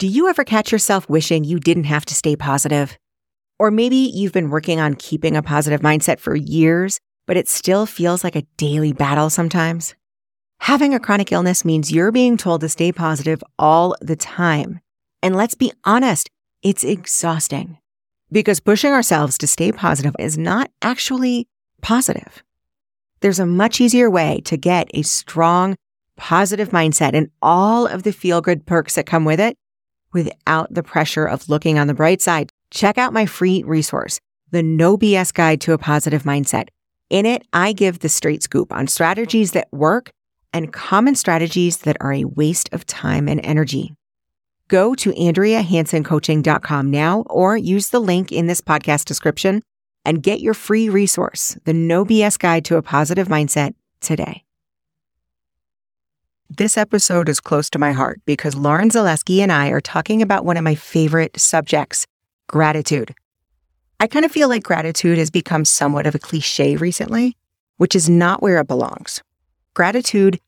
Do 0.00 0.06
you 0.06 0.30
ever 0.30 0.44
catch 0.44 0.72
yourself 0.72 1.10
wishing 1.10 1.44
you 1.44 1.60
didn't 1.60 1.84
have 1.84 2.06
to 2.06 2.14
stay 2.14 2.34
positive? 2.34 2.96
Or 3.58 3.70
maybe 3.70 3.96
you've 3.96 4.32
been 4.32 4.48
working 4.48 4.80
on 4.80 4.94
keeping 4.94 5.36
a 5.36 5.42
positive 5.42 5.82
mindset 5.82 6.18
for 6.20 6.34
years, 6.34 6.98
but 7.26 7.36
it 7.36 7.48
still 7.48 7.84
feels 7.84 8.24
like 8.24 8.34
a 8.34 8.46
daily 8.56 8.94
battle 8.94 9.28
sometimes? 9.28 9.94
Having 10.60 10.94
a 10.94 11.00
chronic 11.00 11.32
illness 11.32 11.66
means 11.66 11.92
you're 11.92 12.12
being 12.12 12.38
told 12.38 12.62
to 12.62 12.68
stay 12.70 12.92
positive 12.92 13.44
all 13.58 13.94
the 14.00 14.16
time. 14.16 14.80
And 15.22 15.36
let's 15.36 15.54
be 15.54 15.70
honest, 15.84 16.30
it's 16.62 16.82
exhausting 16.82 17.76
because 18.32 18.58
pushing 18.58 18.92
ourselves 18.92 19.36
to 19.36 19.46
stay 19.46 19.70
positive 19.70 20.16
is 20.18 20.38
not 20.38 20.70
actually 20.80 21.46
positive. 21.82 22.42
There's 23.20 23.38
a 23.38 23.44
much 23.44 23.82
easier 23.82 24.08
way 24.08 24.40
to 24.46 24.56
get 24.56 24.90
a 24.94 25.02
strong, 25.02 25.76
positive 26.16 26.70
mindset 26.70 27.12
and 27.12 27.28
all 27.42 27.86
of 27.86 28.02
the 28.02 28.14
feel 28.14 28.40
good 28.40 28.64
perks 28.64 28.94
that 28.94 29.04
come 29.04 29.26
with 29.26 29.40
it 29.40 29.58
without 30.12 30.72
the 30.72 30.82
pressure 30.82 31.26
of 31.26 31.48
looking 31.48 31.78
on 31.78 31.86
the 31.86 31.94
bright 31.94 32.20
side. 32.20 32.50
Check 32.70 32.98
out 32.98 33.12
my 33.12 33.26
free 33.26 33.62
resource, 33.62 34.20
the 34.50 34.62
No 34.62 34.96
BS 34.96 35.32
Guide 35.32 35.60
to 35.62 35.72
a 35.72 35.78
Positive 35.78 36.22
Mindset. 36.24 36.68
In 37.08 37.26
it, 37.26 37.44
I 37.52 37.72
give 37.72 37.98
the 37.98 38.08
straight 38.08 38.42
scoop 38.42 38.72
on 38.72 38.86
strategies 38.86 39.52
that 39.52 39.68
work 39.72 40.10
and 40.52 40.72
common 40.72 41.14
strategies 41.14 41.78
that 41.78 41.96
are 42.00 42.12
a 42.12 42.24
waste 42.24 42.68
of 42.72 42.86
time 42.86 43.28
and 43.28 43.44
energy. 43.44 43.94
Go 44.68 44.94
to 44.94 45.10
AndreaHansonCoaching.com 45.10 46.90
now 46.90 47.24
or 47.28 47.56
use 47.56 47.88
the 47.88 48.00
link 48.00 48.30
in 48.30 48.46
this 48.46 48.60
podcast 48.60 49.04
description 49.04 49.62
and 50.04 50.22
get 50.22 50.40
your 50.40 50.54
free 50.54 50.88
resource, 50.88 51.58
the 51.64 51.74
No 51.74 52.04
BS 52.04 52.38
Guide 52.38 52.64
to 52.66 52.76
a 52.76 52.82
Positive 52.82 53.28
Mindset, 53.28 53.74
today. 54.00 54.44
This 56.52 56.76
episode 56.76 57.28
is 57.28 57.38
close 57.38 57.70
to 57.70 57.78
my 57.78 57.92
heart 57.92 58.20
because 58.26 58.56
Lauren 58.56 58.90
Zalewski 58.90 59.38
and 59.38 59.52
I 59.52 59.68
are 59.68 59.80
talking 59.80 60.20
about 60.20 60.44
one 60.44 60.56
of 60.56 60.64
my 60.64 60.74
favorite 60.74 61.38
subjects 61.38 62.08
gratitude. 62.48 63.14
I 64.00 64.08
kind 64.08 64.24
of 64.24 64.32
feel 64.32 64.48
like 64.48 64.64
gratitude 64.64 65.16
has 65.16 65.30
become 65.30 65.64
somewhat 65.64 66.08
of 66.08 66.16
a 66.16 66.18
cliche 66.18 66.74
recently, 66.74 67.36
which 67.76 67.94
is 67.94 68.10
not 68.10 68.42
where 68.42 68.58
it 68.58 68.66
belongs. 68.66 69.22
Gratitude 69.74 70.40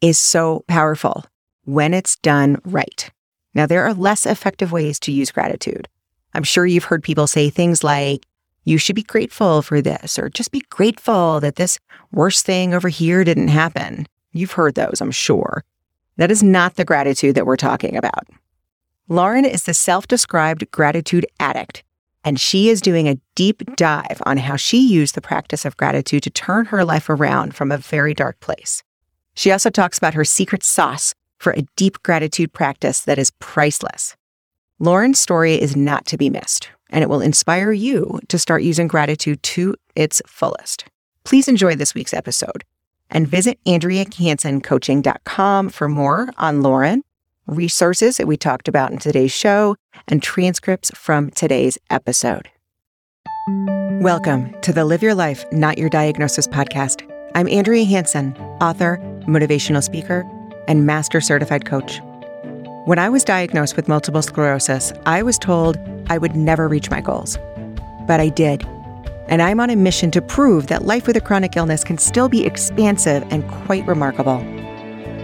is 0.00 0.18
so 0.18 0.64
powerful 0.66 1.26
when 1.64 1.92
it's 1.92 2.16
done 2.16 2.56
right. 2.64 3.10
Now, 3.52 3.66
there 3.66 3.84
are 3.84 3.92
less 3.92 4.24
effective 4.24 4.72
ways 4.72 4.98
to 5.00 5.12
use 5.12 5.30
gratitude. 5.30 5.88
I'm 6.32 6.42
sure 6.42 6.64
you've 6.64 6.84
heard 6.84 7.02
people 7.02 7.26
say 7.26 7.50
things 7.50 7.84
like, 7.84 8.24
you 8.64 8.78
should 8.78 8.96
be 8.96 9.02
grateful 9.02 9.60
for 9.60 9.82
this, 9.82 10.18
or 10.18 10.30
just 10.30 10.52
be 10.52 10.62
grateful 10.70 11.38
that 11.40 11.56
this 11.56 11.78
worst 12.12 12.46
thing 12.46 12.72
over 12.72 12.88
here 12.88 13.24
didn't 13.24 13.48
happen. 13.48 14.06
You've 14.32 14.52
heard 14.52 14.74
those, 14.74 15.00
I'm 15.00 15.10
sure. 15.10 15.64
That 16.16 16.30
is 16.30 16.42
not 16.42 16.76
the 16.76 16.84
gratitude 16.84 17.34
that 17.34 17.46
we're 17.46 17.56
talking 17.56 17.96
about. 17.96 18.26
Lauren 19.08 19.44
is 19.44 19.64
the 19.64 19.74
self 19.74 20.06
described 20.06 20.70
gratitude 20.70 21.26
addict, 21.40 21.82
and 22.24 22.38
she 22.38 22.68
is 22.68 22.80
doing 22.80 23.08
a 23.08 23.18
deep 23.34 23.62
dive 23.76 24.22
on 24.24 24.36
how 24.36 24.56
she 24.56 24.78
used 24.78 25.14
the 25.14 25.20
practice 25.20 25.64
of 25.64 25.76
gratitude 25.76 26.22
to 26.22 26.30
turn 26.30 26.66
her 26.66 26.84
life 26.84 27.08
around 27.08 27.54
from 27.54 27.72
a 27.72 27.78
very 27.78 28.14
dark 28.14 28.38
place. 28.40 28.82
She 29.34 29.50
also 29.50 29.70
talks 29.70 29.98
about 29.98 30.14
her 30.14 30.24
secret 30.24 30.62
sauce 30.62 31.14
for 31.38 31.52
a 31.52 31.66
deep 31.76 32.02
gratitude 32.02 32.52
practice 32.52 33.00
that 33.00 33.18
is 33.18 33.32
priceless. 33.38 34.14
Lauren's 34.78 35.18
story 35.18 35.54
is 35.54 35.74
not 35.74 36.06
to 36.06 36.16
be 36.16 36.30
missed, 36.30 36.70
and 36.90 37.02
it 37.02 37.08
will 37.08 37.20
inspire 37.20 37.72
you 37.72 38.20
to 38.28 38.38
start 38.38 38.62
using 38.62 38.86
gratitude 38.86 39.42
to 39.42 39.74
its 39.96 40.22
fullest. 40.26 40.84
Please 41.24 41.48
enjoy 41.48 41.74
this 41.74 41.94
week's 41.94 42.14
episode 42.14 42.64
and 43.10 43.28
visit 43.28 43.58
AndreaHansonCoaching.com 43.66 45.68
for 45.68 45.88
more 45.88 46.30
on 46.38 46.62
Lauren, 46.62 47.02
resources 47.46 48.16
that 48.16 48.26
we 48.26 48.36
talked 48.36 48.68
about 48.68 48.92
in 48.92 48.98
today's 48.98 49.32
show, 49.32 49.76
and 50.08 50.22
transcripts 50.22 50.90
from 50.94 51.30
today's 51.30 51.78
episode. 51.90 52.48
Welcome 54.00 54.54
to 54.62 54.72
the 54.72 54.84
Live 54.84 55.02
Your 55.02 55.14
Life, 55.14 55.44
Not 55.52 55.78
Your 55.78 55.88
Diagnosis 55.88 56.46
podcast. 56.46 57.06
I'm 57.34 57.48
Andrea 57.48 57.84
Hanson, 57.84 58.36
author, 58.60 58.98
motivational 59.26 59.82
speaker, 59.82 60.24
and 60.68 60.86
master 60.86 61.20
certified 61.20 61.64
coach. 61.64 62.00
When 62.86 62.98
I 62.98 63.08
was 63.08 63.24
diagnosed 63.24 63.76
with 63.76 63.88
multiple 63.88 64.22
sclerosis, 64.22 64.92
I 65.04 65.22
was 65.22 65.38
told 65.38 65.78
I 66.08 66.18
would 66.18 66.34
never 66.34 66.66
reach 66.66 66.90
my 66.90 67.00
goals. 67.00 67.38
But 68.06 68.20
I 68.20 68.30
did. 68.30 68.66
And 69.30 69.40
I'm 69.40 69.60
on 69.60 69.70
a 69.70 69.76
mission 69.76 70.10
to 70.10 70.20
prove 70.20 70.66
that 70.66 70.84
life 70.84 71.06
with 71.06 71.16
a 71.16 71.20
chronic 71.20 71.56
illness 71.56 71.84
can 71.84 71.98
still 71.98 72.28
be 72.28 72.44
expansive 72.44 73.24
and 73.30 73.48
quite 73.48 73.86
remarkable. 73.86 74.42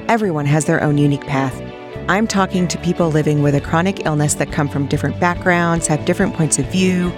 Everyone 0.08 0.46
has 0.46 0.64
their 0.66 0.80
own 0.80 0.96
unique 0.96 1.26
path. 1.26 1.60
I'm 2.08 2.28
talking 2.28 2.68
to 2.68 2.78
people 2.78 3.08
living 3.08 3.42
with 3.42 3.56
a 3.56 3.60
chronic 3.60 4.06
illness 4.06 4.34
that 4.34 4.52
come 4.52 4.68
from 4.68 4.86
different 4.86 5.18
backgrounds, 5.18 5.88
have 5.88 6.04
different 6.04 6.34
points 6.34 6.56
of 6.60 6.66
view, 6.66 7.08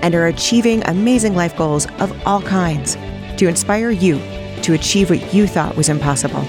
and 0.00 0.14
are 0.14 0.26
achieving 0.26 0.82
amazing 0.86 1.34
life 1.34 1.54
goals 1.54 1.86
of 1.98 2.18
all 2.26 2.40
kinds 2.40 2.94
to 3.36 3.46
inspire 3.46 3.90
you 3.90 4.18
to 4.62 4.72
achieve 4.72 5.10
what 5.10 5.34
you 5.34 5.46
thought 5.46 5.76
was 5.76 5.90
impossible. 5.90 6.46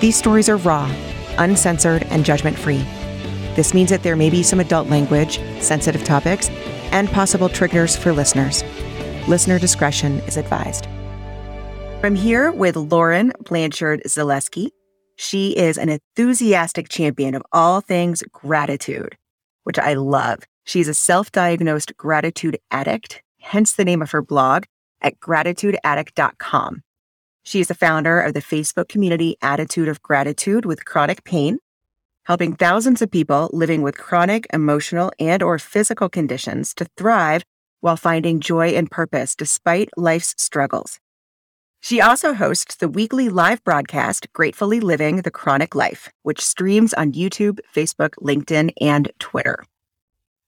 These 0.00 0.16
stories 0.16 0.48
are 0.48 0.56
raw, 0.56 0.92
uncensored, 1.38 2.02
and 2.10 2.24
judgment 2.24 2.58
free. 2.58 2.84
This 3.54 3.72
means 3.72 3.90
that 3.90 4.02
there 4.02 4.16
may 4.16 4.30
be 4.30 4.42
some 4.42 4.58
adult 4.58 4.88
language, 4.88 5.38
sensitive 5.60 6.02
topics, 6.02 6.50
and 6.90 7.08
possible 7.08 7.48
triggers 7.48 7.96
for 7.96 8.12
listeners. 8.12 8.64
Listener 9.28 9.58
discretion 9.58 10.20
is 10.20 10.38
advised. 10.38 10.86
I'm 12.02 12.14
here 12.14 12.50
with 12.50 12.76
Lauren 12.76 13.34
Blanchard 13.46 14.00
Zalewski. 14.06 14.70
She 15.16 15.50
is 15.50 15.76
an 15.76 15.90
enthusiastic 15.90 16.88
champion 16.88 17.34
of 17.34 17.42
all 17.52 17.82
things 17.82 18.22
gratitude, 18.32 19.18
which 19.64 19.78
I 19.78 19.92
love. 19.92 20.44
She's 20.64 20.88
a 20.88 20.94
self 20.94 21.30
diagnosed 21.30 21.94
gratitude 21.98 22.58
addict, 22.70 23.22
hence 23.38 23.74
the 23.74 23.84
name 23.84 24.00
of 24.00 24.12
her 24.12 24.22
blog 24.22 24.64
at 25.02 25.20
gratitudeaddict.com. 25.20 26.82
She 27.42 27.60
is 27.60 27.68
the 27.68 27.74
founder 27.74 28.22
of 28.22 28.32
the 28.32 28.40
Facebook 28.40 28.88
community 28.88 29.36
Attitude 29.42 29.88
of 29.88 30.00
Gratitude 30.00 30.64
with 30.64 30.86
Chronic 30.86 31.24
Pain, 31.24 31.58
helping 32.24 32.56
thousands 32.56 33.02
of 33.02 33.10
people 33.10 33.50
living 33.52 33.82
with 33.82 33.98
chronic 33.98 34.46
emotional 34.54 35.12
and 35.18 35.42
or 35.42 35.58
physical 35.58 36.08
conditions 36.08 36.72
to 36.72 36.86
thrive 36.96 37.44
while 37.80 37.96
finding 37.96 38.40
joy 38.40 38.68
and 38.68 38.90
purpose 38.90 39.34
despite 39.34 39.90
life's 39.96 40.34
struggles. 40.38 40.98
She 41.80 42.00
also 42.00 42.34
hosts 42.34 42.76
the 42.76 42.88
weekly 42.88 43.28
live 43.28 43.62
broadcast 43.62 44.32
Gratefully 44.32 44.80
Living 44.80 45.18
the 45.18 45.30
Chronic 45.30 45.74
Life, 45.74 46.10
which 46.22 46.44
streams 46.44 46.92
on 46.94 47.12
YouTube, 47.12 47.60
Facebook, 47.74 48.14
LinkedIn, 48.20 48.72
and 48.80 49.12
Twitter. 49.20 49.64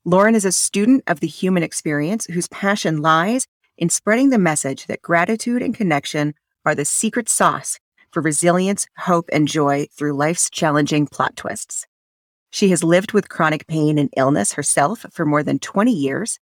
Lauren 0.04 0.34
is 0.34 0.44
a 0.44 0.52
student 0.52 1.04
of 1.06 1.20
the 1.20 1.28
human 1.28 1.62
experience 1.62 2.26
whose 2.26 2.48
passion 2.48 3.00
lies 3.00 3.46
in 3.78 3.90
spreading 3.90 4.30
the 4.30 4.38
message 4.38 4.86
that 4.86 5.02
gratitude 5.02 5.62
and 5.62 5.74
connection 5.74 6.34
are 6.64 6.74
the 6.74 6.84
secret 6.84 7.28
sauce 7.28 7.78
for 8.10 8.20
resilience, 8.20 8.86
hope, 8.98 9.28
and 9.32 9.46
joy 9.46 9.86
through 9.92 10.14
life's 10.14 10.50
challenging 10.50 11.06
plot 11.06 11.36
twists. 11.36 11.86
She 12.50 12.70
has 12.70 12.82
lived 12.82 13.12
with 13.12 13.28
chronic 13.28 13.66
pain 13.68 13.98
and 13.98 14.10
illness 14.16 14.54
herself 14.54 15.06
for 15.12 15.24
more 15.24 15.44
than 15.44 15.60
20 15.60 15.92
years 15.92 16.38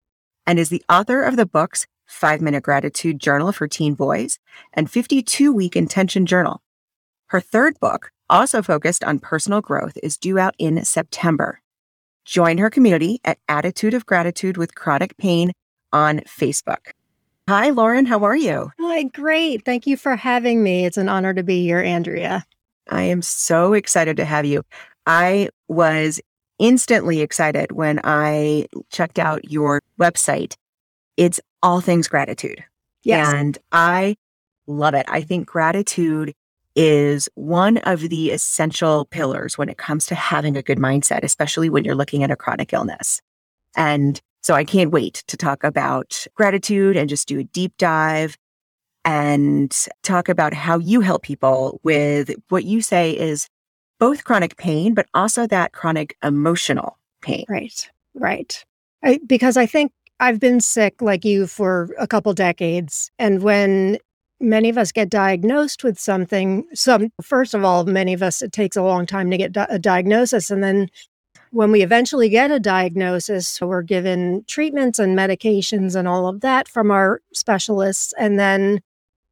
and 0.49 0.59
is 0.59 0.71
the 0.71 0.83
author 0.89 1.23
of 1.23 1.37
the 1.37 1.45
books 1.45 1.87
Five 2.07 2.41
Minute 2.41 2.63
Gratitude 2.63 3.21
Journal 3.21 3.53
for 3.53 3.69
Teen 3.69 3.93
Boys 3.93 4.39
and 4.73 4.91
52 4.91 5.53
Week 5.53 5.77
Intention 5.77 6.25
Journal. 6.25 6.63
Her 7.27 7.39
third 7.39 7.79
book, 7.81 8.11
also 8.31 8.63
focused 8.63 9.05
on 9.05 9.19
personal 9.19 9.61
growth, 9.61 9.99
is 10.03 10.17
due 10.17 10.39
out 10.39 10.55
in 10.59 10.87
September. 10.87 11.61
Join 12.25 12.57
her 12.57 12.71
community 12.71 13.21
at 13.27 13.39
Attitude 13.47 13.93
of 13.93 14.07
Gratitude 14.07 14.57
with 14.57 14.75
Chronic 14.75 15.19
Pain 15.19 15.53
on 15.93 16.21
Facebook. 16.21 16.93
Hi, 17.47 17.69
Lauren. 17.69 18.07
How 18.07 18.25
are 18.25 18.37
you? 18.37 18.73
Hi, 18.81 19.03
great. 19.03 19.67
Thank 19.67 19.87
you 19.87 19.99
for 19.99 20.17
having 20.17 20.63
me. 20.63 20.87
It's 20.87 20.97
an 20.97 21.11
honor 21.11 21.35
to 21.35 21.43
be 21.43 21.63
here, 21.63 21.81
Andrea. 21.81 22.47
I 22.89 23.03
am 23.03 23.21
so 23.21 23.75
excited 23.75 24.17
to 24.17 24.25
have 24.25 24.47
you. 24.47 24.63
I 25.07 25.51
was 25.69 26.23
instantly 26.59 27.21
excited 27.21 27.73
when 27.73 28.01
I 28.05 28.67
checked 28.91 29.19
out 29.19 29.51
your 29.51 29.83
website. 29.99 30.57
It's 31.17 31.41
all 31.63 31.81
things 31.81 32.09
gratitude. 32.09 32.65
Yes. 33.03 33.33
And 33.33 33.59
I 33.73 34.17
love 34.67 34.95
it. 34.95 35.07
I 35.09 35.21
think 35.21 35.47
gratitude 35.47 36.35
is 36.77 37.29
one 37.35 37.79
of 37.79 38.01
the 38.03 38.31
essential 38.31 39.07
pillars 39.07 39.59
when 39.59 39.69
it 39.69 39.79
comes 39.79 40.07
to 40.07 40.15
having 40.15 40.57
a 40.57 40.63
good 40.63 40.79
mindset, 40.79 41.25
especially 41.25 41.71
when 41.71 41.85
you're 41.85 41.95
looking 41.95 42.23
at 42.23 42.31
a 42.31 42.37
chronic 42.37 42.73
illness. 42.73 43.21
And 43.77 44.21
so 44.43 44.55
I 44.55 44.65
can't 44.65 44.93
wait 44.93 45.25
to 45.27 45.37
talk 45.37 45.65
about 45.65 46.27
gratitude 46.35 46.97
and 46.97 47.09
just 47.09 47.27
do 47.27 47.41
a 47.41 47.45
deep 47.45 47.73
dive 47.79 48.37
and 49.05 49.75
talk 50.03 50.29
about 50.29 50.55
how 50.55 50.79
you 50.79 51.01
help 51.01 51.23
people 51.23 51.81
with 51.83 52.31
what 52.49 52.65
you 52.65 52.81
say 52.81 53.11
is 53.11 53.49
both 53.99 54.25
chronic 54.25 54.57
pain, 54.57 54.95
but 54.95 55.07
also 55.15 55.47
that 55.47 55.73
chronic 55.73 56.17
emotional 56.23 56.99
pain. 57.21 57.45
Right, 57.49 57.91
right. 58.15 58.65
I, 59.05 59.21
because 59.27 59.57
I 59.57 59.67
think 59.67 59.93
I've 60.21 60.41
been 60.41 60.61
sick 60.61 61.01
like 61.01 61.25
you 61.25 61.47
for 61.47 61.91
a 61.99 62.07
couple 62.07 62.33
decades. 62.35 63.11
And 63.19 63.43
when 63.43 63.99
many 64.41 64.69
of 64.69 64.79
us 64.79 64.93
get 64.93 65.11
diagnosed 65.11 65.85
with 65.85 65.99
something, 65.99 66.65
some, 66.75 67.11
first 67.23 67.55
of 67.55 67.65
all, 67.65 67.85
many 67.85 68.13
of 68.13 68.23
us, 68.23 68.43
it 68.43 68.53
takes 68.53 68.77
a 68.77 68.83
long 68.83 69.07
time 69.07 69.31
to 69.31 69.37
get 69.37 69.53
di- 69.53 69.67
a 69.69 69.79
diagnosis. 69.79 70.51
And 70.51 70.63
then 70.63 70.89
when 71.51 71.71
we 71.73 71.83
eventually 71.83 72.29
get 72.29 72.51
a 72.51 72.61
diagnosis, 72.61 73.61
we're 73.61 73.83
given 73.83 74.45
treatments 74.47 74.99
and 74.99 75.17
medications 75.17 75.97
and 75.97 76.07
all 76.07 76.27
of 76.27 76.41
that 76.41 76.69
from 76.69 76.91
our 76.91 77.23
specialists. 77.33 78.13
And 78.19 78.39
then 78.39 78.81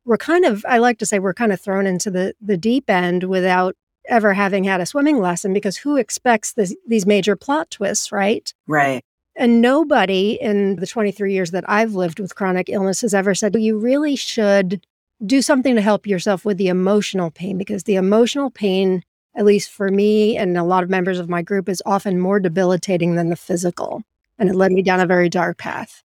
we're 0.05 0.17
kind 0.17 0.45
of, 0.45 0.65
I 0.69 0.79
like 0.79 0.99
to 0.99 1.07
say, 1.07 1.19
we're 1.19 1.35
kind 1.35 1.53
of 1.53 1.61
thrown 1.61 1.87
into 1.87 2.11
the, 2.11 2.35
the 2.41 2.57
deep 2.57 2.89
end 2.89 3.25
without 3.25 3.77
ever 4.09 4.35
having 4.35 4.65
had 4.65 4.81
a 4.81 4.87
swimming 4.87 5.21
lesson 5.21 5.53
because 5.53 5.77
who 5.77 5.97
expects 5.97 6.53
this, 6.53 6.75
these 6.87 7.07
major 7.07 7.37
plot 7.37 7.71
twists, 7.71 8.13
right? 8.13 8.53
Right. 8.67 9.05
And 9.37 9.61
nobody 9.61 10.39
in 10.41 10.77
the 10.77 10.87
23 10.87 11.33
years 11.33 11.51
that 11.51 11.69
I've 11.69 11.95
lived 11.95 12.21
with 12.21 12.35
chronic 12.35 12.69
illness 12.69 13.03
has 13.03 13.15
ever 13.15 13.35
said, 13.35 13.55
you 13.57 13.79
really 13.79 14.17
should 14.17 14.87
do 15.25 15.43
something 15.43 15.75
to 15.75 15.83
help 15.83 16.07
yourself 16.07 16.45
with 16.45 16.59
the 16.59 16.69
emotional 16.69 17.31
pain 17.31 17.59
because 17.59 17.85
the 17.85 17.97
emotional 17.97 18.51
pain 18.51 19.03
at 19.37 19.45
least 19.45 19.71
for 19.71 19.91
me 19.91 20.37
and 20.37 20.57
a 20.57 20.65
lot 20.65 20.83
of 20.83 20.91
members 20.91 21.19
of 21.19 21.29
my 21.29 21.43
group, 21.43 21.69
is 21.69 21.83
often 21.87 22.19
more 22.19 22.41
debilitating 22.41 23.15
than 23.15 23.29
the 23.29 23.37
physical. 23.37 24.03
And 24.39 24.49
it 24.49 24.57
led 24.57 24.73
me 24.73 24.83
down 24.83 25.01
a 25.01 25.07
very 25.07 25.29
dark 25.29 25.59
path. 25.59 26.03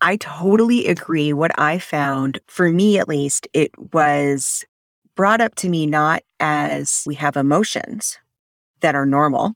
I 0.00 0.16
totally 0.16 0.86
agree. 0.86 1.32
What 1.32 1.50
I 1.58 1.78
found, 1.78 2.38
for 2.46 2.70
me 2.70 2.98
at 2.98 3.08
least, 3.08 3.48
it 3.52 3.72
was 3.92 4.64
brought 5.18 5.40
up 5.40 5.56
to 5.56 5.68
me 5.68 5.84
not 5.84 6.22
as 6.38 7.02
we 7.04 7.16
have 7.16 7.36
emotions 7.36 8.20
that 8.82 8.94
are 8.94 9.04
normal, 9.04 9.52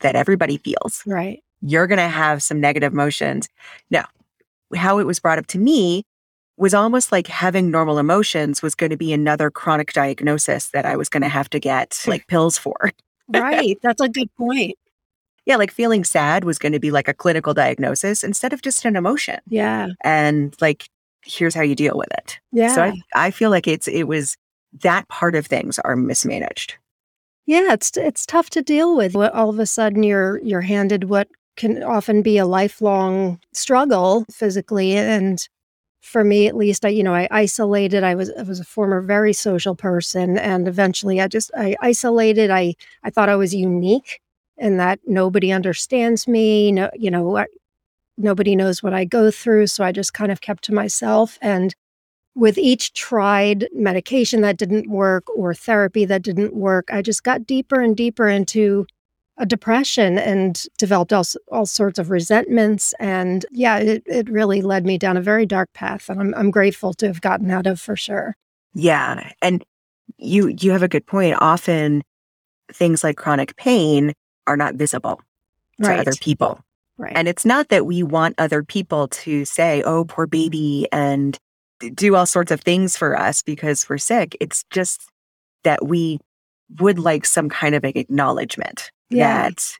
that 0.00 0.16
everybody 0.16 0.56
feels. 0.56 1.04
Right. 1.06 1.44
You're 1.62 1.86
going 1.86 2.00
to 2.00 2.08
have 2.08 2.42
some 2.42 2.60
negative 2.60 2.92
emotions. 2.92 3.48
No, 3.88 4.02
how 4.74 4.98
it 4.98 5.06
was 5.06 5.20
brought 5.20 5.38
up 5.38 5.46
to 5.46 5.58
me 5.58 6.02
was 6.56 6.74
almost 6.74 7.12
like 7.12 7.28
having 7.28 7.70
normal 7.70 8.00
emotions 8.00 8.62
was 8.62 8.74
going 8.74 8.90
to 8.90 8.96
be 8.96 9.12
another 9.12 9.48
chronic 9.48 9.92
diagnosis 9.92 10.70
that 10.70 10.84
I 10.84 10.96
was 10.96 11.08
going 11.08 11.22
to 11.22 11.28
have 11.28 11.48
to 11.50 11.60
get 11.60 12.02
like 12.08 12.26
pills 12.26 12.58
for. 12.58 12.74
right. 13.28 13.78
That's 13.82 14.00
a 14.00 14.08
good 14.08 14.34
point. 14.34 14.76
Yeah, 15.44 15.54
like 15.54 15.70
feeling 15.70 16.02
sad 16.02 16.42
was 16.42 16.58
going 16.58 16.72
to 16.72 16.80
be 16.80 16.90
like 16.90 17.06
a 17.06 17.14
clinical 17.14 17.54
diagnosis 17.54 18.24
instead 18.24 18.52
of 18.52 18.60
just 18.60 18.84
an 18.84 18.96
emotion. 18.96 19.38
Yeah. 19.46 19.86
And 20.00 20.56
like, 20.60 20.88
here's 21.22 21.54
how 21.54 21.62
you 21.62 21.76
deal 21.76 21.96
with 21.96 22.12
it. 22.18 22.40
Yeah. 22.50 22.74
So 22.74 22.82
I, 22.82 23.00
I 23.14 23.30
feel 23.30 23.50
like 23.50 23.68
it's, 23.68 23.86
it 23.86 24.04
was 24.08 24.36
that 24.82 25.08
part 25.08 25.34
of 25.34 25.46
things 25.46 25.78
are 25.80 25.96
mismanaged. 25.96 26.74
Yeah. 27.46 27.72
It's, 27.72 27.96
it's 27.96 28.26
tough 28.26 28.50
to 28.50 28.62
deal 28.62 28.96
with. 28.96 29.14
All 29.14 29.50
of 29.50 29.58
a 29.58 29.66
sudden 29.66 30.02
you're, 30.02 30.38
you're 30.42 30.62
handed 30.62 31.04
what 31.04 31.28
can 31.56 31.82
often 31.82 32.22
be 32.22 32.38
a 32.38 32.46
lifelong 32.46 33.40
struggle 33.52 34.24
physically 34.30 34.96
and 34.96 35.48
for 36.00 36.22
me 36.22 36.46
at 36.46 36.54
least 36.54 36.84
i 36.84 36.88
you 36.88 37.02
know 37.02 37.14
i 37.14 37.26
isolated 37.30 38.04
i 38.04 38.14
was 38.14 38.30
i 38.38 38.42
was 38.42 38.60
a 38.60 38.64
former 38.64 39.00
very 39.00 39.32
social 39.32 39.74
person 39.74 40.38
and 40.38 40.68
eventually 40.68 41.20
i 41.20 41.26
just 41.26 41.50
i 41.56 41.74
isolated 41.80 42.50
i 42.50 42.74
i 43.02 43.10
thought 43.10 43.28
i 43.28 43.34
was 43.36 43.54
unique 43.54 44.20
and 44.58 44.78
that 44.78 45.00
nobody 45.06 45.50
understands 45.50 46.28
me 46.28 46.70
no 46.70 46.88
you 46.94 47.10
know 47.10 47.36
I, 47.36 47.46
nobody 48.16 48.54
knows 48.54 48.82
what 48.82 48.94
i 48.94 49.04
go 49.04 49.30
through 49.30 49.66
so 49.66 49.82
i 49.82 49.90
just 49.90 50.14
kind 50.14 50.30
of 50.30 50.40
kept 50.40 50.62
to 50.64 50.74
myself 50.74 51.38
and 51.42 51.74
with 52.36 52.56
each 52.58 52.92
tried 52.92 53.66
medication 53.74 54.42
that 54.42 54.56
didn't 54.56 54.88
work 54.88 55.24
or 55.36 55.52
therapy 55.52 56.04
that 56.04 56.22
didn't 56.22 56.54
work 56.54 56.88
i 56.92 57.02
just 57.02 57.24
got 57.24 57.46
deeper 57.46 57.80
and 57.80 57.96
deeper 57.96 58.28
into 58.28 58.86
a 59.38 59.46
depression 59.46 60.18
and 60.18 60.64
developed 60.78 61.12
all, 61.12 61.24
all 61.52 61.66
sorts 61.66 61.98
of 61.98 62.10
resentments. 62.10 62.94
And 62.98 63.44
yeah, 63.50 63.78
it, 63.78 64.02
it 64.06 64.30
really 64.30 64.62
led 64.62 64.86
me 64.86 64.96
down 64.96 65.16
a 65.16 65.20
very 65.22 65.44
dark 65.44 65.72
path 65.74 66.08
and 66.08 66.20
I'm, 66.20 66.34
I'm 66.34 66.50
grateful 66.50 66.94
to 66.94 67.06
have 67.06 67.20
gotten 67.20 67.50
out 67.50 67.66
of 67.66 67.80
for 67.80 67.96
sure. 67.96 68.36
Yeah. 68.72 69.30
And 69.42 69.64
you, 70.16 70.48
you 70.58 70.70
have 70.72 70.82
a 70.82 70.88
good 70.88 71.06
point. 71.06 71.36
Often 71.40 72.02
things 72.72 73.04
like 73.04 73.16
chronic 73.16 73.56
pain 73.56 74.14
are 74.46 74.56
not 74.56 74.74
visible 74.76 75.20
to 75.82 75.88
right. 75.88 76.00
other 76.00 76.12
people. 76.20 76.60
Right. 76.96 77.12
And 77.14 77.28
it's 77.28 77.44
not 77.44 77.68
that 77.68 77.84
we 77.84 78.02
want 78.02 78.36
other 78.38 78.62
people 78.62 79.08
to 79.08 79.44
say, 79.44 79.82
oh, 79.82 80.06
poor 80.06 80.26
baby, 80.26 80.88
and 80.92 81.38
do 81.94 82.14
all 82.16 82.26
sorts 82.26 82.50
of 82.50 82.60
things 82.60 82.96
for 82.96 83.18
us 83.18 83.42
because 83.42 83.88
we're 83.88 83.98
sick. 83.98 84.36
It's 84.40 84.64
just 84.70 85.02
that 85.64 85.86
we 85.86 86.18
would 86.80 86.98
like 86.98 87.24
some 87.26 87.48
kind 87.48 87.74
of 87.74 87.84
acknowledgement 87.84 88.90
yeah. 89.10 89.42
that 89.42 89.72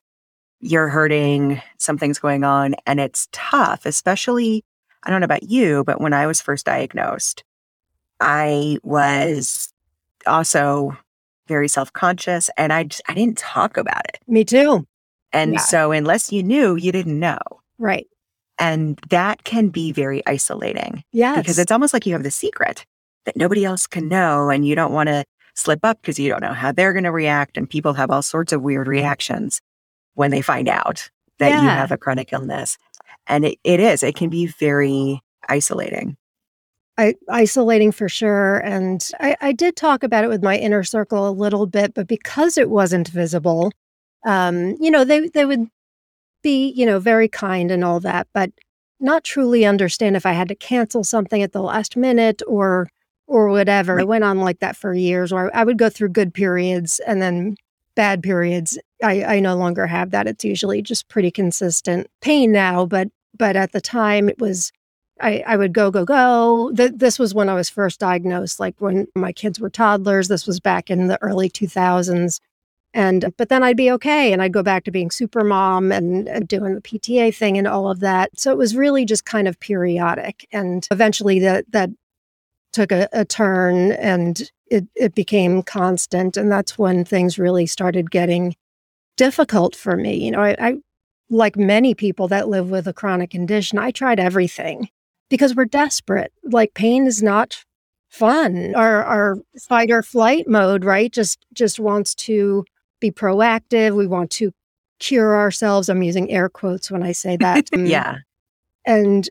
you're 0.60 0.88
hurting, 0.88 1.60
something's 1.78 2.18
going 2.18 2.44
on, 2.44 2.74
and 2.86 3.00
it's 3.00 3.28
tough, 3.32 3.86
especially. 3.86 4.64
I 5.02 5.10
don't 5.10 5.20
know 5.20 5.26
about 5.26 5.44
you, 5.44 5.84
but 5.84 6.00
when 6.00 6.12
I 6.12 6.26
was 6.26 6.40
first 6.40 6.66
diagnosed, 6.66 7.44
I 8.20 8.78
was 8.82 9.72
also 10.26 10.96
very 11.46 11.68
self 11.68 11.92
conscious 11.92 12.50
and 12.56 12.72
I, 12.72 12.84
just, 12.84 13.02
I 13.08 13.14
didn't 13.14 13.38
talk 13.38 13.76
about 13.76 14.04
it. 14.08 14.18
Me 14.26 14.44
too. 14.44 14.86
And 15.32 15.54
Yeah. 15.54 15.60
so, 15.60 15.92
unless 15.92 16.32
you 16.32 16.42
knew, 16.42 16.74
you 16.76 16.90
didn't 16.90 17.18
know. 17.20 17.38
Right. 17.78 18.06
And 18.58 18.98
that 19.10 19.44
can 19.44 19.68
be 19.68 19.92
very 19.92 20.26
isolating 20.26 21.04
Yeah. 21.12 21.36
because 21.36 21.58
it's 21.58 21.72
almost 21.72 21.92
like 21.92 22.06
you 22.06 22.12
have 22.14 22.22
the 22.22 22.30
secret 22.30 22.84
that 23.26 23.36
nobody 23.36 23.64
else 23.64 23.86
can 23.86 24.08
know 24.08 24.48
and 24.48 24.66
you 24.66 24.74
don't 24.74 24.92
want 24.92 25.08
to 25.08 25.24
slip 25.54 25.80
up 25.82 26.00
because 26.00 26.18
you 26.18 26.28
don't 26.28 26.42
know 26.42 26.52
how 26.52 26.72
they're 26.72 26.92
going 26.92 27.04
to 27.04 27.10
react. 27.12 27.56
And 27.56 27.68
people 27.68 27.92
have 27.94 28.10
all 28.10 28.22
sorts 28.22 28.52
of 28.52 28.62
weird 28.62 28.86
reactions 28.88 29.60
when 30.14 30.30
they 30.30 30.42
find 30.42 30.68
out 30.68 31.10
that 31.38 31.50
you 31.62 31.68
have 31.68 31.92
a 31.92 31.98
chronic 31.98 32.32
illness. 32.32 32.78
And 33.26 33.44
it, 33.44 33.58
it 33.64 33.80
is, 33.80 34.02
it 34.02 34.16
can 34.16 34.30
be 34.30 34.46
very 34.46 35.20
isolating. 35.48 36.16
I, 36.98 37.14
isolating 37.28 37.92
for 37.92 38.08
sure. 38.08 38.58
And 38.58 39.06
I, 39.20 39.36
I 39.42 39.52
did 39.52 39.76
talk 39.76 40.02
about 40.02 40.24
it 40.24 40.28
with 40.28 40.42
my 40.42 40.56
inner 40.56 40.82
circle 40.82 41.28
a 41.28 41.30
little 41.30 41.66
bit, 41.66 41.92
but 41.92 42.06
because 42.06 42.56
it 42.56 42.70
wasn't 42.70 43.08
visible, 43.08 43.70
um, 44.24 44.76
you 44.80 44.90
know, 44.90 45.04
they, 45.04 45.28
they 45.28 45.44
would 45.44 45.68
be, 46.46 46.68
you 46.76 46.86
know, 46.86 47.00
very 47.00 47.28
kind 47.28 47.72
and 47.72 47.82
all 47.82 47.98
that, 47.98 48.28
but 48.32 48.52
not 49.00 49.24
truly 49.24 49.66
understand 49.66 50.14
if 50.14 50.24
I 50.24 50.30
had 50.30 50.46
to 50.46 50.54
cancel 50.54 51.02
something 51.02 51.42
at 51.42 51.50
the 51.50 51.60
last 51.60 51.96
minute 51.96 52.40
or 52.46 52.88
or 53.26 53.48
whatever. 53.48 53.96
Right. 53.96 54.02
It 54.02 54.08
went 54.08 54.22
on 54.22 54.38
like 54.38 54.60
that 54.60 54.76
for 54.76 54.94
years, 54.94 55.32
or 55.32 55.50
I 55.54 55.64
would 55.64 55.76
go 55.76 55.90
through 55.90 56.10
good 56.10 56.32
periods 56.32 57.00
and 57.00 57.20
then 57.20 57.56
bad 57.96 58.22
periods. 58.22 58.78
I, 59.02 59.24
I 59.24 59.40
no 59.40 59.56
longer 59.56 59.88
have 59.88 60.12
that. 60.12 60.28
It's 60.28 60.44
usually 60.44 60.82
just 60.82 61.08
pretty 61.08 61.32
consistent 61.32 62.06
pain 62.20 62.52
now, 62.52 62.86
but 62.86 63.08
but 63.36 63.56
at 63.56 63.72
the 63.72 63.80
time 63.80 64.28
it 64.28 64.38
was 64.38 64.70
I, 65.20 65.42
I 65.46 65.56
would 65.56 65.72
go, 65.72 65.90
go, 65.90 66.04
go. 66.04 66.72
Th- 66.76 66.92
this 66.94 67.18
was 67.18 67.34
when 67.34 67.48
I 67.48 67.54
was 67.54 67.68
first 67.70 67.98
diagnosed, 67.98 68.60
like 68.60 68.76
when 68.78 69.08
my 69.16 69.32
kids 69.32 69.58
were 69.58 69.70
toddlers. 69.70 70.28
This 70.28 70.46
was 70.46 70.60
back 70.60 70.90
in 70.90 71.08
the 71.08 71.20
early 71.22 71.50
2000s. 71.50 72.38
And, 72.96 73.30
but 73.36 73.50
then 73.50 73.62
I'd 73.62 73.76
be 73.76 73.90
okay. 73.90 74.32
And 74.32 74.40
I'd 74.40 74.54
go 74.54 74.62
back 74.62 74.84
to 74.84 74.90
being 74.90 75.10
super 75.10 75.44
mom 75.44 75.92
and, 75.92 76.26
and 76.26 76.48
doing 76.48 76.74
the 76.74 76.80
PTA 76.80 77.36
thing 77.36 77.58
and 77.58 77.68
all 77.68 77.90
of 77.90 78.00
that. 78.00 78.30
So 78.40 78.50
it 78.50 78.56
was 78.56 78.74
really 78.74 79.04
just 79.04 79.26
kind 79.26 79.46
of 79.46 79.60
periodic. 79.60 80.48
And 80.50 80.88
eventually 80.90 81.38
that, 81.40 81.70
that 81.72 81.90
took 82.72 82.92
a, 82.92 83.06
a 83.12 83.26
turn 83.26 83.92
and 83.92 84.50
it, 84.70 84.86
it 84.94 85.14
became 85.14 85.62
constant. 85.62 86.38
And 86.38 86.50
that's 86.50 86.78
when 86.78 87.04
things 87.04 87.38
really 87.38 87.66
started 87.66 88.10
getting 88.10 88.56
difficult 89.18 89.76
for 89.76 89.94
me. 89.98 90.24
You 90.24 90.30
know, 90.30 90.40
I, 90.40 90.56
I 90.58 90.76
like 91.28 91.56
many 91.56 91.94
people 91.94 92.28
that 92.28 92.48
live 92.48 92.70
with 92.70 92.88
a 92.88 92.94
chronic 92.94 93.28
condition, 93.28 93.78
I 93.78 93.90
tried 93.90 94.18
everything 94.18 94.88
because 95.28 95.54
we're 95.54 95.66
desperate. 95.66 96.32
Like 96.44 96.72
pain 96.72 97.06
is 97.06 97.22
not 97.22 97.62
fun. 98.08 98.74
Our 98.74 99.04
our 99.04 99.36
fight 99.68 99.90
or 99.90 100.02
flight 100.02 100.48
mode, 100.48 100.82
right? 100.82 101.12
Just 101.12 101.44
just 101.52 101.78
wants 101.78 102.14
to 102.14 102.64
be 103.00 103.10
proactive. 103.10 103.94
We 103.96 104.06
want 104.06 104.30
to 104.32 104.52
cure 104.98 105.36
ourselves. 105.36 105.88
I'm 105.88 106.02
using 106.02 106.30
air 106.30 106.48
quotes 106.48 106.90
when 106.90 107.02
I 107.02 107.12
say 107.12 107.36
that. 107.38 107.68
Um, 107.74 107.86
yeah. 107.86 108.16
And 108.86 109.28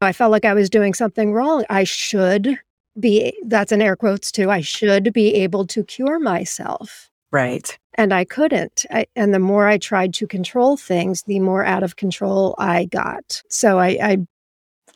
I 0.00 0.12
felt 0.12 0.30
like 0.32 0.44
I 0.44 0.54
was 0.54 0.68
doing 0.70 0.94
something 0.94 1.32
wrong. 1.32 1.64
I 1.70 1.84
should 1.84 2.58
be 2.98 3.32
that's 3.46 3.72
an 3.72 3.80
air 3.82 3.96
quotes 3.96 4.32
too. 4.32 4.50
I 4.50 4.60
should 4.60 5.12
be 5.12 5.34
able 5.34 5.66
to 5.68 5.84
cure 5.84 6.18
myself 6.18 7.08
Right. 7.30 7.78
and 7.94 8.12
I 8.12 8.24
couldn't. 8.24 8.84
I, 8.90 9.06
and 9.14 9.32
the 9.32 9.38
more 9.38 9.68
I 9.68 9.78
tried 9.78 10.12
to 10.14 10.26
control 10.26 10.76
things, 10.76 11.22
the 11.22 11.38
more 11.38 11.64
out 11.64 11.82
of 11.84 11.96
control 11.96 12.56
I 12.58 12.86
got. 12.86 13.42
So 13.48 13.78
I, 13.78 13.88
I 14.02 14.18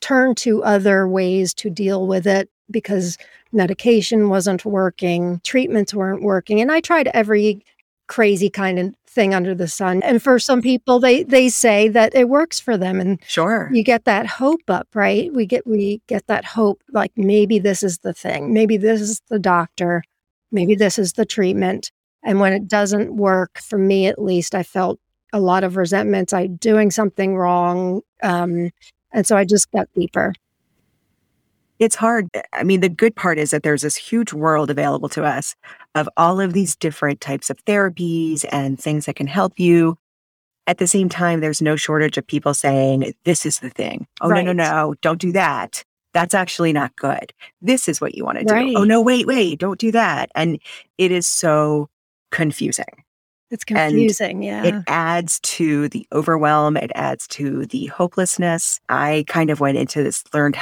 turned 0.01 0.37
to 0.39 0.65
other 0.65 1.07
ways 1.07 1.55
to 1.55 1.71
deal 1.71 2.07
with 2.09 2.27
it 2.27 2.51
because 2.71 3.17
medication 3.53 4.29
wasn't 4.29 4.65
working, 4.65 5.41
treatments 5.45 5.95
weren't 5.95 6.23
working, 6.23 6.61
and 6.61 6.73
I 6.73 6.81
tried 6.81 7.09
every 7.15 7.65
crazy 8.07 8.51
kind 8.51 8.79
of 8.79 8.95
thing 9.07 9.35
under 9.35 9.55
the 9.55 9.69
sun. 9.69 10.03
And 10.03 10.23
for 10.23 10.39
some 10.39 10.61
people, 10.63 10.99
they 11.01 11.23
they 11.23 11.49
say 11.49 11.89
that 11.89 12.15
it 12.15 12.29
works 12.29 12.61
for 12.61 12.77
them, 12.77 13.01
and 13.01 13.19
Sure. 13.27 13.71
you 13.73 13.83
get 13.83 14.05
that 14.05 14.27
hope 14.27 14.63
up, 14.69 14.89
right? 14.95 15.33
We 15.33 15.47
get 15.47 15.67
we 15.67 16.01
get 16.09 16.27
that 16.27 16.45
hope, 16.45 16.83
like 16.93 17.13
maybe 17.17 17.59
this 17.59 17.83
is 17.83 17.99
the 17.99 18.13
thing, 18.13 18.53
maybe 18.53 18.77
this 18.77 19.01
is 19.01 19.21
the 19.29 19.39
doctor, 19.39 20.03
maybe 20.53 20.75
this 20.75 20.99
is 20.99 21.15
the 21.15 21.25
treatment. 21.27 21.91
And 22.23 22.41
when 22.41 22.53
it 22.53 22.69
doesn't 22.69 23.17
work, 23.17 23.59
for 23.61 23.79
me 23.79 24.07
at 24.07 24.19
least, 24.23 24.55
I 24.55 24.63
felt 24.63 24.99
a 25.33 25.41
lot 25.41 25.63
of 25.65 25.77
resentments. 25.77 26.33
I 26.33 26.47
doing 26.47 26.91
something 26.91 27.37
wrong, 27.37 28.01
um, 28.23 28.71
and 29.13 29.27
so 29.27 29.37
I 29.37 29.45
just 29.45 29.71
got 29.73 29.89
deeper. 29.95 30.33
It's 31.79 31.97
hard. 31.97 32.29
Eh, 32.35 32.43
I 32.53 32.63
mean, 32.63 32.81
the 32.81 32.89
good 32.89 33.17
part 33.17 33.39
is 33.39 33.51
that 33.51 33.63
there's 33.63 33.83
this 33.83 33.97
huge 33.97 34.33
world 34.33 34.71
available 34.71 35.09
to 35.11 35.25
us 35.25 35.55
of 35.95 36.09
all 36.17 36.41
of 36.41 36.53
these 36.53 36.77
different 36.77 37.21
types 37.21 37.51
of 37.51 37.65
therapies 37.65 38.45
and 38.53 38.81
things 38.81 39.07
that 39.07 39.17
can 39.17 39.27
help 39.27 39.59
you. 39.59 39.97
at 40.67 40.79
the 40.79 40.87
same 40.87 41.09
time, 41.09 41.41
there's 41.41 41.61
no 41.61 41.77
shortage 41.77 42.17
of 42.17 42.27
people 42.27 42.55
saying, 42.55 43.13
this 43.25 43.45
is 43.45 43.59
the 43.59 43.71
thing. 43.71 44.07
Oh, 44.21 44.29
right. 44.29 44.45
no, 44.45 44.53
no, 44.53 44.65
no, 44.65 44.95
don't 45.03 45.21
do 45.21 45.33
that. 45.33 45.85
That's 46.15 46.35
actually 46.35 46.73
not 46.73 46.95
good. 46.97 47.33
This 47.61 47.89
is 47.89 48.01
what 48.01 48.15
you 48.15 48.25
want 48.25 48.39
to 48.39 48.45
do. 48.45 48.53
Oh, 48.53 48.57
right. 48.57 48.75
Oh, 48.77 48.85
no, 48.85 49.01
wait, 49.03 49.27
wait, 49.27 49.59
don't 49.59 49.81
do 49.81 49.91
that. 49.93 50.31
And 50.35 50.59
it 50.97 51.11
is 51.11 51.27
so 51.27 51.89
confusing. 52.31 52.85
It's 53.51 53.65
confusing, 53.65 54.45
and 54.49 54.65
yeah. 54.65 54.65
It 54.65 54.85
adds 54.89 55.39
to 55.41 55.89
the 55.91 56.07
overwhelm, 56.13 56.77
it 56.77 56.91
adds 56.95 57.29
to 57.29 57.67
the 57.67 57.87
hopelessness. 57.87 58.81
I 58.89 59.25
kind 59.29 59.51
of 59.51 59.61
went 59.61 59.77
into 59.77 60.03
this 60.03 60.25
learned 60.33 60.57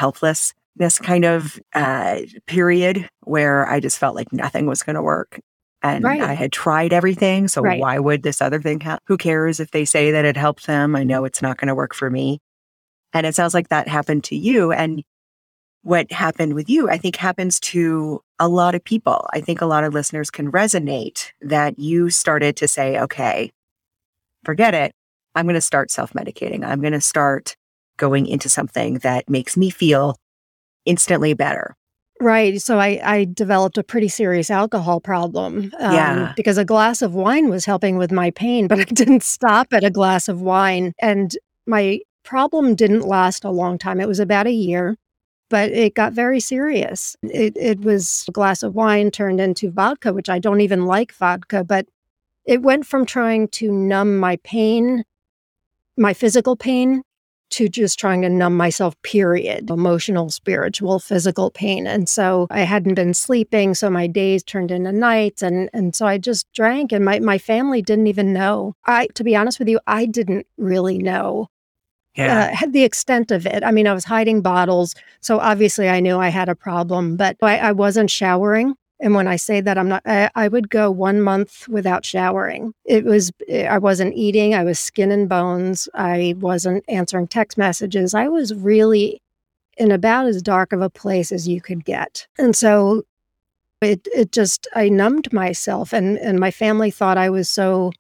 helplessness 0.78 0.98
kind 0.98 1.24
of 1.24 1.60
uh, 1.74 2.20
period 2.46 3.08
where 3.22 3.68
I 3.68 3.80
just 3.80 3.98
felt 3.98 4.14
like 4.14 4.32
nothing 4.32 4.66
was 4.66 4.82
going 4.82 4.96
to 4.96 5.02
work. 5.02 5.40
And 5.82 6.04
right. 6.04 6.20
I 6.20 6.34
had 6.34 6.52
tried 6.52 6.92
everything. 6.92 7.48
So 7.48 7.60
right. 7.60 7.80
why 7.80 7.98
would 7.98 8.22
this 8.22 8.40
other 8.40 8.60
thing 8.60 8.80
help? 8.80 9.00
Who 9.06 9.16
cares 9.16 9.58
if 9.58 9.72
they 9.72 9.84
say 9.84 10.12
that 10.12 10.24
it 10.24 10.36
helped 10.36 10.66
them? 10.66 10.94
I 10.94 11.02
know 11.02 11.24
it's 11.24 11.42
not 11.42 11.56
going 11.56 11.68
to 11.68 11.74
work 11.74 11.92
for 11.92 12.08
me. 12.08 12.38
And 13.12 13.26
it 13.26 13.34
sounds 13.34 13.52
like 13.52 13.68
that 13.68 13.88
happened 13.88 14.24
to 14.24 14.36
you. 14.36 14.72
And 14.72 15.02
what 15.82 16.10
happened 16.12 16.54
with 16.54 16.70
you, 16.70 16.88
I 16.88 16.98
think 16.98 17.16
happens 17.16 17.58
to 17.60 18.20
a 18.38 18.48
lot 18.48 18.76
of 18.76 18.84
people. 18.84 19.26
I 19.32 19.40
think 19.40 19.60
a 19.60 19.66
lot 19.66 19.82
of 19.82 19.92
listeners 19.92 20.30
can 20.30 20.52
resonate 20.52 21.32
that 21.40 21.78
you 21.80 22.10
started 22.10 22.56
to 22.58 22.68
say, 22.68 23.00
okay, 23.00 23.50
forget 24.44 24.74
it. 24.74 24.92
I'm 25.34 25.46
going 25.46 25.54
to 25.54 25.60
start 25.60 25.90
self 25.90 26.12
medicating. 26.12 26.64
I'm 26.64 26.80
going 26.80 26.92
to 26.92 27.00
start 27.00 27.56
going 27.96 28.26
into 28.26 28.48
something 28.48 28.98
that 28.98 29.28
makes 29.28 29.56
me 29.56 29.68
feel 29.68 30.16
instantly 30.84 31.34
better. 31.34 31.76
Right. 32.20 32.62
So 32.62 32.78
I, 32.78 33.00
I 33.02 33.24
developed 33.24 33.78
a 33.78 33.82
pretty 33.82 34.08
serious 34.08 34.50
alcohol 34.50 35.00
problem. 35.00 35.72
Um, 35.80 35.92
yeah. 35.92 36.32
Because 36.36 36.56
a 36.56 36.64
glass 36.64 37.02
of 37.02 37.14
wine 37.14 37.48
was 37.48 37.64
helping 37.64 37.98
with 37.98 38.12
my 38.12 38.30
pain, 38.30 38.68
but 38.68 38.78
I 38.78 38.84
didn't 38.84 39.24
stop 39.24 39.72
at 39.72 39.82
a 39.82 39.90
glass 39.90 40.28
of 40.28 40.40
wine. 40.40 40.92
And 41.00 41.36
my 41.66 42.00
problem 42.22 42.76
didn't 42.76 43.02
last 43.02 43.44
a 43.44 43.50
long 43.50 43.76
time. 43.76 44.00
It 44.00 44.08
was 44.08 44.20
about 44.20 44.46
a 44.46 44.52
year 44.52 44.96
but 45.52 45.70
it 45.70 45.94
got 45.94 46.14
very 46.14 46.40
serious. 46.40 47.14
It, 47.22 47.54
it 47.58 47.80
was 47.80 48.24
a 48.26 48.32
glass 48.32 48.62
of 48.62 48.74
wine 48.74 49.10
turned 49.10 49.38
into 49.38 49.70
vodka, 49.70 50.14
which 50.14 50.30
I 50.30 50.38
don't 50.38 50.62
even 50.62 50.86
like 50.86 51.12
vodka, 51.12 51.62
but 51.62 51.84
it 52.46 52.62
went 52.62 52.86
from 52.86 53.04
trying 53.04 53.48
to 53.48 53.70
numb 53.70 54.16
my 54.16 54.36
pain, 54.44 55.04
my 55.98 56.14
physical 56.14 56.56
pain, 56.56 57.02
to 57.52 57.68
just 57.68 57.98
trying 57.98 58.22
to 58.22 58.28
numb 58.28 58.56
myself, 58.56 59.00
period. 59.02 59.70
Emotional, 59.70 60.30
spiritual, 60.30 60.98
physical 60.98 61.50
pain. 61.50 61.86
And 61.86 62.08
so 62.08 62.46
I 62.50 62.60
hadn't 62.60 62.94
been 62.94 63.14
sleeping. 63.14 63.74
So 63.74 63.88
my 63.88 64.06
days 64.06 64.42
turned 64.42 64.70
into 64.70 64.92
nights. 64.92 65.42
And, 65.42 65.70
and 65.72 65.94
so 65.94 66.06
I 66.06 66.18
just 66.18 66.52
drank, 66.52 66.92
and 66.92 67.04
my, 67.04 67.20
my 67.20 67.38
family 67.38 67.82
didn't 67.82 68.06
even 68.06 68.32
know. 68.32 68.74
I, 68.86 69.06
to 69.14 69.24
be 69.24 69.36
honest 69.36 69.58
with 69.58 69.68
you, 69.68 69.80
I 69.86 70.06
didn't 70.06 70.46
really 70.56 70.98
know 70.98 71.48
yeah. 72.14 72.56
uh, 72.62 72.66
the 72.68 72.84
extent 72.84 73.30
of 73.30 73.46
it. 73.46 73.62
I 73.64 73.70
mean, 73.70 73.86
I 73.86 73.94
was 73.94 74.04
hiding 74.04 74.42
bottles. 74.42 74.94
So 75.20 75.38
obviously 75.38 75.88
I 75.88 76.00
knew 76.00 76.18
I 76.18 76.28
had 76.28 76.48
a 76.48 76.54
problem, 76.54 77.16
but 77.16 77.36
I, 77.42 77.58
I 77.58 77.72
wasn't 77.72 78.10
showering. 78.10 78.74
And 79.02 79.14
when 79.16 79.26
I 79.26 79.34
say 79.34 79.60
that, 79.60 79.76
I'm 79.76 79.88
not, 79.88 80.02
I, 80.06 80.30
I, 80.36 80.46
would 80.46 80.70
go 80.70 80.88
one 80.88 81.20
month 81.20 81.68
without 81.68 82.06
showering. 82.06 82.72
It 82.84 83.04
was, 83.04 83.32
I 83.50 83.78
wasn't 83.78 84.14
eating. 84.14 84.54
I 84.54 84.62
was 84.62 84.78
skin 84.78 85.10
and 85.10 85.28
bones. 85.28 85.88
I 85.92 86.36
wasn't 86.38 86.84
answering 86.86 87.26
text 87.26 87.58
messages. 87.58 88.14
I 88.14 88.28
was 88.28 88.54
really 88.54 89.20
in 89.76 89.90
about 89.90 90.26
as 90.26 90.40
dark 90.40 90.72
of 90.72 90.80
a 90.80 90.88
place 90.88 91.32
as 91.32 91.48
you 91.48 91.60
could 91.60 91.84
get. 91.84 92.28
And 92.38 92.54
so 92.54 93.02
it, 93.80 94.06
it 94.14 94.30
just, 94.30 94.68
I 94.76 94.88
numbed 94.88 95.32
myself 95.32 95.92
and, 95.92 96.16
and 96.18 96.38
my 96.38 96.52
family 96.52 96.92
thought 96.92 97.18
I 97.18 97.28
was 97.28 97.48
so 97.50 97.90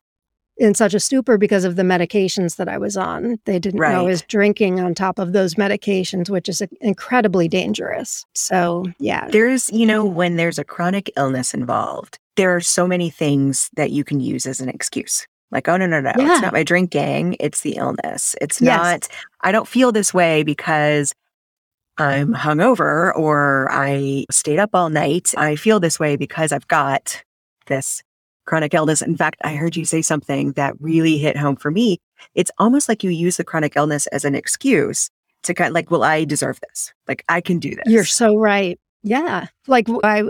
in 0.62 0.74
such 0.74 0.94
a 0.94 1.00
stupor 1.00 1.36
because 1.36 1.64
of 1.64 1.76
the 1.76 1.82
medications 1.82 2.56
that 2.56 2.68
I 2.68 2.78
was 2.78 2.96
on. 2.96 3.38
They 3.44 3.58
didn't 3.58 3.80
right. 3.80 3.92
know 3.92 4.00
I 4.00 4.04
was 4.04 4.22
drinking 4.22 4.80
on 4.80 4.94
top 4.94 5.18
of 5.18 5.32
those 5.32 5.56
medications, 5.56 6.30
which 6.30 6.48
is 6.48 6.62
incredibly 6.80 7.48
dangerous. 7.48 8.24
So, 8.34 8.86
yeah. 8.98 9.28
There's, 9.28 9.70
you 9.70 9.84
know, 9.84 10.06
mm-hmm. 10.06 10.14
when 10.14 10.36
there's 10.36 10.58
a 10.58 10.64
chronic 10.64 11.10
illness 11.16 11.52
involved, 11.52 12.18
there 12.36 12.54
are 12.54 12.60
so 12.60 12.86
many 12.86 13.10
things 13.10 13.70
that 13.74 13.90
you 13.90 14.04
can 14.04 14.20
use 14.20 14.46
as 14.46 14.60
an 14.60 14.68
excuse. 14.68 15.26
Like, 15.50 15.68
oh, 15.68 15.76
no, 15.76 15.86
no, 15.86 16.00
no, 16.00 16.12
yeah. 16.16 16.32
it's 16.32 16.42
not 16.42 16.54
my 16.54 16.62
drinking, 16.62 17.36
it's 17.38 17.60
the 17.60 17.76
illness. 17.76 18.34
It's 18.40 18.60
yes. 18.60 18.78
not, 18.78 19.08
I 19.42 19.52
don't 19.52 19.68
feel 19.68 19.92
this 19.92 20.14
way 20.14 20.44
because 20.44 21.12
I'm 21.98 22.32
hungover 22.32 23.14
or 23.14 23.68
I 23.70 24.24
stayed 24.30 24.58
up 24.58 24.70
all 24.72 24.88
night. 24.88 25.34
I 25.36 25.56
feel 25.56 25.78
this 25.78 26.00
way 26.00 26.16
because 26.16 26.52
I've 26.52 26.68
got 26.68 27.22
this 27.66 28.02
chronic 28.44 28.74
illness. 28.74 29.02
In 29.02 29.16
fact, 29.16 29.40
I 29.44 29.54
heard 29.54 29.76
you 29.76 29.84
say 29.84 30.02
something 30.02 30.52
that 30.52 30.74
really 30.80 31.18
hit 31.18 31.36
home 31.36 31.56
for 31.56 31.70
me. 31.70 31.98
It's 32.34 32.50
almost 32.58 32.88
like 32.88 33.02
you 33.02 33.10
use 33.10 33.36
the 33.36 33.44
chronic 33.44 33.76
illness 33.76 34.06
as 34.08 34.24
an 34.24 34.34
excuse 34.34 35.10
to 35.42 35.54
kind 35.54 35.68
of 35.68 35.74
like, 35.74 35.90
well, 35.90 36.04
I 36.04 36.24
deserve 36.24 36.60
this. 36.68 36.92
Like 37.08 37.24
I 37.28 37.40
can 37.40 37.58
do 37.58 37.70
this. 37.70 37.84
You're 37.86 38.04
so 38.04 38.36
right. 38.36 38.78
Yeah. 39.02 39.46
Like 39.66 39.88
I 40.04 40.24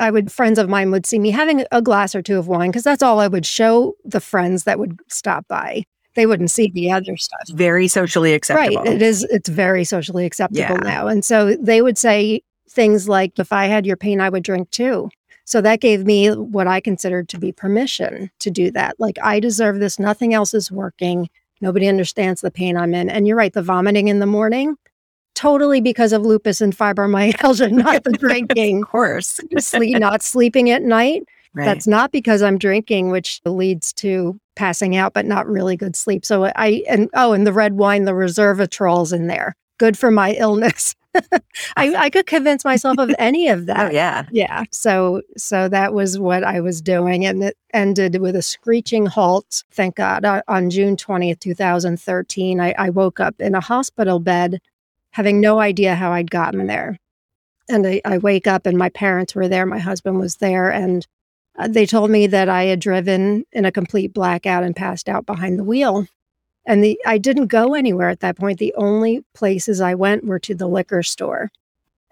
I 0.00 0.10
would 0.10 0.32
friends 0.32 0.58
of 0.58 0.68
mine 0.68 0.90
would 0.90 1.06
see 1.06 1.18
me 1.18 1.30
having 1.30 1.64
a 1.70 1.82
glass 1.82 2.14
or 2.14 2.22
two 2.22 2.38
of 2.38 2.48
wine 2.48 2.70
because 2.70 2.84
that's 2.84 3.02
all 3.02 3.20
I 3.20 3.28
would 3.28 3.46
show 3.46 3.94
the 4.04 4.20
friends 4.20 4.64
that 4.64 4.78
would 4.78 4.98
stop 5.08 5.46
by. 5.48 5.84
They 6.14 6.26
wouldn't 6.26 6.50
see 6.50 6.70
the 6.70 6.90
other 6.90 7.16
stuff. 7.16 7.40
Very 7.50 7.88
socially 7.88 8.34
acceptable. 8.34 8.82
Right. 8.82 8.94
It 8.94 9.02
is 9.02 9.24
it's 9.24 9.48
very 9.48 9.84
socially 9.84 10.26
acceptable 10.26 10.76
yeah. 10.76 10.90
now. 10.90 11.06
And 11.06 11.24
so 11.24 11.54
they 11.54 11.82
would 11.82 11.98
say 11.98 12.42
things 12.68 13.08
like 13.08 13.38
if 13.38 13.52
I 13.52 13.66
had 13.66 13.86
your 13.86 13.96
pain 13.96 14.20
I 14.20 14.28
would 14.28 14.42
drink 14.42 14.70
too. 14.70 15.10
So 15.44 15.60
that 15.60 15.80
gave 15.80 16.06
me 16.06 16.28
what 16.28 16.66
I 16.66 16.80
considered 16.80 17.28
to 17.30 17.38
be 17.38 17.52
permission 17.52 18.30
to 18.38 18.50
do 18.50 18.70
that. 18.72 18.98
Like, 18.98 19.18
I 19.22 19.40
deserve 19.40 19.80
this. 19.80 19.98
Nothing 19.98 20.34
else 20.34 20.54
is 20.54 20.70
working. 20.70 21.28
Nobody 21.60 21.88
understands 21.88 22.40
the 22.40 22.50
pain 22.50 22.76
I'm 22.76 22.94
in. 22.94 23.08
And 23.08 23.26
you're 23.26 23.36
right, 23.36 23.52
the 23.52 23.62
vomiting 23.62 24.08
in 24.08 24.18
the 24.18 24.26
morning, 24.26 24.76
totally 25.34 25.80
because 25.80 26.12
of 26.12 26.22
lupus 26.22 26.60
and 26.60 26.76
fibromyalgia, 26.76 27.70
not 27.72 28.04
the 28.04 28.12
drinking. 28.18 28.82
of 28.82 28.88
course. 28.88 29.40
Sleep, 29.58 29.98
not 29.98 30.22
sleeping 30.22 30.70
at 30.70 30.82
night. 30.82 31.22
Right. 31.54 31.66
That's 31.66 31.86
not 31.86 32.12
because 32.12 32.40
I'm 32.42 32.56
drinking, 32.56 33.10
which 33.10 33.40
leads 33.44 33.92
to 33.94 34.40
passing 34.56 34.96
out, 34.96 35.12
but 35.12 35.26
not 35.26 35.46
really 35.46 35.76
good 35.76 35.96
sleep. 35.96 36.24
So 36.24 36.44
I, 36.56 36.82
and 36.88 37.10
oh, 37.14 37.32
and 37.32 37.46
the 37.46 37.52
red 37.52 37.74
wine, 37.74 38.04
the 38.04 38.12
resveratrol's 38.12 39.12
in 39.12 39.26
there. 39.26 39.54
Good 39.78 39.98
for 39.98 40.10
my 40.10 40.32
illness. 40.32 40.94
I, 41.76 41.94
I 41.94 42.10
could 42.10 42.26
convince 42.26 42.64
myself 42.64 42.98
of 42.98 43.14
any 43.18 43.48
of 43.48 43.60
oh, 43.60 43.64
that. 43.64 43.90
Oh, 43.90 43.94
yeah. 43.94 44.26
Yeah. 44.30 44.64
So 44.70 45.22
so 45.36 45.68
that 45.68 45.92
was 45.94 46.18
what 46.18 46.44
I 46.44 46.60
was 46.60 46.80
doing. 46.80 47.26
And 47.26 47.44
it 47.44 47.56
ended 47.72 48.20
with 48.20 48.36
a 48.36 48.42
screeching 48.42 49.06
halt, 49.06 49.64
thank 49.70 49.96
God. 49.96 50.24
On 50.48 50.70
June 50.70 50.96
20th, 50.96 51.40
2013, 51.40 52.60
I, 52.60 52.74
I 52.78 52.90
woke 52.90 53.20
up 53.20 53.40
in 53.40 53.54
a 53.54 53.60
hospital 53.60 54.18
bed 54.18 54.60
having 55.12 55.40
no 55.40 55.60
idea 55.60 55.94
how 55.94 56.12
I'd 56.12 56.30
gotten 56.30 56.66
there. 56.66 56.98
And 57.68 57.86
I, 57.86 58.00
I 58.04 58.18
wake 58.18 58.46
up 58.46 58.66
and 58.66 58.76
my 58.76 58.88
parents 58.88 59.34
were 59.34 59.48
there, 59.48 59.66
my 59.66 59.78
husband 59.78 60.18
was 60.18 60.36
there, 60.36 60.70
and 60.70 61.06
uh, 61.58 61.68
they 61.68 61.86
told 61.86 62.10
me 62.10 62.26
that 62.26 62.48
I 62.48 62.64
had 62.64 62.80
driven 62.80 63.44
in 63.52 63.64
a 63.64 63.72
complete 63.72 64.12
blackout 64.12 64.64
and 64.64 64.74
passed 64.74 65.08
out 65.08 65.26
behind 65.26 65.58
the 65.58 65.64
wheel. 65.64 66.06
And 66.66 66.82
the 66.82 66.98
I 67.06 67.18
didn't 67.18 67.46
go 67.46 67.74
anywhere 67.74 68.08
at 68.08 68.20
that 68.20 68.36
point. 68.36 68.58
The 68.58 68.74
only 68.76 69.24
places 69.34 69.80
I 69.80 69.94
went 69.94 70.24
were 70.24 70.38
to 70.40 70.54
the 70.54 70.68
liquor 70.68 71.02
store. 71.02 71.50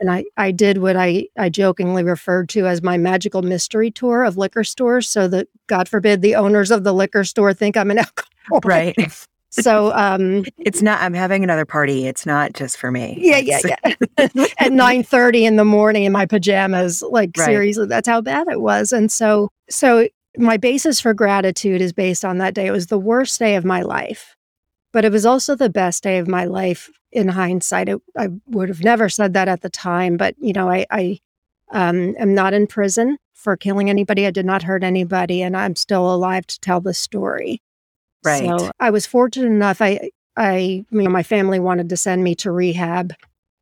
And 0.00 0.10
I, 0.10 0.24
I 0.38 0.50
did 0.50 0.78
what 0.78 0.96
I, 0.96 1.28
I 1.38 1.50
jokingly 1.50 2.02
referred 2.02 2.48
to 2.50 2.66
as 2.66 2.82
my 2.82 2.96
magical 2.96 3.42
mystery 3.42 3.90
tour 3.90 4.24
of 4.24 4.38
liquor 4.38 4.64
stores 4.64 5.08
so 5.08 5.28
that, 5.28 5.46
God 5.66 5.88
forbid, 5.88 6.22
the 6.22 6.36
owners 6.36 6.70
of 6.70 6.84
the 6.84 6.94
liquor 6.94 7.22
store 7.22 7.52
think 7.52 7.76
I'm 7.76 7.90
an 7.90 7.98
alcoholic. 8.50 8.64
Right. 8.64 9.26
So 9.52 9.92
um 9.94 10.44
it's 10.58 10.80
not 10.80 11.02
I'm 11.02 11.12
having 11.12 11.42
another 11.42 11.64
party. 11.64 12.06
It's 12.06 12.24
not 12.24 12.52
just 12.52 12.76
for 12.76 12.92
me. 12.92 13.18
Yeah, 13.20 13.38
yeah, 13.38 13.60
yeah. 13.64 14.28
At 14.58 14.72
9 14.72 15.02
30 15.02 15.44
in 15.44 15.56
the 15.56 15.64
morning 15.64 16.04
in 16.04 16.12
my 16.12 16.24
pajamas. 16.24 17.02
Like 17.02 17.32
right. 17.36 17.46
seriously, 17.46 17.86
that's 17.86 18.06
how 18.06 18.20
bad 18.20 18.46
it 18.48 18.60
was. 18.60 18.92
And 18.92 19.10
so 19.10 19.50
so 19.68 20.06
my 20.38 20.56
basis 20.56 21.00
for 21.00 21.12
gratitude 21.12 21.80
is 21.80 21.92
based 21.92 22.24
on 22.24 22.38
that 22.38 22.54
day. 22.54 22.66
It 22.66 22.70
was 22.70 22.86
the 22.86 22.98
worst 22.98 23.40
day 23.40 23.56
of 23.56 23.64
my 23.64 23.82
life 23.82 24.36
but 24.92 25.04
it 25.04 25.12
was 25.12 25.26
also 25.26 25.54
the 25.54 25.70
best 25.70 26.02
day 26.02 26.18
of 26.18 26.28
my 26.28 26.44
life 26.44 26.90
in 27.12 27.28
hindsight. 27.28 27.88
It, 27.88 28.00
I 28.16 28.28
would 28.46 28.68
have 28.68 28.82
never 28.82 29.08
said 29.08 29.34
that 29.34 29.48
at 29.48 29.62
the 29.62 29.70
time, 29.70 30.16
but 30.16 30.34
you 30.38 30.52
know, 30.52 30.68
I, 30.68 30.86
I 30.90 31.18
um, 31.72 32.14
am 32.18 32.34
not 32.34 32.54
in 32.54 32.66
prison 32.66 33.18
for 33.34 33.56
killing 33.56 33.88
anybody. 33.88 34.26
I 34.26 34.30
did 34.30 34.46
not 34.46 34.62
hurt 34.62 34.84
anybody, 34.84 35.42
and 35.42 35.56
I'm 35.56 35.76
still 35.76 36.12
alive 36.12 36.46
to 36.48 36.60
tell 36.60 36.80
the 36.80 36.94
story. 36.94 37.62
Right. 38.24 38.44
So 38.44 38.70
I 38.78 38.90
was 38.90 39.06
fortunate 39.06 39.46
enough. 39.46 39.80
I, 39.80 40.10
I, 40.36 40.84
you 40.90 41.02
know, 41.02 41.10
my 41.10 41.22
family 41.22 41.58
wanted 41.58 41.88
to 41.88 41.96
send 41.96 42.22
me 42.22 42.34
to 42.36 42.52
rehab, 42.52 43.14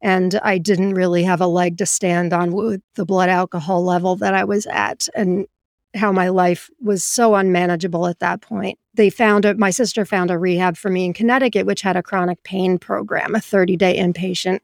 and 0.03 0.39
I 0.43 0.59
didn't 0.59 0.95
really 0.95 1.23
have 1.25 1.41
a 1.41 1.47
leg 1.47 1.79
to 1.79 1.87
stand 1.87 2.33
on 2.33 2.53
with 2.53 2.83
the 2.97 3.05
blood 3.05 3.29
alcohol 3.29 3.85
level 3.85 4.17
that 4.17 4.35
I 4.35 4.45
was 4.45 4.67
at, 4.67 5.09
and 5.15 5.47
how 5.95 6.13
my 6.13 6.29
life 6.29 6.71
was 6.81 7.03
so 7.03 7.35
unmanageable 7.35 8.07
at 8.07 8.19
that 8.21 8.41
point. 8.41 8.79
They 8.95 9.11
found 9.11 9.45
a, 9.45 9.55
my 9.55 9.71
sister 9.71 10.05
found 10.05 10.31
a 10.31 10.39
rehab 10.39 10.77
for 10.77 10.91
me 10.91 11.05
in 11.05 11.13
Connecticut, 11.13 11.67
which 11.67 11.83
had 11.83 11.97
a 11.97 12.03
chronic 12.03 12.43
pain 12.43 12.79
program, 12.79 13.35
a 13.35 13.41
30 13.41 13.77
day 13.77 13.99
inpatient 13.99 14.61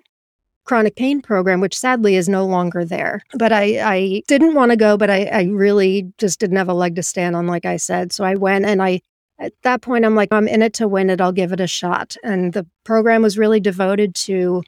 chronic 0.65 0.97
pain 0.97 1.21
program, 1.21 1.61
which 1.61 1.79
sadly 1.79 2.17
is 2.17 2.29
no 2.29 2.47
longer 2.47 2.85
there. 2.85 3.23
But 3.35 3.53
I, 3.53 3.81
I 3.81 4.23
didn't 4.27 4.55
want 4.55 4.71
to 4.71 4.77
go, 4.77 4.97
but 4.97 5.11
I, 5.11 5.25
I 5.27 5.43
really 5.45 6.13
just 6.19 6.41
didn't 6.41 6.57
have 6.57 6.69
a 6.69 6.75
leg 6.75 6.97
to 6.97 7.03
stand 7.03 7.37
on, 7.37 7.47
like 7.47 7.67
I 7.67 7.77
said. 7.77 8.13
So 8.13 8.25
I 8.25 8.35
went 8.35 8.65
and 8.65 8.83
I 8.83 9.01
at 9.39 9.53
that 9.63 9.83
point, 9.83 10.05
I'm 10.05 10.15
like, 10.15 10.29
I'm 10.33 10.47
in 10.47 10.63
it 10.63 10.75
to 10.75 10.89
win 10.89 11.11
it. 11.11 11.21
I'll 11.21 11.33
give 11.33 11.53
it 11.53 11.61
a 11.61 11.67
shot. 11.67 12.17
And 12.23 12.53
the 12.53 12.67
program 12.85 13.21
was 13.21 13.37
really 13.37 13.59
devoted 13.59 14.15
to 14.17 14.63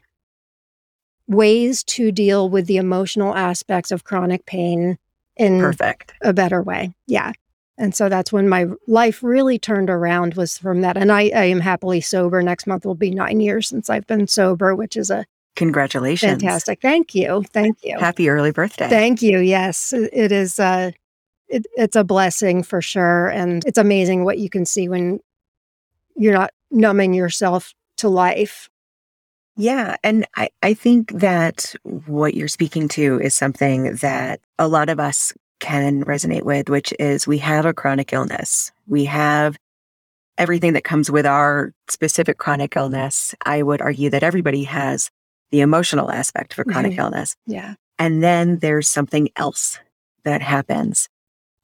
ways 1.27 1.83
to 1.85 2.11
deal 2.11 2.49
with 2.49 2.67
the 2.67 2.77
emotional 2.77 3.35
aspects 3.35 3.91
of 3.91 4.03
chronic 4.03 4.45
pain 4.45 4.97
in 5.37 5.59
Perfect. 5.59 6.13
a 6.21 6.33
better 6.33 6.61
way. 6.61 6.93
Yeah. 7.07 7.33
And 7.77 7.93
so 7.93 8.09
that's 8.09 8.31
when 8.33 8.49
my 8.49 8.65
life 8.87 9.21
really 9.21 9.59
turned 9.59 9.89
around 9.89 10.33
was 10.33 10.57
from 10.57 10.81
that. 10.81 10.97
And 10.97 11.11
I, 11.11 11.29
I 11.35 11.43
am 11.45 11.59
happily 11.59 12.01
sober. 12.01 12.41
Next 12.41 12.65
month 12.65 12.85
will 12.85 12.95
be 12.95 13.11
nine 13.11 13.39
years 13.39 13.67
since 13.67 13.89
I've 13.89 14.07
been 14.07 14.27
sober, 14.27 14.75
which 14.75 14.97
is 14.97 15.11
a 15.11 15.25
Congratulations. 15.55 16.41
fantastic. 16.41 16.81
Thank 16.81 17.13
you. 17.15 17.43
Thank 17.51 17.77
you. 17.83 17.97
Happy 17.99 18.29
early 18.29 18.51
birthday. 18.51 18.89
Thank 18.89 19.21
you. 19.21 19.39
Yes, 19.39 19.91
it 19.93 20.31
is. 20.31 20.59
Uh, 20.59 20.91
it, 21.47 21.65
it's 21.75 21.95
a 21.95 22.03
blessing 22.03 22.61
for 22.61 22.81
sure, 22.81 23.27
and 23.29 23.63
it's 23.65 23.77
amazing 23.77 24.23
what 24.23 24.37
you 24.37 24.49
can 24.49 24.65
see 24.65 24.87
when 24.89 25.19
you're 26.15 26.33
not 26.33 26.51
numbing 26.69 27.13
yourself 27.13 27.73
to 27.97 28.09
life. 28.09 28.69
Yeah. 29.57 29.95
And 30.03 30.25
I, 30.35 30.49
I 30.61 30.73
think 30.75 31.11
that 31.13 31.73
what 31.83 32.35
you're 32.35 32.47
speaking 32.47 32.87
to 32.89 33.19
is 33.19 33.33
something 33.33 33.95
that 33.97 34.39
a 34.59 34.67
lot 34.67 34.89
of 34.89 34.99
us 34.99 35.33
can 35.59 36.03
resonate 36.05 36.43
with, 36.43 36.69
which 36.69 36.93
is 36.99 37.25
we 37.25 37.39
have 37.39 37.65
a 37.65 37.73
chronic 37.73 38.13
illness. 38.13 38.71
We 38.85 39.05
have 39.05 39.57
everything 40.37 40.73
that 40.73 40.83
comes 40.83 41.09
with 41.09 41.25
our 41.25 41.73
specific 41.89 42.37
chronic 42.37 42.75
illness. 42.77 43.33
I 43.45 43.63
would 43.63 43.81
argue 43.81 44.11
that 44.11 44.21
everybody 44.21 44.63
has 44.65 45.09
the 45.49 45.61
emotional 45.61 46.11
aspect 46.11 46.53
of 46.53 46.59
a 46.59 46.63
chronic 46.65 46.93
Mhm. 46.93 46.99
illness. 46.99 47.35
Yeah. 47.47 47.73
And 47.97 48.21
then 48.23 48.59
there's 48.59 48.87
something 48.87 49.29
else 49.35 49.79
that 50.23 50.43
happens. 50.43 51.09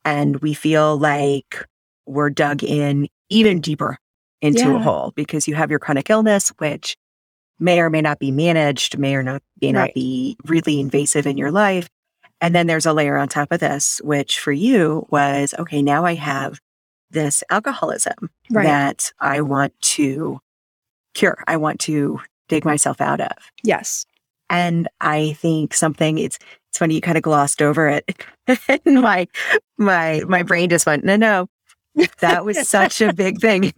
And 0.03 0.37
we 0.37 0.55
feel 0.55 0.97
like 0.97 1.63
we're 2.07 2.31
dug 2.31 2.63
in 2.63 3.07
even 3.29 3.61
deeper 3.61 3.99
into 4.41 4.75
a 4.75 4.79
hole 4.79 5.13
because 5.15 5.47
you 5.47 5.53
have 5.55 5.69
your 5.69 5.79
chronic 5.79 6.09
illness, 6.09 6.49
which 6.57 6.97
may 7.59 7.79
or 7.79 7.89
may 7.89 8.01
not 8.01 8.19
be 8.19 8.31
managed, 8.31 8.97
may 8.97 9.15
or 9.15 9.23
not 9.23 9.41
may 9.61 9.71
not 9.71 9.93
be 9.93 10.35
really 10.45 10.79
invasive 10.79 11.25
in 11.27 11.37
your 11.37 11.51
life. 11.51 11.89
And 12.41 12.53
then 12.53 12.67
there's 12.67 12.85
a 12.85 12.93
layer 12.93 13.17
on 13.17 13.29
top 13.29 13.51
of 13.51 13.59
this, 13.61 14.01
which 14.03 14.39
for 14.39 14.51
you 14.51 15.07
was 15.09 15.53
okay, 15.57 15.81
now 15.81 16.05
I 16.05 16.15
have 16.15 16.59
this 17.11 17.43
alcoholism 17.49 18.29
Right. 18.51 18.63
that 18.63 19.11
I 19.19 19.41
want 19.41 19.79
to 19.81 20.39
cure. 21.13 21.43
I 21.47 21.57
want 21.57 21.79
to 21.81 22.19
dig 22.49 22.65
myself 22.65 22.99
out 22.99 23.21
of. 23.21 23.31
Yes. 23.63 24.05
And 24.49 24.87
I 24.99 25.33
think 25.33 25.73
something 25.73 26.17
it's 26.17 26.37
it's 26.69 26.79
funny 26.79 26.95
you 26.95 27.01
kind 27.01 27.17
of 27.17 27.23
glossed 27.23 27.61
over 27.61 27.87
it. 27.87 28.23
and 28.67 28.81
my 29.01 29.27
my 29.77 30.21
my 30.27 30.43
brain 30.43 30.69
just 30.69 30.85
went, 30.85 31.03
no, 31.05 31.15
no. 31.15 31.47
That 32.19 32.43
was 32.43 32.67
such 32.67 32.99
a 33.01 33.13
big 33.13 33.39
thing. 33.39 33.73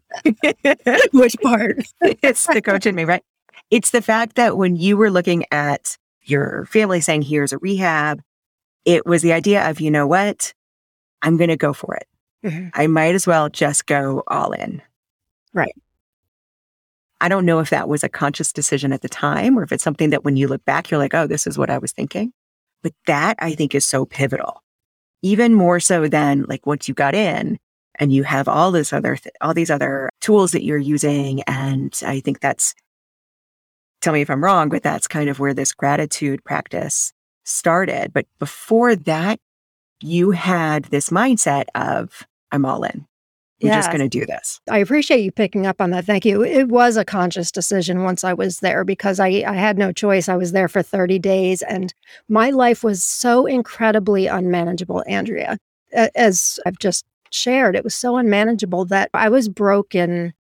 Which 1.12 1.36
part? 1.44 1.80
it's 2.02 2.48
the 2.48 2.62
coach 2.62 2.86
in 2.86 2.96
me, 2.96 3.04
right? 3.04 3.22
It's 3.72 3.92
the 3.92 4.02
fact 4.02 4.36
that 4.36 4.58
when 4.58 4.76
you 4.76 4.98
were 4.98 5.10
looking 5.12 5.46
at 5.52 5.98
your 6.22 6.66
family 6.66 7.02
saying, 7.02 7.24
here's 7.24 7.54
a 7.54 7.58
rehab, 7.58 8.22
it 8.86 9.06
was 9.06 9.22
the 9.22 9.34
idea 9.34 9.70
of, 9.70 9.80
you 9.82 9.90
know 9.92 10.08
what? 10.08 10.54
I'm 11.22 11.38
going 11.38 11.50
to 11.50 11.58
go 11.58 11.74
for 11.74 11.96
it. 11.96 12.08
Mhm. 12.44 12.72
I 12.74 12.88
might 12.88 13.16
as 13.16 13.26
well 13.26 13.50
just 13.50 13.88
go 13.88 14.24
all 14.28 14.52
in. 14.52 14.82
Right. 15.54 15.74
I 17.22 17.28
don't 17.30 17.46
know 17.46 17.60
if 17.60 17.70
that 17.72 17.88
was 17.90 18.04
a 18.04 18.10
conscious 18.10 18.54
decision 18.54 18.94
at 18.94 19.02
the 19.02 19.10
time 19.10 19.58
or 19.58 19.64
if 19.64 19.72
it's 19.72 19.84
something 19.84 20.12
that 20.12 20.24
when 20.24 20.36
you 20.36 20.48
look 20.48 20.64
back, 20.66 20.92
you're 20.92 21.00
like, 21.00 21.14
oh, 21.16 21.26
this 21.28 21.48
is 21.48 21.58
what 21.58 21.70
I 21.70 21.78
was 21.78 21.92
thinking. 21.92 22.34
But 22.84 22.94
that 23.08 23.38
I 23.40 23.56
think 23.56 23.74
is 23.74 23.86
so 23.86 24.06
pivotal, 24.06 24.62
even 25.24 25.54
more 25.56 25.80
so 25.80 26.08
than 26.08 26.44
like 26.44 26.68
once 26.68 26.88
you 26.88 26.94
got 26.94 27.16
in 27.16 27.58
and 27.96 28.14
you 28.14 28.24
have 28.24 28.48
all 28.48 28.72
this 28.72 28.94
other, 28.94 29.16
th- 29.16 29.34
all 29.42 29.54
these 29.54 29.72
other 29.72 30.10
tools 30.22 30.52
that 30.52 30.64
you're 30.64 30.78
using. 30.78 31.42
And 31.44 31.98
I 32.06 32.20
think 32.20 32.42
that's, 32.42 32.76
tell 34.06 34.14
me 34.14 34.22
if 34.22 34.30
I'm 34.30 34.44
wrong, 34.44 34.70
but 34.70 34.84
that's 34.84 35.08
kind 35.08 35.30
of 35.30 35.40
where 35.40 35.54
this 35.54 35.74
gratitude 35.74 36.44
practice 36.44 37.12
started. 37.44 38.14
But 38.14 38.28
before 38.38 38.96
that, 38.96 39.40
you 40.00 40.32
had 40.32 40.86
this 40.86 41.10
mindset 41.10 41.66
of, 41.74 42.26
I'm 42.52 42.66
all 42.66 42.84
in. 42.84 43.08
I'm 43.64 43.70
just 43.70 43.90
going 43.90 44.02
to 44.02 44.10
do 44.10 44.28
this. 44.28 44.60
I 44.70 44.78
appreciate 44.78 45.22
you 45.22 45.32
picking 45.32 45.66
up 45.66 45.82
on 45.82 45.90
that. 45.90 46.06
Thank 46.06 46.24
you. 46.24 46.44
It 46.44 46.68
was 46.68 46.98
a 46.98 47.06
conscious 47.06 47.52
decision 47.52 48.04
once 48.04 48.24
I 48.24 48.34
was 48.34 48.60
there 48.60 48.84
because 48.84 49.20
I, 49.20 49.44
I 49.48 49.56
had 49.56 49.80
no 49.80 49.92
choice. 49.92 50.30
I 50.30 50.36
was 50.36 50.52
there 50.52 50.68
for 50.68 50.84
30 50.84 51.18
days 51.18 51.64
and 51.64 51.92
my 52.30 52.52
life 52.52 52.84
was 52.84 53.04
so 53.04 53.48
incredibly 53.48 54.28
unmanageable, 54.28 55.04
Andrea. 55.08 55.58
As 55.94 56.60
I've 56.68 56.78
just 56.78 57.06
shared, 57.32 57.76
it 57.76 57.84
was 57.84 57.96
so 57.96 58.18
unmanageable 58.18 58.86
that 58.86 59.10
I 59.16 59.30
was 59.30 59.50
broken 59.50 60.34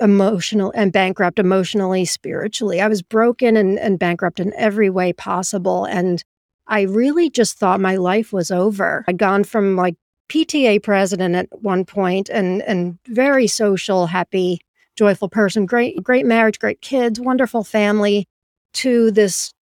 emotional 0.00 0.72
and 0.74 0.92
bankrupt 0.92 1.38
emotionally, 1.38 2.04
spiritually. 2.04 2.80
I 2.80 2.88
was 2.88 3.02
broken 3.02 3.56
and, 3.56 3.78
and 3.78 3.98
bankrupt 3.98 4.40
in 4.40 4.52
every 4.54 4.90
way 4.90 5.12
possible. 5.12 5.84
And 5.84 6.22
I 6.66 6.82
really 6.82 7.30
just 7.30 7.58
thought 7.58 7.80
my 7.80 7.96
life 7.96 8.32
was 8.32 8.50
over. 8.50 9.04
I'd 9.08 9.18
gone 9.18 9.44
from 9.44 9.76
like 9.76 9.96
PTA 10.28 10.82
president 10.82 11.34
at 11.36 11.62
one 11.62 11.84
point 11.84 12.28
and 12.28 12.62
and 12.62 12.98
very 13.06 13.46
social, 13.46 14.06
happy, 14.06 14.60
joyful 14.96 15.28
person, 15.28 15.66
great 15.66 16.02
great 16.02 16.26
marriage, 16.26 16.58
great 16.58 16.80
kids, 16.80 17.20
wonderful 17.20 17.64
family 17.64 18.26
to 18.74 19.10
this 19.10 19.52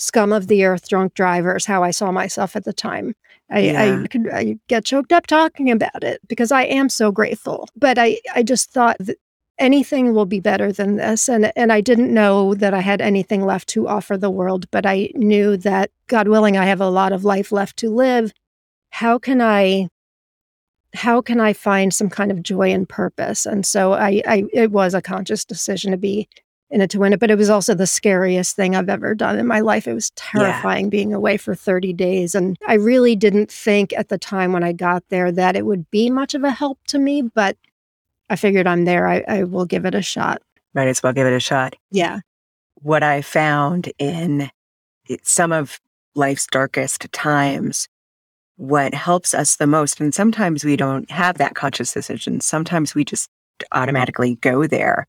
scum 0.00 0.32
of 0.32 0.46
the 0.46 0.64
earth 0.64 0.88
drunk 0.88 1.14
driver 1.14 1.56
is 1.56 1.64
how 1.64 1.82
I 1.82 1.90
saw 1.90 2.12
myself 2.12 2.54
at 2.54 2.64
the 2.64 2.72
time. 2.72 3.14
I, 3.50 3.60
Yeah. 3.60 4.02
I 4.02 4.06
could 4.06 4.28
I 4.28 4.58
get 4.68 4.84
choked 4.84 5.12
up 5.12 5.26
talking 5.26 5.70
about 5.70 6.04
it 6.04 6.20
because 6.28 6.52
I 6.52 6.64
am 6.64 6.88
so 6.88 7.10
grateful. 7.10 7.68
But 7.76 7.98
I, 7.98 8.18
I 8.34 8.42
just 8.42 8.70
thought 8.70 8.96
that 9.00 9.16
anything 9.58 10.14
will 10.14 10.26
be 10.26 10.40
better 10.40 10.72
than 10.72 10.96
this. 10.96 11.28
And 11.28 11.52
and 11.56 11.72
I 11.72 11.80
didn't 11.80 12.12
know 12.12 12.54
that 12.54 12.74
I 12.74 12.80
had 12.80 13.00
anything 13.00 13.44
left 13.44 13.68
to 13.70 13.88
offer 13.88 14.16
the 14.16 14.30
world, 14.30 14.70
but 14.70 14.86
I 14.86 15.10
knew 15.14 15.56
that 15.58 15.90
God 16.06 16.28
willing, 16.28 16.56
I 16.56 16.66
have 16.66 16.80
a 16.80 16.88
lot 16.88 17.12
of 17.12 17.24
life 17.24 17.52
left 17.52 17.76
to 17.78 17.90
live. 17.90 18.32
How 18.90 19.18
can 19.18 19.40
i 19.40 19.88
how 20.94 21.20
can 21.20 21.38
i 21.38 21.52
find 21.52 21.92
some 21.92 22.08
kind 22.08 22.30
of 22.30 22.42
joy 22.42 22.70
and 22.72 22.88
purpose? 22.88 23.46
And 23.46 23.66
so 23.66 23.92
i 23.92 24.22
i 24.26 24.44
it 24.52 24.70
was 24.70 24.94
a 24.94 25.02
conscious 25.02 25.44
decision 25.44 25.90
to 25.92 25.98
be 25.98 26.28
in 26.70 26.80
it 26.82 26.90
to 26.90 26.98
win 26.98 27.14
it 27.14 27.20
but 27.20 27.30
it 27.30 27.38
was 27.38 27.48
also 27.48 27.74
the 27.74 27.86
scariest 27.86 28.54
thing 28.54 28.76
i've 28.76 28.90
ever 28.90 29.14
done 29.14 29.38
in 29.38 29.46
my 29.46 29.60
life. 29.60 29.86
It 29.86 29.94
was 29.94 30.10
terrifying 30.16 30.90
being 30.90 31.12
away 31.14 31.36
for 31.36 31.54
30 31.54 31.92
days. 31.92 32.34
And 32.34 32.56
i 32.66 32.74
really 32.74 33.16
didn't 33.16 33.50
think 33.50 33.92
at 33.92 34.08
the 34.08 34.18
time 34.18 34.52
when 34.52 34.64
i 34.64 34.72
got 34.72 35.04
there 35.08 35.32
that 35.32 35.56
it 35.56 35.66
would 35.66 35.90
be 35.90 36.10
much 36.10 36.34
of 36.34 36.44
a 36.44 36.50
help 36.50 36.78
to 36.88 36.98
me 36.98 37.22
but 37.22 37.56
i 38.30 38.36
figured 38.36 38.66
i'm 38.66 38.84
there 38.84 39.06
i, 39.08 39.22
I 39.28 39.44
will 39.44 39.66
give 39.66 39.84
it 39.84 39.94
a 39.94 40.02
shot 40.02 40.42
Might 40.74 40.88
as 40.88 41.02
well 41.02 41.12
give 41.12 41.26
it 41.26 41.32
a 41.32 41.40
shot. 41.40 41.74
yeah 41.90 42.20
What 42.82 43.02
I 43.02 43.22
found 43.22 43.90
in 43.98 44.50
some 45.22 45.52
of 45.52 45.80
life's 46.14 46.46
darkest 46.46 47.10
times, 47.12 47.88
what 48.56 48.92
helps 48.94 49.34
us 49.34 49.56
the 49.56 49.66
most, 49.66 50.00
and 50.00 50.14
sometimes 50.14 50.64
we 50.64 50.76
don't 50.76 51.10
have 51.10 51.38
that 51.38 51.54
conscious 51.54 51.92
decision, 51.92 52.40
sometimes 52.40 52.94
we 52.94 53.04
just 53.04 53.28
automatically 53.72 54.36
go 54.36 54.66
there. 54.66 55.06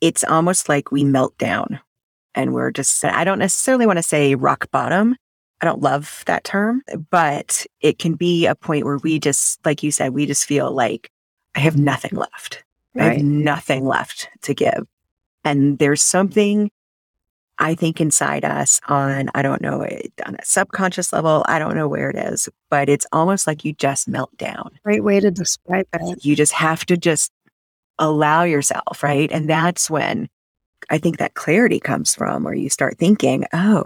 It's 0.00 0.24
almost 0.24 0.68
like 0.68 0.90
we 0.90 1.04
melt 1.04 1.36
down 1.38 1.80
and 2.34 2.54
we're 2.54 2.70
just, 2.70 3.04
I 3.04 3.24
don't 3.24 3.38
necessarily 3.38 3.86
want 3.86 3.98
to 3.98 4.02
say 4.02 4.34
rock 4.34 4.70
bottom. 4.70 5.16
I 5.60 5.66
don't 5.66 5.82
love 5.82 6.22
that 6.26 6.44
term, 6.44 6.82
but 7.10 7.66
it 7.80 7.98
can 7.98 8.14
be 8.14 8.46
a 8.46 8.54
point 8.54 8.86
where 8.86 8.96
we 8.98 9.18
just, 9.18 9.64
like 9.66 9.82
you 9.82 9.90
said, 9.92 10.14
we 10.14 10.24
just 10.26 10.46
feel 10.46 10.72
like 10.72 11.10
I 11.54 11.60
have 11.60 11.76
nothing 11.76 12.16
left. 12.16 12.64
I 12.96 13.14
have 13.14 13.22
nothing 13.22 13.84
left 13.84 14.28
to 14.42 14.54
give. 14.54 14.86
And 15.44 15.78
there's 15.78 16.02
something 16.02 16.70
I 17.58 17.74
think 17.74 18.00
inside 18.00 18.44
us 18.44 18.80
on, 18.88 19.30
I 19.34 19.42
don't 19.42 19.60
know, 19.60 19.82
eh, 19.82 20.08
on 20.26 20.34
a 20.34 20.44
subconscious 20.44 21.12
level, 21.12 21.44
I 21.46 21.58
don't 21.58 21.76
know 21.76 21.88
where 21.88 22.08
it 22.08 22.16
is, 22.16 22.48
but 22.70 22.88
it's 22.88 23.06
almost 23.12 23.46
like 23.46 23.64
you 23.64 23.74
just 23.74 24.08
melt 24.08 24.34
down. 24.38 24.70
great 24.82 25.04
way 25.04 25.20
to 25.20 25.30
describe 25.30 25.86
it 25.92 26.24
You 26.24 26.34
just 26.34 26.52
have 26.52 26.86
to 26.86 26.96
just 26.96 27.30
allow 27.98 28.44
yourself, 28.44 29.02
right? 29.02 29.30
And 29.30 29.48
that's 29.48 29.90
when 29.90 30.28
I 30.88 30.96
think 30.96 31.18
that 31.18 31.34
clarity 31.34 31.78
comes 31.78 32.14
from, 32.14 32.44
where 32.44 32.54
you 32.54 32.70
start 32.70 32.98
thinking, 32.98 33.44
oh, 33.52 33.84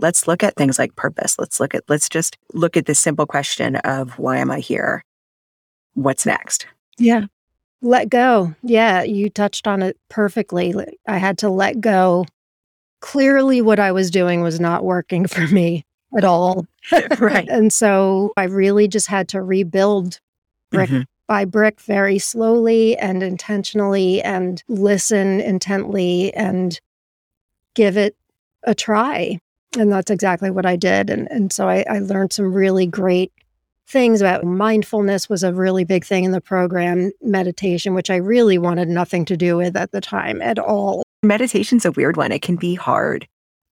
let's 0.00 0.26
look 0.26 0.42
at 0.42 0.56
things 0.56 0.76
like 0.76 0.96
purpose. 0.96 1.38
Let's 1.38 1.60
look 1.60 1.72
at, 1.72 1.84
let's 1.88 2.08
just 2.08 2.36
look 2.52 2.76
at 2.76 2.86
this 2.86 2.98
simple 2.98 3.26
question 3.26 3.76
of 3.76 4.18
why 4.18 4.38
am 4.38 4.50
I 4.50 4.58
here? 4.58 5.04
What's 6.02 6.24
next? 6.24 6.66
Yeah. 6.98 7.26
Let 7.82 8.08
go. 8.08 8.54
Yeah, 8.62 9.02
you 9.02 9.28
touched 9.30 9.66
on 9.66 9.82
it 9.82 9.98
perfectly. 10.08 10.74
I 11.06 11.18
had 11.18 11.38
to 11.38 11.48
let 11.48 11.80
go. 11.80 12.26
Clearly, 13.00 13.60
what 13.62 13.78
I 13.78 13.92
was 13.92 14.10
doing 14.10 14.42
was 14.42 14.60
not 14.60 14.84
working 14.84 15.26
for 15.26 15.46
me 15.48 15.84
at 16.16 16.24
all. 16.24 16.66
Right. 17.18 17.48
and 17.48 17.70
so 17.72 18.32
I 18.38 18.44
really 18.44 18.88
just 18.88 19.06
had 19.06 19.28
to 19.28 19.42
rebuild 19.42 20.18
brick 20.70 20.88
Mhm. 20.90 21.04
by 21.28 21.44
brick 21.44 21.80
very 21.80 22.18
slowly 22.18 22.96
and 22.96 23.22
intentionally 23.22 24.22
and 24.22 24.62
listen 24.68 25.40
intently 25.40 26.32
and 26.34 26.80
give 27.74 27.96
it 27.98 28.16
a 28.64 28.74
try. 28.74 29.38
And 29.78 29.92
that's 29.92 30.10
exactly 30.10 30.50
what 30.50 30.64
I 30.66 30.76
did. 30.76 31.10
And, 31.10 31.30
and 31.30 31.52
so 31.52 31.68
I, 31.68 31.84
I 31.88 31.98
learned 32.00 32.32
some 32.32 32.52
really 32.52 32.86
great 32.86 33.30
things 33.90 34.20
about 34.20 34.44
mindfulness 34.44 35.28
was 35.28 35.42
a 35.42 35.52
really 35.52 35.84
big 35.84 36.04
thing 36.04 36.24
in 36.24 36.30
the 36.30 36.40
program, 36.40 37.10
meditation, 37.20 37.92
which 37.92 38.10
I 38.10 38.16
really 38.16 38.56
wanted 38.56 38.88
nothing 38.88 39.24
to 39.26 39.36
do 39.36 39.56
with 39.56 39.76
at 39.76 39.90
the 39.90 40.00
time 40.00 40.40
at 40.40 40.58
all. 40.58 41.02
Meditation's 41.22 41.84
a 41.84 41.92
weird 41.92 42.16
one. 42.16 42.32
It 42.32 42.42
can 42.42 42.56
be 42.56 42.74
hard. 42.74 43.26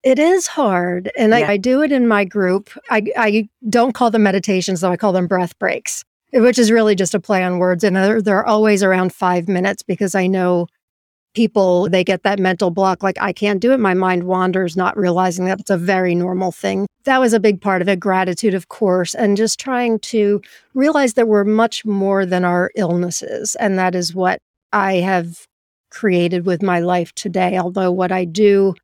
It 0.04 0.18
is 0.18 0.46
hard. 0.46 1.10
And 1.18 1.30
yeah. 1.30 1.38
I, 1.38 1.52
I, 1.52 1.56
do 1.56 1.82
it 1.82 1.90
in 1.90 2.06
my 2.06 2.24
group. 2.24 2.70
I, 2.90 3.02
I 3.16 3.48
don't 3.68 3.94
call 3.94 4.10
them 4.10 4.22
meditations, 4.22 4.80
though 4.80 4.92
I 4.92 4.96
call 4.96 5.12
them 5.12 5.26
breath 5.26 5.58
breaks, 5.58 6.04
which 6.32 6.58
is 6.58 6.70
really 6.70 6.94
just 6.94 7.14
a 7.14 7.20
play 7.20 7.42
on 7.42 7.58
words. 7.58 7.82
And 7.82 7.96
they're, 7.96 8.22
they're 8.22 8.46
always 8.46 8.82
around 8.82 9.12
five 9.12 9.48
minutes 9.48 9.82
because 9.82 10.14
I 10.14 10.26
know 10.26 10.66
people 11.34 11.88
they 11.88 12.04
get 12.04 12.22
that 12.22 12.38
mental 12.38 12.70
block 12.70 13.02
like 13.02 13.16
i 13.20 13.32
can't 13.32 13.60
do 13.60 13.72
it. 13.72 13.80
My 13.80 13.94
mind 13.94 14.24
wanders 14.24 14.76
not 14.76 14.96
realizing 14.96 15.44
that 15.46 15.60
it's 15.60 15.70
a 15.70 15.76
very 15.76 16.14
normal 16.14 16.52
thing. 16.52 16.86
That 17.04 17.20
was 17.20 17.32
a 17.32 17.40
big 17.40 17.60
part 17.60 17.82
of 17.82 17.88
it 17.88 18.00
gratitude 18.00 18.54
of 18.54 18.68
course 18.68 19.14
and 19.14 19.36
just 19.36 19.60
trying 19.60 19.98
to 20.00 20.40
realize 20.74 21.14
that 21.14 21.28
we're 21.28 21.44
much 21.44 21.84
more 21.84 22.24
than 22.24 22.44
our 22.44 22.70
illnesses 22.76 23.56
and 23.56 23.78
that 23.78 23.94
is 23.94 24.14
what 24.14 24.38
i 24.72 24.94
have 24.94 25.46
created 25.90 26.46
with 26.46 26.62
my 26.62 26.80
life 26.80 27.12
today 27.14 27.58
although 27.58 27.92
what 27.92 28.10
i 28.10 28.24
do 28.24 28.74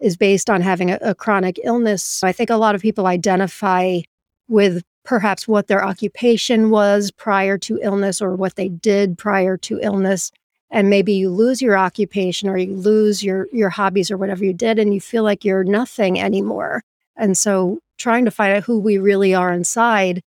is 0.00 0.16
based 0.16 0.50
on 0.50 0.62
having 0.62 0.90
a, 0.90 0.98
a 1.02 1.14
chronic 1.14 1.60
illness. 1.62 2.24
I 2.24 2.32
think 2.32 2.50
a 2.50 2.56
lot 2.56 2.74
of 2.74 2.80
people 2.80 3.06
identify 3.06 4.00
with 4.48 4.82
perhaps 5.04 5.46
what 5.46 5.68
their 5.68 5.84
occupation 5.84 6.70
was 6.70 7.10
prior 7.10 7.56
to 7.58 7.78
illness 7.82 8.20
or 8.20 8.34
what 8.34 8.56
they 8.56 8.68
did 8.68 9.16
prior 9.16 9.56
to 9.56 9.78
illness 9.82 10.30
and 10.70 10.90
maybe 10.90 11.12
you 11.12 11.30
lose 11.30 11.60
your 11.60 11.76
occupation 11.76 12.48
or 12.48 12.56
you 12.56 12.74
lose 12.74 13.22
your 13.22 13.48
your 13.52 13.70
hobbies 13.70 14.10
or 14.10 14.16
whatever 14.16 14.44
you 14.44 14.52
did 14.52 14.78
and 14.78 14.94
you 14.94 15.00
feel 15.00 15.22
like 15.22 15.44
you're 15.44 15.64
nothing 15.64 16.20
anymore. 16.20 16.82
And 17.16 17.36
so 17.36 17.80
trying 17.98 18.24
to 18.24 18.30
find 18.30 18.56
out 18.56 18.64
who 18.64 18.78
we 18.78 18.98
really 18.98 19.34
are 19.34 19.52
inside 19.52 20.22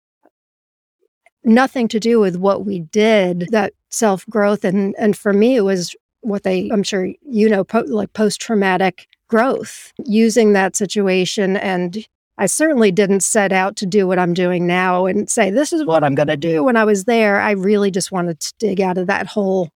nothing 1.45 1.89
to 1.89 2.01
do 2.01 2.21
with 2.21 2.37
what 2.37 2.67
we 2.67 2.81
did 2.81 3.49
that 3.51 3.73
self 3.91 4.27
growth 4.27 4.65
and 4.65 4.95
and 4.99 5.17
for 5.17 5.33
me 5.33 5.57
it 5.57 5.63
was 5.63 5.95
what 6.21 6.43
they 6.43 6.69
i'm 6.73 6.83
sure 6.83 7.09
you 7.23 7.49
know 7.49 7.65
po- 7.65 7.85
like 7.87 8.13
post 8.13 8.41
traumatic 8.41 9.07
growth 9.29 9.93
using 10.05 10.55
that 10.55 10.75
situation. 10.75 11.57
And 11.57 12.05
I 12.39 12.47
certainly 12.47 12.91
didn't 12.91 13.21
set 13.21 13.53
out 13.53 13.77
to 13.77 13.87
do 13.87 14.07
what 14.07 14.19
I'm 14.19 14.35
doing 14.35 14.67
now 14.67 15.07
and 15.07 15.29
say, 15.31 15.51
this 15.51 15.73
is 15.73 15.85
what 15.85 16.03
I'm 16.03 16.15
going 16.15 16.29
to 16.29 16.37
do. 16.37 16.65
when 16.65 16.77
I 16.77 16.85
was 16.85 17.05
there. 17.05 17.41
I 17.41 17.53
really 17.53 17.91
just 17.91 18.11
wanted 18.11 18.41
to 18.41 18.55
dig 18.59 18.81
out 18.81 18.99
of 18.99 19.07
that 19.07 19.27
hole 19.27 19.71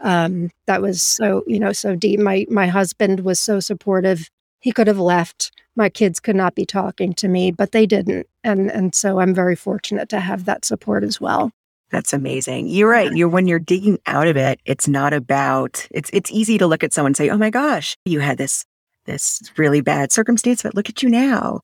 um, 0.00 0.50
that 0.66 0.82
was 0.82 1.02
so 1.02 1.42
you 1.46 1.58
know 1.58 1.72
so 1.72 1.94
deep. 1.96 2.20
My 2.20 2.46
my 2.50 2.66
husband 2.66 3.20
was 3.20 3.40
so 3.40 3.60
supportive. 3.60 4.28
He 4.60 4.72
could 4.72 4.86
have 4.86 4.98
left. 4.98 5.52
My 5.74 5.88
kids 5.88 6.20
could 6.20 6.36
not 6.36 6.54
be 6.54 6.66
talking 6.66 7.12
to 7.14 7.28
me 7.28 7.50
but 7.50 7.72
they 7.72 7.86
didn't. 7.86 8.26
And 8.44 8.70
and 8.70 8.94
so 8.94 9.20
i'm 9.20 9.34
very 9.34 9.56
fortunate 9.56 10.08
to 10.10 10.20
have 10.20 10.44
that 10.44 10.64
support 10.64 11.04
as 11.04 11.20
well. 11.20 11.50
That's 11.90 12.12
amazing. 12.12 12.66
You're 12.68 12.90
right. 12.90 13.12
You're 13.12 13.28
when 13.28 13.46
you're 13.46 13.58
digging 13.58 13.98
out 14.06 14.26
of 14.26 14.36
it 14.36 14.60
it's 14.64 14.88
not 14.88 15.12
about 15.12 15.86
it's 15.90 16.10
it's 16.12 16.30
easy 16.30 16.58
to 16.58 16.66
look 16.66 16.84
at 16.84 16.92
someone 16.92 17.10
and 17.10 17.16
say 17.16 17.30
oh 17.30 17.38
my 17.38 17.50
gosh 17.50 17.96
you 18.04 18.20
had 18.20 18.38
this 18.38 18.64
this 19.06 19.40
really 19.56 19.80
bad 19.80 20.12
circumstance 20.12 20.62
but 20.62 20.74
look 20.74 20.88
at 20.88 21.02
you 21.02 21.08
now. 21.08 21.60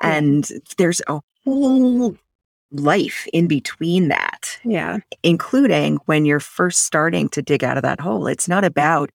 And 0.00 0.50
there's 0.76 1.00
a 1.06 1.20
whole 1.44 2.16
life 2.72 3.26
in 3.32 3.46
between 3.46 4.08
that. 4.08 4.58
Yeah. 4.64 4.98
Including 5.22 5.98
when 6.06 6.24
you're 6.24 6.40
first 6.40 6.84
starting 6.84 7.28
to 7.30 7.42
dig 7.42 7.62
out 7.64 7.76
of 7.76 7.82
that 7.82 8.00
hole. 8.00 8.26
It's 8.26 8.48
not 8.48 8.64
about 8.64 9.10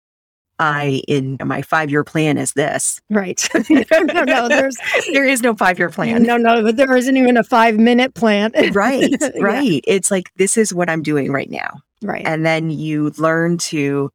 I 0.59 1.01
in 1.07 1.37
my 1.43 1.61
five 1.61 1.89
year 1.89 2.03
plan 2.03 2.37
is 2.37 2.53
this. 2.53 2.99
Right. 3.09 3.47
no, 3.69 4.23
no, 4.23 4.49
there's 4.49 4.77
there 5.13 5.25
is 5.25 5.41
no 5.41 5.55
five 5.55 5.79
year 5.79 5.89
plan. 5.89 6.23
No, 6.23 6.37
no, 6.37 6.61
but 6.61 6.75
there 6.75 6.95
isn't 6.95 7.15
even 7.15 7.37
a 7.37 7.43
five 7.43 7.77
minute 7.77 8.13
plan. 8.13 8.51
right. 8.73 9.09
Right. 9.39 9.71
Yeah. 9.71 9.79
It's 9.85 10.11
like 10.11 10.31
this 10.35 10.57
is 10.57 10.73
what 10.73 10.89
I'm 10.89 11.01
doing 11.01 11.31
right 11.31 11.49
now. 11.49 11.79
Right. 12.01 12.25
And 12.25 12.45
then 12.45 12.69
you 12.69 13.11
learn 13.17 13.57
to 13.57 14.09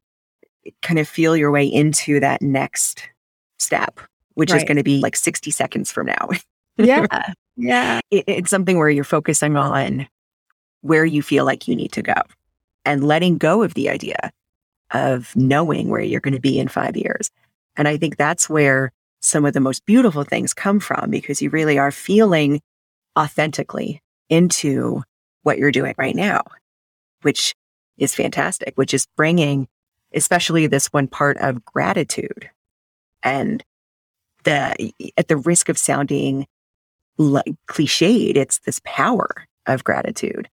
kind 0.81 0.99
of 0.99 1.07
feel 1.07 1.35
your 1.35 1.51
way 1.51 1.65
into 1.65 2.19
that 2.19 2.41
next 2.41 3.07
step, 3.59 3.99
which 4.35 4.51
right. 4.51 4.57
is 4.57 4.63
going 4.63 4.77
to 4.77 4.83
be 4.83 4.99
like 4.99 5.15
60 5.15 5.51
seconds 5.51 5.91
from 5.91 6.07
now. 6.07 6.29
yeah. 6.77 7.33
Yeah. 7.57 8.01
It, 8.11 8.25
it's 8.27 8.49
something 8.49 8.77
where 8.77 8.89
you're 8.89 9.03
focusing 9.03 9.55
on 9.55 10.07
where 10.81 11.05
you 11.05 11.21
feel 11.21 11.45
like 11.45 11.67
you 11.67 11.75
need 11.75 11.91
to 11.93 12.01
go 12.01 12.13
and 12.83 13.03
letting 13.03 13.37
go 13.37 13.63
of 13.63 13.73
the 13.73 13.89
idea 13.89 14.31
of 14.91 15.35
knowing 15.35 15.89
where 15.89 16.01
you're 16.01 16.19
going 16.19 16.33
to 16.33 16.39
be 16.39 16.59
in 16.59 16.67
five 16.67 16.95
years. 16.95 17.31
And 17.75 17.87
I 17.87 17.97
think 17.97 18.17
that's 18.17 18.49
where 18.49 18.91
some 19.21 19.45
of 19.45 19.53
the 19.53 19.59
most 19.59 19.85
beautiful 19.85 20.23
things 20.23 20.53
come 20.53 20.79
from 20.79 21.09
because 21.09 21.41
you 21.41 21.49
really 21.49 21.79
are 21.79 21.91
feeling 21.91 22.61
authentically 23.17 24.01
into 24.29 25.01
what 25.43 25.57
you're 25.57 25.71
doing 25.71 25.95
right 25.97 26.15
now, 26.15 26.43
which 27.23 27.55
is 27.97 28.13
fantastic, 28.13 28.73
which 28.75 28.93
is 28.93 29.07
bringing 29.17 29.67
especially 30.13 30.67
this 30.67 30.87
one 30.87 31.07
part 31.07 31.37
of 31.37 31.65
gratitude 31.65 32.49
and 33.23 33.63
the 34.43 34.91
at 35.17 35.27
the 35.27 35.37
risk 35.37 35.69
of 35.69 35.77
sounding 35.77 36.45
like 37.17 37.55
cliched. 37.67 38.35
It's 38.35 38.59
this 38.59 38.81
power 38.83 39.29
of 39.65 39.83
gratitude, 39.83 40.49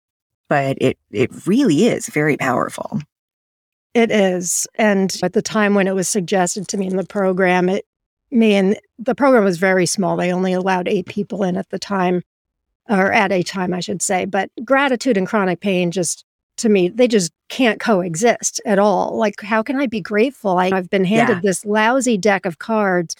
but 0.49 0.77
it, 0.81 0.97
it 1.11 1.47
really 1.47 1.85
is 1.85 2.07
very 2.07 2.37
powerful. 2.37 2.99
It 3.93 4.11
is. 4.11 4.67
And 4.75 5.15
at 5.23 5.33
the 5.33 5.41
time 5.41 5.73
when 5.73 5.87
it 5.87 5.95
was 5.95 6.07
suggested 6.07 6.67
to 6.67 6.77
me 6.77 6.87
in 6.87 6.97
the 6.97 7.05
program, 7.05 7.69
it, 7.69 7.85
me 8.29 8.53
and 8.55 8.77
the 8.99 9.15
program 9.15 9.43
was 9.43 9.57
very 9.57 9.85
small. 9.85 10.17
They 10.17 10.33
only 10.33 10.53
allowed 10.53 10.87
eight 10.87 11.07
people 11.07 11.43
in 11.43 11.55
at 11.57 11.69
the 11.69 11.79
time, 11.79 12.21
or 12.89 13.11
at 13.11 13.31
a 13.31 13.41
time, 13.43 13.73
I 13.73 13.79
should 13.79 14.01
say. 14.01 14.25
But 14.25 14.49
gratitude 14.63 15.17
and 15.17 15.27
chronic 15.27 15.61
pain 15.61 15.91
just, 15.91 16.25
to 16.57 16.69
me, 16.69 16.89
they 16.89 17.07
just 17.07 17.31
can't 17.49 17.79
coexist 17.79 18.59
at 18.65 18.79
all. 18.79 19.17
Like, 19.17 19.41
how 19.41 19.63
can 19.63 19.79
I 19.79 19.87
be 19.87 20.01
grateful? 20.01 20.57
I, 20.57 20.69
have 20.69 20.89
been 20.89 21.05
handed 21.05 21.35
yeah. 21.35 21.41
this 21.41 21.65
lousy 21.65 22.17
deck 22.17 22.45
of 22.45 22.59
cards 22.59 23.15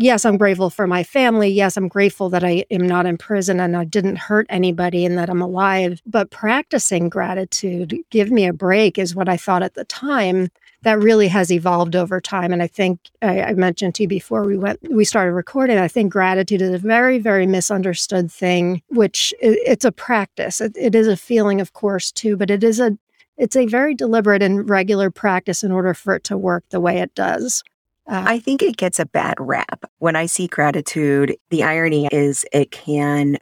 yes, 0.00 0.24
I'm 0.24 0.36
grateful 0.36 0.70
for 0.70 0.86
my 0.86 1.04
family. 1.04 1.48
Yes, 1.48 1.76
I'm 1.76 1.88
grateful 1.88 2.30
that 2.30 2.42
I 2.42 2.64
am 2.70 2.86
not 2.86 3.06
in 3.06 3.18
prison 3.18 3.60
and 3.60 3.76
I 3.76 3.84
didn't 3.84 4.16
hurt 4.16 4.46
anybody 4.48 5.04
and 5.04 5.16
that 5.18 5.30
I'm 5.30 5.42
alive. 5.42 6.00
But 6.06 6.30
practicing 6.30 7.08
gratitude, 7.08 7.96
give 8.10 8.30
me 8.30 8.46
a 8.46 8.52
break, 8.52 8.98
is 8.98 9.14
what 9.14 9.28
I 9.28 9.36
thought 9.36 9.62
at 9.62 9.74
the 9.74 9.84
time. 9.84 10.48
That 10.82 10.98
really 10.98 11.28
has 11.28 11.52
evolved 11.52 11.94
over 11.94 12.22
time. 12.22 12.54
And 12.54 12.62
I 12.62 12.66
think 12.66 13.00
I, 13.20 13.42
I 13.42 13.52
mentioned 13.52 13.94
to 13.96 14.04
you 14.04 14.08
before 14.08 14.44
we 14.44 14.56
went, 14.56 14.80
we 14.90 15.04
started 15.04 15.32
recording. 15.32 15.76
I 15.76 15.88
think 15.88 16.10
gratitude 16.10 16.62
is 16.62 16.72
a 16.72 16.78
very, 16.78 17.18
very 17.18 17.44
misunderstood 17.44 18.32
thing, 18.32 18.80
which 18.88 19.34
it, 19.42 19.58
it's 19.66 19.84
a 19.84 19.92
practice. 19.92 20.58
It, 20.58 20.74
it 20.78 20.94
is 20.94 21.06
a 21.06 21.18
feeling, 21.18 21.60
of 21.60 21.74
course, 21.74 22.10
too, 22.10 22.34
but 22.34 22.50
it 22.50 22.64
is 22.64 22.80
a 22.80 22.96
it's 23.36 23.56
a 23.56 23.66
very 23.66 23.94
deliberate 23.94 24.42
and 24.42 24.68
regular 24.68 25.10
practice 25.10 25.62
in 25.62 25.72
order 25.72 25.94
for 25.94 26.14
it 26.14 26.24
to 26.24 26.36
work 26.36 26.64
the 26.70 26.80
way 26.80 26.98
it 26.98 27.14
does. 27.14 27.62
Uh, 28.10 28.24
I 28.26 28.40
think 28.40 28.60
it 28.60 28.76
gets 28.76 28.98
a 28.98 29.06
bad 29.06 29.36
rap. 29.38 29.84
When 29.98 30.16
I 30.16 30.26
see 30.26 30.48
gratitude, 30.48 31.36
the 31.50 31.62
irony 31.62 32.08
is 32.10 32.44
it 32.52 32.72
can 32.72 33.38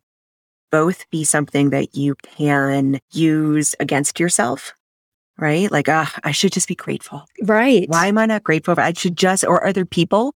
both 0.70 1.08
be 1.10 1.24
something 1.24 1.70
that 1.70 1.94
you 1.94 2.14
can 2.16 3.00
use 3.10 3.74
against 3.80 4.20
yourself, 4.20 4.74
right? 5.38 5.72
Like, 5.72 5.88
ah, 5.88 6.14
I 6.22 6.32
should 6.32 6.52
just 6.52 6.68
be 6.68 6.74
grateful. 6.74 7.24
Right. 7.42 7.88
Why 7.88 8.08
am 8.08 8.18
I 8.18 8.26
not 8.26 8.44
grateful? 8.44 8.74
I 8.76 8.92
should 8.92 9.16
just, 9.16 9.42
or 9.42 9.66
other 9.66 9.86
people 9.86 10.34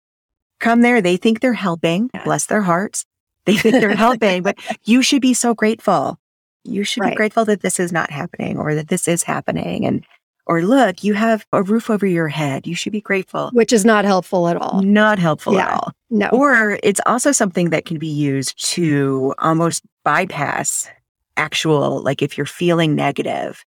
come 0.61 0.79
there. 0.79 1.01
They 1.01 1.17
think 1.17 1.41
they're 1.41 1.51
helping, 1.51 2.09
bless 2.23 2.45
their 2.45 2.61
hearts. 2.61 3.05
They 3.45 3.57
think 3.57 3.81
they're 3.81 3.95
helping, 3.95 4.43
but 4.43 4.57
you 4.85 5.01
should 5.01 5.21
be 5.21 5.33
so 5.33 5.53
grateful. 5.53 6.17
You 6.63 6.85
should 6.85 7.01
right. 7.01 7.09
be 7.09 7.15
grateful 7.17 7.43
that 7.45 7.61
this 7.61 7.81
is 7.81 7.91
not 7.91 8.11
happening 8.11 8.57
or 8.57 8.75
that 8.75 8.87
this 8.87 9.09
is 9.09 9.23
happening. 9.23 9.85
And 9.85 10.05
or 10.51 10.61
look, 10.63 11.01
you 11.01 11.13
have 11.13 11.47
a 11.53 11.63
roof 11.63 11.89
over 11.89 12.05
your 12.05 12.27
head. 12.27 12.67
You 12.67 12.75
should 12.75 12.91
be 12.91 12.99
grateful. 12.99 13.51
Which 13.53 13.71
is 13.71 13.85
not 13.85 14.03
helpful 14.03 14.49
at 14.49 14.57
all. 14.57 14.81
Not 14.81 15.17
helpful 15.17 15.53
yeah, 15.53 15.67
at 15.67 15.71
all. 15.71 15.93
No. 16.09 16.27
Or 16.33 16.77
it's 16.83 16.99
also 17.05 17.31
something 17.31 17.69
that 17.69 17.85
can 17.85 17.97
be 17.97 18.09
used 18.09 18.61
to 18.73 19.33
almost 19.39 19.81
bypass 20.03 20.89
actual, 21.37 22.01
like 22.01 22.21
if 22.21 22.37
you're 22.37 22.45
feeling 22.45 22.95
negative, 22.95 23.63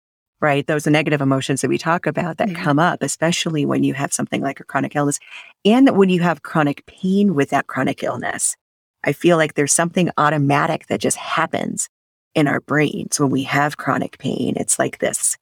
right? 0.40 0.68
Those 0.68 0.86
negative 0.86 1.20
emotions 1.20 1.62
that 1.62 1.68
we 1.68 1.78
talk 1.78 2.06
about 2.06 2.36
that 2.36 2.50
mm-hmm. 2.50 2.62
come 2.62 2.78
up, 2.78 3.02
especially 3.02 3.66
when 3.66 3.82
you 3.82 3.92
have 3.94 4.12
something 4.12 4.40
like 4.40 4.60
a 4.60 4.64
chronic 4.64 4.94
illness 4.94 5.18
and 5.64 5.96
when 5.96 6.10
you 6.10 6.20
have 6.20 6.44
chronic 6.44 6.86
pain 6.86 7.34
with 7.34 7.50
that 7.50 7.66
chronic 7.66 8.04
illness. 8.04 8.54
I 9.02 9.14
feel 9.14 9.36
like 9.36 9.54
there's 9.54 9.72
something 9.72 10.10
automatic 10.16 10.86
that 10.86 11.00
just 11.00 11.16
happens 11.16 11.88
in 12.36 12.46
our 12.46 12.60
brains 12.60 13.18
when 13.18 13.30
we 13.30 13.42
have 13.42 13.78
chronic 13.78 14.18
pain. 14.18 14.54
It's 14.56 14.78
like 14.78 14.98
this 14.98 15.36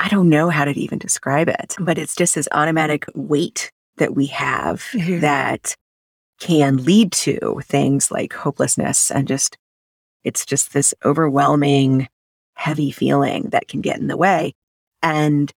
I 0.00 0.08
don't 0.08 0.30
know 0.30 0.48
how 0.48 0.64
to 0.64 0.72
even 0.72 0.98
describe 0.98 1.48
it, 1.48 1.76
but 1.78 1.98
it's 1.98 2.16
just 2.16 2.34
this 2.34 2.48
automatic 2.52 3.04
weight 3.14 3.70
that 3.98 4.14
we 4.14 4.26
have 4.26 4.80
mm-hmm. 4.92 5.20
that 5.20 5.76
can 6.40 6.78
lead 6.78 7.12
to 7.12 7.60
things 7.64 8.10
like 8.10 8.32
hopelessness 8.32 9.10
and 9.10 9.28
just, 9.28 9.58
it's 10.24 10.46
just 10.46 10.72
this 10.72 10.94
overwhelming, 11.04 12.08
heavy 12.54 12.90
feeling 12.90 13.50
that 13.50 13.68
can 13.68 13.82
get 13.82 13.98
in 13.98 14.06
the 14.06 14.16
way. 14.16 14.54
And 15.02 15.52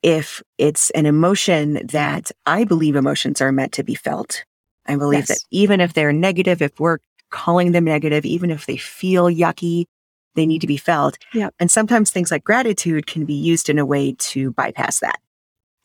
if 0.00 0.42
it's 0.58 0.90
an 0.90 1.06
emotion 1.06 1.84
that 1.88 2.30
I 2.46 2.62
believe 2.62 2.94
emotions 2.94 3.40
are 3.40 3.50
meant 3.50 3.72
to 3.72 3.82
be 3.82 3.96
felt, 3.96 4.44
I 4.86 4.94
believe 4.94 5.20
yes. 5.20 5.28
that 5.28 5.40
even 5.50 5.80
if 5.80 5.92
they're 5.92 6.12
negative, 6.12 6.62
if 6.62 6.78
we're 6.78 6.98
calling 7.30 7.72
them 7.72 7.84
negative, 7.84 8.24
even 8.24 8.50
if 8.52 8.66
they 8.66 8.76
feel 8.76 9.24
yucky, 9.26 9.86
they 10.34 10.46
need 10.46 10.60
to 10.60 10.66
be 10.66 10.76
felt. 10.76 11.18
Yep. 11.34 11.54
And 11.60 11.70
sometimes 11.70 12.10
things 12.10 12.30
like 12.30 12.44
gratitude 12.44 13.06
can 13.06 13.24
be 13.24 13.34
used 13.34 13.68
in 13.68 13.78
a 13.78 13.86
way 13.86 14.14
to 14.18 14.52
bypass 14.52 15.00
that 15.00 15.18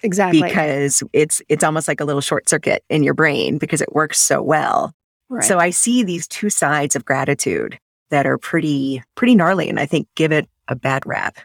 Exactly. 0.03 0.41
because 0.41 1.03
it's 1.13 1.41
it's 1.49 1.63
almost 1.63 1.87
like 1.87 1.99
a 1.99 2.05
little 2.05 2.21
short 2.21 2.47
circuit 2.47 2.83
in 2.89 3.03
your 3.03 3.13
brain 3.13 3.57
because 3.57 3.81
it 3.81 3.93
works 3.93 4.19
so 4.19 4.41
well. 4.41 4.93
right. 5.29 5.43
So 5.43 5.57
I 5.59 5.69
see 5.71 6.03
these 6.03 6.27
two 6.27 6.49
sides 6.49 6.95
of 6.95 7.03
gratitude 7.05 7.77
that 8.09 8.25
are 8.25 8.37
pretty 8.37 9.03
pretty 9.15 9.35
gnarly 9.35 9.69
and 9.69 9.79
I 9.79 9.85
think 9.85 10.07
give 10.15 10.31
it 10.31 10.47
a 10.67 10.75
bad 10.75 11.05
rap. 11.05 11.37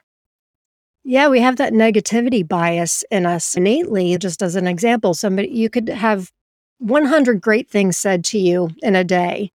Yeah, 1.05 1.29
we 1.29 1.41
have 1.41 1.57
that 1.57 1.73
negativity 1.73 2.47
bias 2.47 3.03
in 3.11 3.27
us 3.27 3.57
innately. 3.57 4.17
Just 4.19 4.41
as 4.43 4.55
an 4.55 4.69
example, 4.69 5.15
somebody 5.15 5.49
you 5.49 5.69
could 5.69 5.89
have 5.89 6.31
100 6.79 7.41
great 7.41 7.69
things 7.69 7.97
said 7.97 8.25
to 8.27 8.39
you 8.39 8.71
in 8.83 8.95
a 8.95 9.03
day 9.03 9.51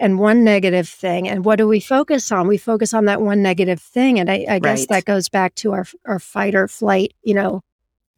and 0.00 0.18
one 0.18 0.42
negative 0.42 0.88
thing. 0.88 1.28
And 1.28 1.44
what 1.44 1.56
do 1.56 1.68
we 1.68 1.78
focus 1.78 2.32
on? 2.32 2.48
We 2.48 2.56
focus 2.56 2.94
on 2.94 3.04
that 3.04 3.20
one 3.20 3.42
negative 3.42 3.80
thing. 3.80 4.18
And 4.18 4.30
I, 4.30 4.46
I 4.48 4.58
guess 4.58 4.80
Right. 4.80 4.88
that 4.88 5.04
goes 5.04 5.28
back 5.28 5.54
to 5.56 5.72
our, 5.72 5.86
our 6.06 6.18
fight 6.18 6.54
or 6.54 6.66
flight, 6.66 7.12
you 7.22 7.34
know, 7.34 7.60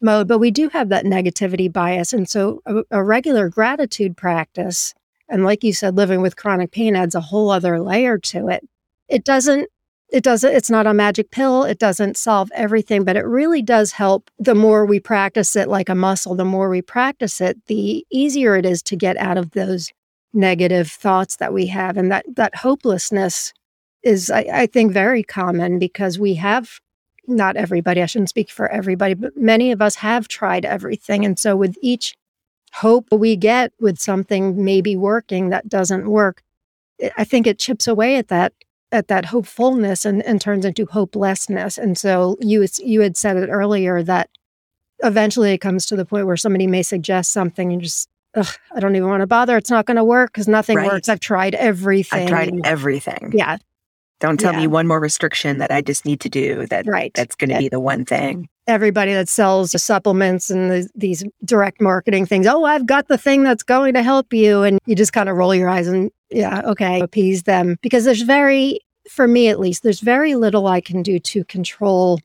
mode. 0.00 0.28
But 0.28 0.38
we 0.38 0.50
do 0.50 0.68
have 0.70 0.88
that 0.90 1.04
negativity 1.04 1.70
bias. 1.70 2.12
And 2.12 2.28
so 2.28 2.62
a, 2.66 2.82
a 2.92 3.04
regular 3.04 3.48
gratitude 3.48 4.16
practice, 4.16 4.94
and 5.28 5.44
like 5.44 5.64
you 5.64 5.72
said, 5.72 5.96
living 5.96 6.22
with 6.22 6.36
chronic 6.36 6.70
pain 6.70 6.94
adds 6.96 7.14
a 7.16 7.20
whole 7.20 7.50
other 7.50 7.80
layer 7.80 8.16
to 8.18 8.48
it. 8.48 8.66
It 9.08 9.24
doesn't 9.24 9.68
it 10.12 10.22
doesn't 10.22 10.52
it's 10.54 10.68
not 10.70 10.86
a 10.86 10.92
magic 10.92 11.30
pill 11.30 11.64
it 11.64 11.78
doesn't 11.78 12.18
solve 12.18 12.50
everything 12.54 13.02
but 13.02 13.16
it 13.16 13.24
really 13.24 13.62
does 13.62 13.92
help 13.92 14.30
the 14.38 14.54
more 14.54 14.84
we 14.84 15.00
practice 15.00 15.56
it 15.56 15.68
like 15.68 15.88
a 15.88 15.94
muscle 15.94 16.34
the 16.34 16.44
more 16.44 16.68
we 16.68 16.82
practice 16.82 17.40
it 17.40 17.56
the 17.66 18.04
easier 18.12 18.54
it 18.54 18.66
is 18.66 18.82
to 18.82 18.94
get 18.94 19.16
out 19.16 19.38
of 19.38 19.52
those 19.52 19.90
negative 20.32 20.90
thoughts 20.90 21.36
that 21.36 21.52
we 21.52 21.66
have 21.66 21.96
and 21.96 22.10
that 22.10 22.24
that 22.34 22.54
hopelessness 22.56 23.52
is 24.02 24.30
I, 24.30 24.46
I 24.52 24.66
think 24.66 24.92
very 24.92 25.22
common 25.22 25.78
because 25.78 26.18
we 26.18 26.34
have 26.34 26.80
not 27.26 27.56
everybody 27.56 28.02
i 28.02 28.06
shouldn't 28.06 28.30
speak 28.30 28.50
for 28.50 28.68
everybody 28.68 29.14
but 29.14 29.36
many 29.36 29.72
of 29.72 29.82
us 29.82 29.96
have 29.96 30.28
tried 30.28 30.64
everything 30.64 31.24
and 31.24 31.38
so 31.38 31.54
with 31.54 31.76
each 31.82 32.16
hope 32.72 33.06
we 33.12 33.36
get 33.36 33.72
with 33.78 33.98
something 33.98 34.64
maybe 34.64 34.96
working 34.96 35.50
that 35.50 35.68
doesn't 35.68 36.08
work 36.08 36.42
i 37.16 37.24
think 37.24 37.46
it 37.46 37.58
chips 37.58 37.86
away 37.86 38.16
at 38.16 38.28
that 38.28 38.54
at 38.92 39.08
that 39.08 39.24
hopefulness 39.24 40.04
and, 40.04 40.22
and 40.22 40.40
turns 40.40 40.64
into 40.64 40.84
hopelessness. 40.86 41.78
And 41.78 41.98
so 41.98 42.36
you 42.40 42.66
you 42.78 43.00
had 43.00 43.16
said 43.16 43.38
it 43.38 43.48
earlier 43.48 44.02
that 44.02 44.28
eventually 45.02 45.52
it 45.52 45.58
comes 45.58 45.86
to 45.86 45.96
the 45.96 46.04
point 46.04 46.26
where 46.26 46.36
somebody 46.36 46.66
may 46.66 46.82
suggest 46.82 47.32
something 47.32 47.72
and 47.72 47.82
just 47.82 48.08
I 48.34 48.80
don't 48.80 48.96
even 48.96 49.08
want 49.08 49.20
to 49.20 49.26
bother. 49.26 49.56
It's 49.56 49.70
not 49.70 49.86
going 49.86 49.96
to 49.96 50.04
work 50.04 50.32
because 50.32 50.48
nothing 50.48 50.76
Right. 50.78 50.86
works. 50.90 51.08
I've 51.08 51.20
tried 51.20 51.54
everything. 51.54 52.22
I've 52.22 52.28
tried 52.28 52.52
everything. 52.64 53.32
Yeah, 53.34 53.58
Don't 54.20 54.38
tell 54.38 54.52
Yeah. 54.52 54.60
me 54.60 54.66
one 54.68 54.86
more 54.86 55.00
restriction 55.00 55.58
that 55.58 55.70
I 55.72 55.80
just 55.80 56.04
need 56.06 56.20
to 56.20 56.28
do 56.28 56.64
that 56.68 56.86
right. 56.86 57.12
that's 57.14 57.34
going 57.34 57.50
to 57.50 57.58
be 57.58 57.68
the 57.68 57.80
one 57.80 58.04
thing. 58.04 58.48
Everybody 58.68 59.12
that 59.12 59.28
sells 59.28 59.72
the 59.72 59.80
supplements 59.80 60.48
and 60.48 60.70
the, 60.70 60.88
these 60.94 61.24
direct 61.44 61.80
marketing 61.80 62.26
things. 62.26 62.46
Oh, 62.46 62.62
I've 62.64 62.86
got 62.86 63.08
the 63.08 63.18
thing 63.18 63.42
that's 63.42 63.64
going 63.64 63.94
to 63.94 64.02
help 64.04 64.32
you, 64.32 64.62
and 64.62 64.78
you 64.86 64.94
just 64.94 65.12
kind 65.12 65.28
of 65.28 65.36
roll 65.36 65.52
your 65.52 65.68
eyes 65.68 65.88
and 65.88 66.10
yeah, 66.30 66.62
okay, 66.66 67.00
appease 67.00 67.42
them 67.42 67.76
because 67.82 68.04
there's 68.04 68.22
very, 68.22 68.78
for 69.10 69.26
me 69.26 69.48
at 69.48 69.58
least, 69.58 69.82
there's 69.82 69.98
very 70.00 70.36
little 70.36 70.68
I 70.68 70.80
can 70.80 71.02
do 71.02 71.18
to 71.18 71.44
control 71.46 72.20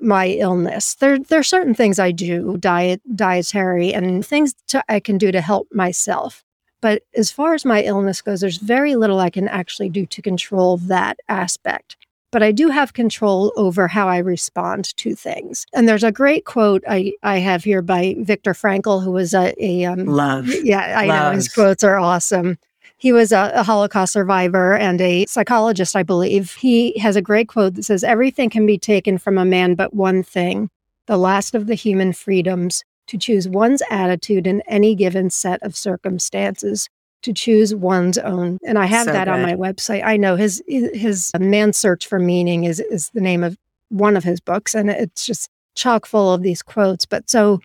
my 0.00 0.26
illness. 0.26 0.94
There, 0.94 1.18
there 1.18 1.40
are 1.40 1.44
certain 1.44 1.74
things 1.74 1.98
I 1.98 2.10
do, 2.10 2.56
diet, 2.58 3.00
dietary, 3.16 3.92
and 3.94 4.24
things 4.24 4.54
to, 4.68 4.84
I 4.88 5.00
can 5.00 5.18
do 5.18 5.32
to 5.32 5.40
help 5.40 5.68
myself. 5.72 6.44
But 6.80 7.02
as 7.14 7.30
far 7.30 7.54
as 7.54 7.64
my 7.64 7.82
illness 7.82 8.20
goes, 8.22 8.40
there's 8.40 8.58
very 8.58 8.96
little 8.96 9.18
I 9.18 9.30
can 9.30 9.48
actually 9.48 9.88
do 9.88 10.06
to 10.06 10.22
control 10.22 10.76
that 10.78 11.18
aspect. 11.28 11.96
But 12.32 12.42
I 12.42 12.52
do 12.52 12.68
have 12.68 12.92
control 12.92 13.52
over 13.56 13.88
how 13.88 14.08
I 14.08 14.18
respond 14.18 14.94
to 14.96 15.14
things. 15.14 15.64
And 15.72 15.88
there's 15.88 16.04
a 16.04 16.12
great 16.12 16.44
quote 16.44 16.84
I, 16.86 17.14
I 17.22 17.38
have 17.38 17.64
here 17.64 17.82
by 17.82 18.16
Viktor 18.18 18.52
Frankl, 18.52 19.02
who 19.02 19.12
was 19.12 19.32
a, 19.32 19.54
a 19.62 19.84
um, 19.86 20.04
Love. 20.04 20.48
yeah, 20.62 20.98
I 20.98 21.06
know 21.06 21.30
his 21.30 21.48
quotes 21.48 21.82
are 21.82 21.96
awesome. 21.96 22.58
He 22.98 23.12
was 23.12 23.32
a, 23.32 23.52
a 23.54 23.62
Holocaust 23.62 24.12
survivor 24.12 24.74
and 24.74 25.00
a 25.00 25.26
psychologist, 25.26 25.94
I 25.94 26.02
believe. 26.02 26.54
He 26.54 26.98
has 26.98 27.16
a 27.16 27.22
great 27.22 27.48
quote 27.48 27.74
that 27.74 27.84
says, 27.84 28.02
Everything 28.02 28.48
can 28.48 28.66
be 28.66 28.78
taken 28.78 29.18
from 29.18 29.36
a 29.36 29.44
man 29.44 29.74
but 29.74 29.94
one 29.94 30.22
thing, 30.22 30.70
the 31.06 31.18
last 31.18 31.54
of 31.54 31.66
the 31.66 31.74
human 31.74 32.12
freedoms, 32.12 32.82
to 33.08 33.18
choose 33.18 33.48
one's 33.48 33.82
attitude 33.90 34.46
in 34.46 34.62
any 34.62 34.94
given 34.94 35.30
set 35.30 35.62
of 35.62 35.76
circumstances, 35.76 36.88
to 37.22 37.32
choose 37.32 37.74
one's 37.74 38.18
own. 38.18 38.58
And 38.64 38.78
I 38.78 38.86
have 38.86 39.06
So 39.06 39.12
that 39.12 39.28
on 39.28 39.42
my 39.42 39.54
website. 39.54 40.02
I 40.04 40.16
know 40.16 40.36
his 40.36 40.62
his 40.66 41.30
uh, 41.34 41.38
Man's 41.38 41.76
Search 41.76 42.06
for 42.06 42.18
Meaning 42.18 42.64
is 42.64 42.80
is 42.80 43.10
the 43.10 43.20
name 43.20 43.44
of 43.44 43.56
one 43.90 44.16
of 44.16 44.24
his 44.24 44.40
books, 44.40 44.74
and 44.74 44.90
it's 44.90 45.26
just 45.26 45.48
chock 45.74 46.06
full 46.06 46.32
of 46.32 46.42
these 46.42 46.62
quotes. 46.62 47.04
But 47.06 47.28
so 47.30 47.60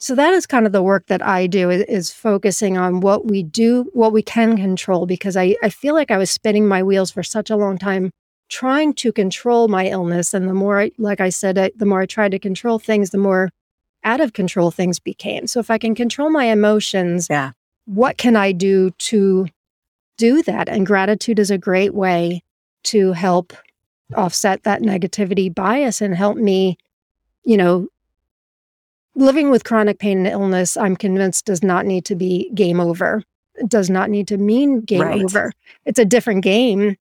so 0.00 0.14
that 0.14 0.32
is 0.32 0.46
kind 0.46 0.66
of 0.66 0.72
the 0.72 0.82
work 0.82 1.06
that 1.06 1.22
I 1.22 1.46
do 1.46 1.68
is, 1.70 1.82
is 1.82 2.10
focusing 2.10 2.78
on 2.78 3.00
what 3.00 3.26
we 3.26 3.42
do, 3.42 3.88
what 3.92 4.12
we 4.12 4.22
can 4.22 4.56
control, 4.56 5.06
because 5.06 5.36
I, 5.36 5.56
I 5.62 5.68
feel 5.68 5.94
like 5.94 6.10
I 6.10 6.16
was 6.18 6.30
spinning 6.30 6.66
my 6.66 6.82
wheels 6.82 7.10
for 7.10 7.22
such 7.22 7.50
a 7.50 7.56
long 7.56 7.78
time 7.78 8.10
trying 8.48 8.94
to 8.94 9.12
control 9.12 9.68
my 9.68 9.86
illness. 9.88 10.34
And 10.34 10.48
the 10.48 10.54
more, 10.54 10.80
I, 10.80 10.90
like 10.98 11.20
I 11.20 11.28
said, 11.28 11.56
I, 11.58 11.70
the 11.76 11.86
more 11.86 12.00
I 12.00 12.06
tried 12.06 12.32
to 12.32 12.38
control 12.38 12.78
things, 12.78 13.10
the 13.10 13.18
more 13.18 13.50
out 14.02 14.20
of 14.20 14.32
control 14.32 14.70
things 14.70 14.98
became. 14.98 15.46
So 15.46 15.60
if 15.60 15.70
I 15.70 15.78
can 15.78 15.94
control 15.94 16.30
my 16.30 16.46
emotions, 16.46 17.28
Yeah. 17.30 17.52
what 17.84 18.16
can 18.16 18.34
I 18.36 18.52
do 18.52 18.90
to 18.92 19.46
do 20.16 20.42
that? 20.44 20.68
And 20.68 20.86
gratitude 20.86 21.38
is 21.38 21.50
a 21.50 21.58
great 21.58 21.94
way 21.94 22.42
to 22.84 23.12
help 23.12 23.52
offset 24.16 24.62
that 24.62 24.80
negativity 24.80 25.54
bias 25.54 26.00
and 26.00 26.16
help 26.16 26.36
me, 26.38 26.78
you 27.44 27.56
know, 27.56 27.86
living 29.14 29.50
with 29.50 29.64
chronic 29.64 29.98
pain 29.98 30.18
and 30.18 30.26
illness, 30.26 30.76
I'm 30.76 30.96
convinced 30.96 31.44
does 31.46 31.62
not 31.62 31.86
need 31.86 32.04
to 32.06 32.14
be 32.14 32.50
game 32.54 32.80
over. 32.80 33.22
It 33.56 33.68
does 33.68 33.90
not 33.90 34.10
need 34.10 34.28
to 34.28 34.38
mean 34.38 34.80
game 34.80 35.02
Right. 35.02 35.22
over. 35.22 35.52
It's 35.84 35.98
a 35.98 36.04
different 36.04 36.42
game. 36.42 36.96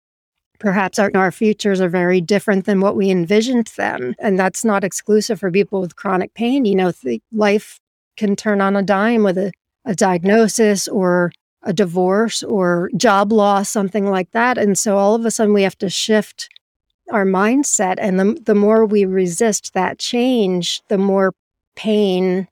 Perhaps 0.60 0.98
our, 0.98 1.12
our 1.14 1.32
futures 1.32 1.80
are 1.82 1.90
very 1.90 2.20
different 2.20 2.66
than 2.66 2.82
what 2.82 2.96
we 2.96 3.12
envisioned 3.12 3.68
them. 3.78 4.16
And 4.20 4.40
that's 4.40 4.66
not 4.66 4.84
exclusive 4.84 5.40
for 5.40 5.52
people 5.52 5.82
with 5.82 5.96
chronic 5.96 6.34
pain. 6.34 6.66
You 6.66 6.76
know, 6.76 6.92
th- 6.92 7.22
life 7.32 7.80
can 8.16 8.36
turn 8.36 8.60
on 8.62 8.76
a 8.76 8.82
dime 8.82 9.22
with 9.24 9.38
a, 9.38 9.52
a 9.86 9.94
diagnosis 9.94 10.88
or 10.88 11.32
a 11.62 11.74
divorce 11.74 12.42
or 12.42 12.90
job 12.98 13.32
loss, 13.32 13.70
something 13.70 14.08
like 14.08 14.32
that. 14.32 14.58
And 14.58 14.78
so 14.80 14.98
all 14.98 15.14
of 15.14 15.26
a 15.26 15.32
sudden 15.32 15.54
we 15.54 15.62
have 15.64 15.78
to 15.80 15.90
shift 15.90 16.50
our 17.12 17.26
mindset. 17.26 17.96
And 18.00 18.20
the, 18.20 18.42
the 18.44 18.56
more 18.56 18.84
we 18.86 19.06
resist 19.06 19.74
that 19.76 20.00
change, 20.00 20.82
the 20.88 20.98
more 20.98 21.34
pain, 21.78 22.48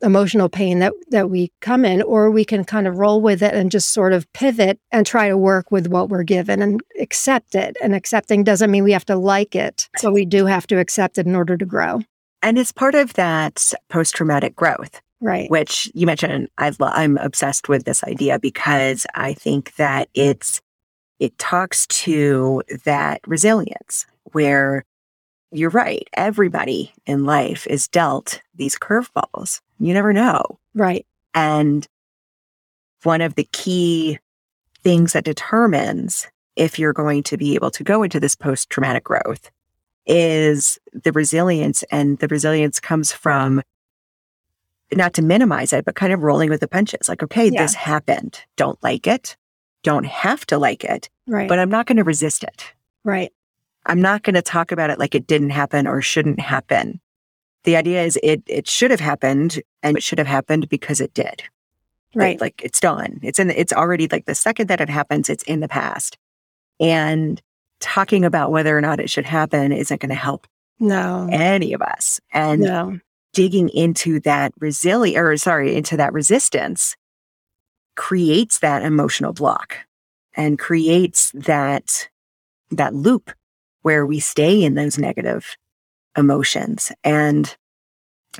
emotional 0.00 0.48
pain 0.48 0.80
that, 0.80 0.92
that 1.10 1.30
we 1.30 1.52
come 1.60 1.84
in, 1.84 2.02
or 2.02 2.30
we 2.30 2.44
can 2.44 2.64
kind 2.64 2.88
of 2.88 2.98
roll 2.98 3.20
with 3.20 3.42
it 3.42 3.54
and 3.54 3.70
just 3.70 3.90
sort 3.90 4.12
of 4.12 4.30
pivot 4.32 4.80
and 4.90 5.06
try 5.06 5.28
to 5.28 5.36
work 5.36 5.70
with 5.70 5.86
what 5.86 6.08
we're 6.08 6.24
given 6.24 6.60
and 6.60 6.80
accept 6.98 7.54
it. 7.54 7.76
And 7.80 7.94
accepting 7.94 8.42
doesn't 8.42 8.70
mean 8.70 8.82
we 8.82 8.92
have 8.92 9.04
to 9.04 9.16
like 9.16 9.54
it. 9.54 9.88
So 9.98 10.10
we 10.10 10.24
do 10.24 10.46
have 10.46 10.66
to 10.68 10.78
accept 10.78 11.18
it 11.18 11.26
in 11.26 11.36
order 11.36 11.56
to 11.56 11.64
grow. 11.64 12.00
And 12.42 12.58
it's 12.58 12.72
part 12.72 12.96
of 12.96 13.12
that 13.12 13.72
post 13.88 14.14
traumatic 14.16 14.56
growth. 14.56 15.00
Right. 15.24 15.48
which 15.48 15.88
you 15.94 16.04
mentioned 16.04 16.48
I've, 16.58 16.80
lo- 16.80 16.90
I'm 16.92 17.16
obsessed 17.18 17.68
with 17.68 17.84
this 17.84 18.02
idea 18.02 18.40
because 18.40 19.06
I 19.14 19.34
think 19.34 19.76
that 19.76 20.08
it's 20.14 20.60
it 21.20 21.38
talks 21.38 21.86
to 21.86 22.64
that 22.84 23.20
resilience 23.28 24.04
where 24.32 24.84
you're 25.52 25.70
right 25.70 26.08
everybody 26.14 26.92
in 27.06 27.24
life 27.24 27.66
is 27.66 27.86
dealt 27.88 28.40
these 28.54 28.76
curveballs 28.78 29.60
you 29.78 29.92
never 29.94 30.12
know 30.12 30.58
Right. 30.74 31.06
and 31.34 31.86
one 33.02 33.20
of 33.20 33.34
the 33.34 33.48
key 33.52 34.18
things 34.82 35.12
that 35.12 35.24
determines 35.24 36.26
if 36.56 36.78
you're 36.78 36.92
going 36.92 37.22
to 37.24 37.36
be 37.36 37.54
able 37.54 37.70
to 37.72 37.84
go 37.84 38.02
into 38.02 38.20
this 38.20 38.34
post 38.34 38.70
traumatic 38.70 39.04
growth 39.04 39.50
is 40.06 40.78
the 40.92 41.12
resilience 41.12 41.82
and 41.90 42.18
the 42.18 42.28
resilience 42.28 42.80
comes 42.80 43.12
from 43.12 43.62
not 44.94 45.14
to 45.14 45.22
minimize 45.22 45.72
it, 45.72 45.84
but 45.86 45.94
kind 45.94 46.12
of 46.12 46.22
rolling 46.22 46.50
with 46.50 46.60
the 46.60 46.68
punches. 46.68 47.08
Like, 47.08 47.22
okay, 47.22 47.46
Yeah. 47.48 47.62
this 47.62 47.74
happened. 47.74 48.40
Don't 48.56 48.82
like 48.82 49.06
it. 49.06 49.36
Don't 49.82 50.04
have 50.04 50.44
to 50.46 50.58
like 50.58 50.84
it, 50.84 51.08
Right. 51.26 51.48
but 51.48 51.58
I'm 51.58 51.70
not 51.70 51.86
going 51.86 51.96
to 51.96 52.04
resist 52.04 52.42
it. 52.44 52.74
right. 53.04 53.32
I'm 53.86 54.00
not 54.00 54.22
going 54.22 54.34
to 54.34 54.42
talk 54.42 54.72
about 54.72 54.90
it 54.90 54.98
like 54.98 55.14
it 55.14 55.26
didn't 55.26 55.50
happen 55.50 55.86
or 55.86 56.00
shouldn't 56.00 56.40
happen. 56.40 57.00
The 57.64 57.76
idea 57.76 58.02
is 58.04 58.18
it 58.22 58.42
it 58.46 58.66
should 58.68 58.90
have 58.90 59.00
happened 59.00 59.60
and 59.82 59.96
it 59.96 60.02
should 60.02 60.18
have 60.18 60.26
happened 60.26 60.68
because 60.68 61.00
it 61.00 61.14
did. 61.14 61.42
Right. 62.14 62.38
Like, 62.40 62.60
it's 62.62 62.78
done. 62.80 63.20
It's 63.22 63.38
in 63.38 63.50
it's 63.50 63.72
already 63.72 64.06
like 64.08 64.26
the 64.26 64.34
second 64.34 64.68
that 64.68 64.80
it 64.80 64.90
happens, 64.90 65.30
it's 65.30 65.44
in 65.44 65.60
the 65.60 65.68
past. 65.68 66.18
And 66.78 67.40
talking 67.80 68.24
about 68.24 68.50
whether 68.52 68.76
or 68.76 68.80
not 68.80 69.00
it 69.00 69.10
should 69.10 69.24
happen 69.24 69.72
isn't 69.72 70.00
going 70.00 70.10
to 70.10 70.14
help 70.14 70.46
No. 70.78 71.28
any 71.32 71.72
of 71.72 71.80
us. 71.82 72.20
And 72.32 72.60
No. 72.62 72.98
digging 73.32 73.68
into 73.70 74.20
that 74.20 74.52
resilience 74.60 75.16
or 75.18 75.36
sorry, 75.38 75.74
into 75.74 75.96
that 75.96 76.12
resistance 76.12 76.96
creates 77.96 78.58
that 78.60 78.82
emotional 78.82 79.32
block 79.32 79.76
and 80.34 80.58
creates 80.58 81.30
that 81.34 82.08
that 82.70 82.94
loop 82.94 83.30
where 83.82 84.06
we 84.06 84.20
stay 84.20 84.62
in 84.62 84.74
those 84.74 84.98
negative 84.98 85.56
emotions. 86.16 86.92
And 87.04 87.54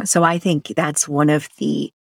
so 0.04 0.22
I 0.22 0.38
think 0.38 0.72
that's 0.76 1.08
one 1.08 1.30
of 1.30 1.48
the 1.58 1.92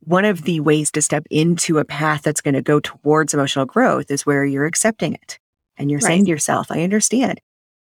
one 0.00 0.24
of 0.26 0.42
the 0.42 0.60
ways 0.60 0.90
to 0.92 1.00
step 1.00 1.26
into 1.30 1.78
a 1.78 1.84
path 1.84 2.22
that's 2.22 2.42
going 2.42 2.54
to 2.54 2.62
go 2.62 2.78
towards 2.78 3.32
emotional 3.32 3.64
growth 3.64 4.10
is 4.10 4.26
where 4.26 4.44
you're 4.44 4.66
accepting 4.66 5.14
it 5.14 5.38
and 5.78 5.90
you're 5.90 5.98
right. 6.00 6.08
saying 6.08 6.24
to 6.26 6.30
yourself, 6.30 6.66
I 6.70 6.82
understand. 6.82 7.40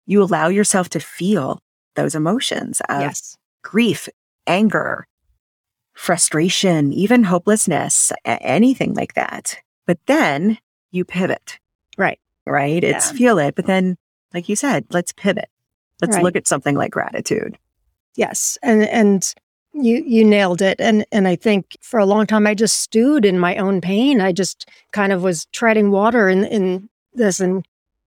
You 0.07 0.23
allow 0.23 0.49
yourself 0.49 0.91
to 0.91 1.01
feel 1.01 1.61
those 1.97 2.15
emotions 2.15 2.83
of 2.91 3.01
yes. 3.01 3.39
grief, 3.63 4.07
anger, 4.47 5.07
frustration, 5.95 6.93
even 6.93 7.25
hopelessness, 7.25 8.13
anything 8.25 8.95
like 8.95 9.15
that. 9.15 9.59
But 9.87 9.99
then 10.07 10.59
you 10.91 11.05
pivot. 11.05 11.59
Right. 11.97 12.21
Right. 12.47 12.83
Yeah. 12.83 12.97
It's 12.97 13.11
feel 13.11 13.39
it. 13.39 13.55
But 13.55 13.67
then, 13.67 13.97
like 14.33 14.49
you 14.49 14.57
said, 14.57 14.87
let's 14.91 15.13
pivot. 15.13 15.49
Let's 16.01 16.17
right. 16.17 16.25
look 16.25 16.37
at 16.37 16.49
something 16.49 16.77
like 16.77 16.93
gratitude. 16.93 17.59
Yes. 18.17 18.59
And, 18.63 18.83
and, 18.85 19.35
you 19.73 20.03
you 20.05 20.25
nailed 20.25 20.63
it 20.63 20.81
and 20.81 21.07
and 21.13 21.29
I 21.29 21.37
think 21.37 21.77
for 21.81 22.01
a 22.01 22.07
long 22.07 22.27
time 22.27 22.47
I 22.47 22.55
just 22.55 22.81
stewed 22.81 23.25
in 23.25 23.39
my 23.39 23.57
own 23.57 23.81
pain. 23.81 24.21
I 24.21 24.33
just 24.33 24.69
kind 24.93 25.13
of 25.13 25.23
was 25.23 25.47
treading 25.53 25.91
water 25.91 26.29
in 26.29 26.45
in 26.45 26.89
this 27.15 27.41
and 27.41 27.65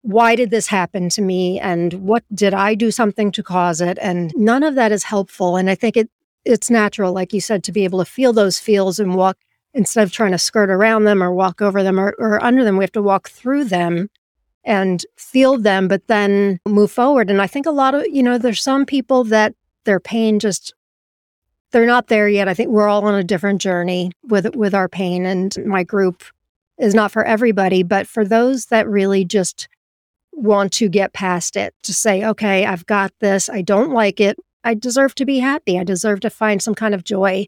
why 0.03 0.37
did 0.37 0.51
this 0.51 0.69
happen 0.69 1.09
to 1.11 1.23
me 1.23 1.59
and 1.59 1.95
what 1.95 2.25
did 2.35 2.55
I 2.55 2.75
do 2.75 2.91
something 2.91 3.33
to 3.33 3.43
cause 3.43 3.81
it 3.81 3.99
and 4.01 4.33
none 4.37 4.63
of 4.63 4.75
that 4.75 4.93
is 4.93 5.05
helpful 5.05 5.57
and 5.57 5.71
I 5.71 5.75
think 5.75 5.97
it 5.97 6.11
it's 6.45 6.71
natural 6.71 7.13
like 7.13 7.33
you 7.33 7.41
said 7.41 7.65
to 7.65 7.73
be 7.73 7.85
able 7.85 7.99
to 8.01 8.11
feel 8.11 8.33
those 8.33 8.59
feels 8.59 8.99
and 8.99 9.15
walk 9.15 9.39
instead 9.75 10.05
of 10.05 10.13
trying 10.13 10.33
to 10.33 10.39
skirt 10.39 10.71
around 10.71 11.05
them 11.05 11.23
or 11.23 11.33
walk 11.33 11.61
over 11.61 11.83
them 11.83 11.99
or, 11.99 12.15
or 12.19 12.43
under 12.43 12.65
them 12.65 12.77
we 12.77 12.85
have 12.85 12.93
to 12.93 13.03
walk 13.03 13.29
through 13.29 13.65
them 13.65 14.09
and 14.67 15.07
feel 15.17 15.57
them 15.57 15.89
but 15.89 16.07
then 16.09 16.61
move 16.67 16.91
forward 16.91 17.31
and 17.31 17.41
I 17.41 17.47
think 17.47 17.65
a 17.65 17.71
lot 17.71 17.95
of 17.95 18.05
you 18.11 18.23
know 18.23 18.37
there's 18.37 18.63
some 18.63 18.85
people 18.85 19.25
that 19.25 19.55
their 19.85 20.01
pain 20.01 20.39
just 20.39 20.75
they're 21.73 21.87
not 21.87 22.07
there 22.07 22.29
yet. 22.29 22.49
I 22.49 22.55
think 22.55 22.71
we're 22.71 22.89
all 22.89 23.05
on 23.05 23.15
a 23.15 23.25
different 23.25 23.61
journey 23.61 24.13
with 24.25 24.55
with 24.55 24.75
our 24.75 24.89
pain 24.89 25.27
and 25.27 25.55
my 25.67 25.83
group 25.83 26.25
is 26.79 26.95
not 26.95 27.11
for 27.11 27.25
everybody, 27.25 27.83
but 27.83 28.07
for 28.07 28.25
those 28.25 28.67
that 28.67 28.89
really 28.89 29.25
just 29.25 29.69
want 30.33 30.73
to 30.75 30.89
get 30.89 31.15
past 31.15 31.57
it, 31.57 31.75
to 31.83 31.95
say, 31.95 32.25
okay, 32.25 32.67
I've 32.67 32.85
got 32.87 33.13
this. 33.21 33.49
I 33.49 33.63
don't 33.63 33.93
like 33.93 34.21
it. 34.21 34.37
I 34.65 34.75
deserve 34.75 35.15
to 35.17 35.25
be 35.25 35.39
happy. 35.39 35.79
I 35.79 35.85
deserve 35.85 36.21
to 36.21 36.31
find 36.31 36.61
some 36.61 36.75
kind 36.75 36.95
of 36.95 37.05
joy. 37.05 37.47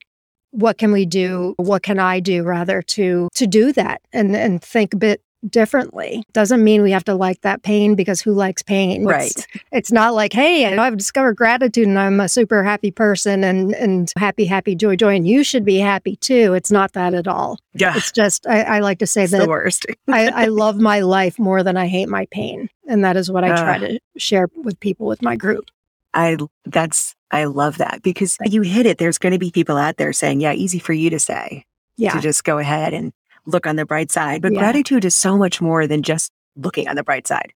What 0.50 0.78
can 0.78 0.92
we 0.92 1.04
do? 1.04 1.54
What 1.58 1.82
can 1.82 1.98
I 1.98 2.20
do 2.20 2.42
rather 2.42 2.80
to 2.82 3.28
to 3.34 3.46
do 3.46 3.72
that 3.72 4.00
and 4.12 4.34
and 4.34 4.62
think 4.62 4.94
a 4.94 4.98
bit 4.98 5.22
differently. 5.48 6.24
Doesn't 6.32 6.64
mean 6.64 6.82
we 6.82 6.90
have 6.90 7.04
to 7.04 7.14
like 7.14 7.40
that 7.42 7.62
pain 7.62 7.94
because 7.94 8.20
who 8.20 8.32
likes 8.32 8.62
pain? 8.62 9.04
Right. 9.04 9.30
It's, 9.30 9.46
it's 9.72 9.92
not 9.92 10.14
like, 10.14 10.32
hey, 10.32 10.76
I've 10.76 10.96
discovered 10.96 11.36
gratitude 11.36 11.86
and 11.86 11.98
I'm 11.98 12.20
a 12.20 12.28
super 12.28 12.62
happy 12.62 12.90
person 12.90 13.44
and 13.44 13.74
and 13.74 14.12
happy, 14.16 14.44
happy, 14.44 14.74
joy, 14.74 14.96
joy, 14.96 15.16
and 15.16 15.26
you 15.26 15.44
should 15.44 15.64
be 15.64 15.78
happy 15.78 16.16
too. 16.16 16.54
It's 16.54 16.70
not 16.70 16.92
that 16.92 17.14
at 17.14 17.28
all. 17.28 17.58
Yeah. 17.74 17.96
It's 17.96 18.12
just 18.12 18.46
I, 18.46 18.62
I 18.62 18.78
like 18.80 18.98
to 18.98 19.06
say 19.06 19.24
it's 19.24 19.32
that 19.32 19.42
the 19.42 19.48
worst. 19.48 19.86
I, 20.08 20.28
I 20.28 20.44
love 20.46 20.78
my 20.78 21.00
life 21.00 21.38
more 21.38 21.62
than 21.62 21.76
I 21.76 21.86
hate 21.86 22.08
my 22.08 22.26
pain. 22.30 22.68
And 22.86 23.04
that 23.04 23.16
is 23.16 23.30
what 23.30 23.44
I 23.44 23.50
uh, 23.50 23.62
try 23.62 23.78
to 23.78 24.00
share 24.16 24.48
with 24.56 24.78
people 24.80 25.06
with 25.06 25.22
my 25.22 25.36
group. 25.36 25.70
I 26.14 26.36
that's 26.64 27.14
I 27.30 27.44
love 27.44 27.78
that 27.78 28.02
because 28.02 28.36
you 28.44 28.62
hit 28.62 28.86
it. 28.86 28.98
There's 28.98 29.18
going 29.18 29.32
to 29.32 29.38
be 29.38 29.50
people 29.50 29.76
out 29.76 29.98
there 29.98 30.12
saying, 30.12 30.40
"Yeah, 30.40 30.52
easy 30.52 30.78
for 30.78 30.94
you 30.94 31.10
to 31.10 31.20
say." 31.20 31.64
Yeah. 31.96 32.12
To 32.12 32.20
just 32.20 32.44
go 32.44 32.58
ahead 32.58 32.94
and 32.94 33.12
look 33.46 33.66
on 33.66 33.76
the 33.76 33.86
bright 33.86 34.10
side. 34.10 34.42
But 34.42 34.52
yeah. 34.52 34.60
gratitude 34.60 35.04
is 35.04 35.14
so 35.14 35.36
much 35.36 35.60
more 35.60 35.86
than 35.86 36.02
just 36.02 36.32
looking 36.56 36.88
on 36.88 36.96
the 36.96 37.04
bright 37.04 37.26
side. 37.26 37.52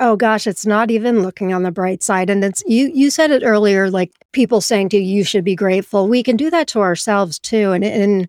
Oh 0.00 0.14
gosh, 0.14 0.46
it's 0.46 0.64
not 0.64 0.90
even 0.90 1.22
looking 1.22 1.52
on 1.52 1.64
the 1.64 1.72
bright 1.72 2.02
side. 2.02 2.30
And 2.30 2.44
it's 2.44 2.62
you 2.66 2.90
you 2.94 3.10
said 3.10 3.30
it 3.30 3.42
earlier, 3.44 3.90
like 3.90 4.12
people 4.32 4.60
saying 4.60 4.90
to 4.90 4.96
you, 4.96 5.02
you 5.02 5.24
should 5.24 5.44
be 5.44 5.56
grateful. 5.56 6.08
We 6.08 6.22
can 6.22 6.36
do 6.36 6.50
that 6.50 6.68
to 6.68 6.80
ourselves 6.80 7.38
too. 7.38 7.72
And 7.72 7.84
in 7.84 8.28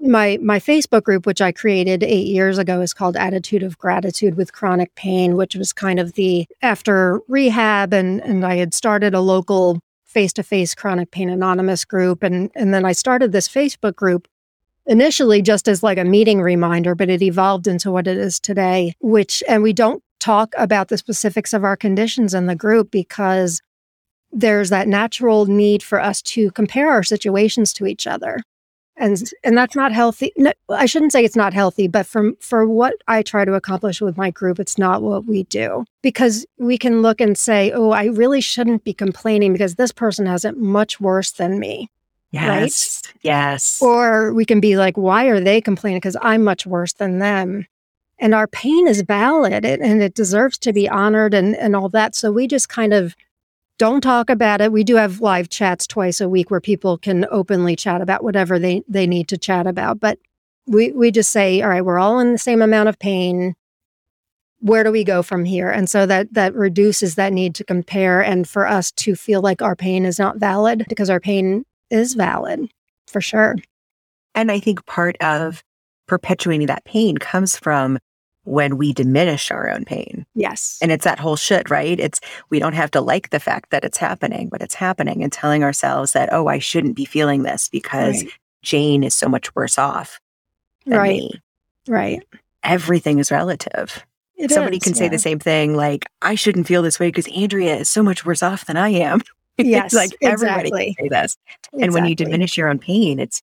my 0.00 0.38
my 0.40 0.60
Facebook 0.60 1.02
group, 1.02 1.26
which 1.26 1.40
I 1.40 1.50
created 1.50 2.04
eight 2.04 2.28
years 2.28 2.58
ago, 2.58 2.80
is 2.80 2.94
called 2.94 3.16
Attitude 3.16 3.64
of 3.64 3.76
Gratitude 3.76 4.36
with 4.36 4.52
Chronic 4.52 4.94
Pain, 4.94 5.36
which 5.36 5.56
was 5.56 5.72
kind 5.72 5.98
of 5.98 6.12
the 6.12 6.46
after 6.62 7.20
rehab 7.26 7.92
and 7.92 8.20
and 8.22 8.44
I 8.44 8.56
had 8.56 8.72
started 8.72 9.12
a 9.12 9.20
local 9.20 9.80
face-to-face 10.04 10.74
chronic 10.74 11.12
pain 11.12 11.30
anonymous 11.30 11.84
group 11.84 12.22
and 12.24 12.50
and 12.56 12.74
then 12.74 12.84
I 12.84 12.92
started 12.92 13.30
this 13.30 13.48
Facebook 13.48 13.94
group 13.94 14.26
initially 14.90 15.40
just 15.40 15.68
as 15.68 15.84
like 15.84 15.98
a 15.98 16.04
meeting 16.04 16.42
reminder, 16.42 16.96
but 16.96 17.08
it 17.08 17.22
evolved 17.22 17.68
into 17.68 17.92
what 17.92 18.08
it 18.08 18.18
is 18.18 18.40
today, 18.40 18.92
which, 19.00 19.42
and 19.48 19.62
we 19.62 19.72
don't 19.72 20.02
talk 20.18 20.52
about 20.58 20.88
the 20.88 20.98
specifics 20.98 21.52
of 21.52 21.64
our 21.64 21.76
conditions 21.76 22.34
in 22.34 22.46
the 22.46 22.56
group 22.56 22.90
because 22.90 23.62
there's 24.32 24.68
that 24.70 24.88
natural 24.88 25.46
need 25.46 25.82
for 25.82 26.00
us 26.00 26.20
to 26.20 26.50
compare 26.50 26.90
our 26.90 27.04
situations 27.04 27.72
to 27.72 27.86
each 27.86 28.06
other. 28.06 28.42
And, 28.96 29.30
and 29.44 29.56
that's 29.56 29.76
not 29.76 29.92
healthy. 29.92 30.32
No, 30.36 30.52
I 30.68 30.86
shouldn't 30.86 31.12
say 31.12 31.24
it's 31.24 31.36
not 31.36 31.54
healthy, 31.54 31.86
but 31.86 32.04
for, 32.04 32.32
for 32.40 32.66
what 32.66 32.94
I 33.06 33.22
try 33.22 33.44
to 33.44 33.54
accomplish 33.54 34.00
with 34.00 34.16
my 34.16 34.30
group, 34.30 34.58
it's 34.58 34.76
not 34.76 35.02
what 35.02 35.24
we 35.24 35.44
do 35.44 35.84
because 36.02 36.44
we 36.58 36.76
can 36.76 37.00
look 37.00 37.20
and 37.20 37.38
say, 37.38 37.70
oh, 37.70 37.92
I 37.92 38.06
really 38.06 38.40
shouldn't 38.40 38.84
be 38.84 38.92
complaining 38.92 39.52
because 39.52 39.76
this 39.76 39.92
person 39.92 40.26
has 40.26 40.44
it 40.44 40.58
much 40.58 41.00
worse 41.00 41.30
than 41.30 41.60
me. 41.60 41.88
Yes. 42.30 43.02
Right? 43.04 43.14
Yes. 43.22 43.82
Or 43.82 44.32
we 44.32 44.44
can 44.44 44.60
be 44.60 44.76
like, 44.76 44.96
why 44.96 45.26
are 45.26 45.40
they 45.40 45.60
complaining? 45.60 45.98
Because 45.98 46.16
I'm 46.20 46.44
much 46.44 46.66
worse 46.66 46.92
than 46.92 47.18
them. 47.18 47.66
And 48.18 48.34
our 48.34 48.46
pain 48.46 48.86
is 48.86 49.00
valid 49.00 49.64
and 49.64 50.02
it 50.02 50.14
deserves 50.14 50.58
to 50.58 50.72
be 50.72 50.88
honored 50.88 51.32
and, 51.32 51.56
and 51.56 51.74
all 51.74 51.88
that. 51.88 52.14
So 52.14 52.30
we 52.30 52.46
just 52.46 52.68
kind 52.68 52.92
of 52.92 53.16
don't 53.78 54.02
talk 54.02 54.28
about 54.28 54.60
it. 54.60 54.72
We 54.72 54.84
do 54.84 54.96
have 54.96 55.22
live 55.22 55.48
chats 55.48 55.86
twice 55.86 56.20
a 56.20 56.28
week 56.28 56.50
where 56.50 56.60
people 56.60 56.98
can 56.98 57.26
openly 57.30 57.76
chat 57.76 58.02
about 58.02 58.22
whatever 58.22 58.58
they, 58.58 58.82
they 58.86 59.06
need 59.06 59.26
to 59.28 59.38
chat 59.38 59.66
about. 59.66 59.98
But 59.98 60.18
we, 60.66 60.92
we 60.92 61.10
just 61.10 61.32
say, 61.32 61.62
all 61.62 61.70
right, 61.70 61.84
we're 61.84 61.98
all 61.98 62.20
in 62.20 62.32
the 62.32 62.38
same 62.38 62.60
amount 62.60 62.90
of 62.90 62.98
pain. 62.98 63.54
Where 64.58 64.84
do 64.84 64.92
we 64.92 65.02
go 65.02 65.22
from 65.22 65.46
here? 65.46 65.70
And 65.70 65.88
so 65.88 66.04
that 66.04 66.34
that 66.34 66.54
reduces 66.54 67.14
that 67.14 67.32
need 67.32 67.54
to 67.54 67.64
compare 67.64 68.20
and 68.20 68.46
for 68.46 68.66
us 68.66 68.92
to 68.92 69.14
feel 69.14 69.40
like 69.40 69.62
our 69.62 69.74
pain 69.74 70.04
is 70.04 70.18
not 70.18 70.36
valid 70.36 70.84
because 70.86 71.08
our 71.08 71.20
pain 71.20 71.64
is 71.90 72.14
valid 72.14 72.70
for 73.06 73.20
sure. 73.20 73.56
And 74.34 74.50
I 74.50 74.60
think 74.60 74.86
part 74.86 75.16
of 75.20 75.62
perpetuating 76.06 76.66
that 76.66 76.84
pain 76.84 77.18
comes 77.18 77.56
from 77.56 77.98
when 78.44 78.78
we 78.78 78.92
diminish 78.92 79.50
our 79.50 79.68
own 79.70 79.84
pain. 79.84 80.26
Yes. 80.34 80.78
And 80.80 80.90
it's 80.90 81.04
that 81.04 81.20
whole 81.20 81.36
shit, 81.36 81.70
right? 81.70 81.98
It's 82.00 82.20
we 82.48 82.58
don't 82.58 82.72
have 82.72 82.90
to 82.92 83.00
like 83.00 83.30
the 83.30 83.40
fact 83.40 83.70
that 83.70 83.84
it's 83.84 83.98
happening, 83.98 84.48
but 84.48 84.62
it's 84.62 84.74
happening 84.74 85.22
and 85.22 85.32
telling 85.32 85.62
ourselves 85.62 86.12
that, 86.12 86.32
oh, 86.32 86.46
I 86.48 86.58
shouldn't 86.58 86.96
be 86.96 87.04
feeling 87.04 87.42
this 87.42 87.68
because 87.68 88.22
right. 88.22 88.32
Jane 88.62 89.04
is 89.04 89.14
so 89.14 89.28
much 89.28 89.54
worse 89.54 89.78
off. 89.78 90.20
right. 90.86 91.20
Me. 91.20 91.42
Right. 91.86 92.22
Everything 92.62 93.18
is 93.18 93.30
relative. 93.30 94.04
It 94.36 94.50
Somebody 94.50 94.78
is, 94.78 94.82
can 94.82 94.94
say 94.94 95.08
the 95.08 95.18
same 95.18 95.38
thing, 95.38 95.74
like, 95.74 96.06
I 96.22 96.34
shouldn't 96.34 96.66
feel 96.66 96.82
this 96.82 96.98
way 96.98 97.08
because 97.08 97.28
Andrea 97.28 97.76
is 97.76 97.90
so 97.90 98.02
much 98.02 98.24
worse 98.24 98.42
off 98.42 98.64
than 98.64 98.76
I 98.76 98.88
am. 98.90 99.20
Yes, 99.66 99.92
like 99.92 100.16
everybody 100.22 100.68
exactly. 100.68 100.94
can 100.94 101.04
say 101.04 101.08
this. 101.08 101.36
Exactly. 101.46 101.82
And 101.82 101.94
when 101.94 102.04
you 102.06 102.14
diminish 102.14 102.56
your 102.56 102.68
own 102.68 102.78
pain, 102.78 103.18
it's 103.18 103.42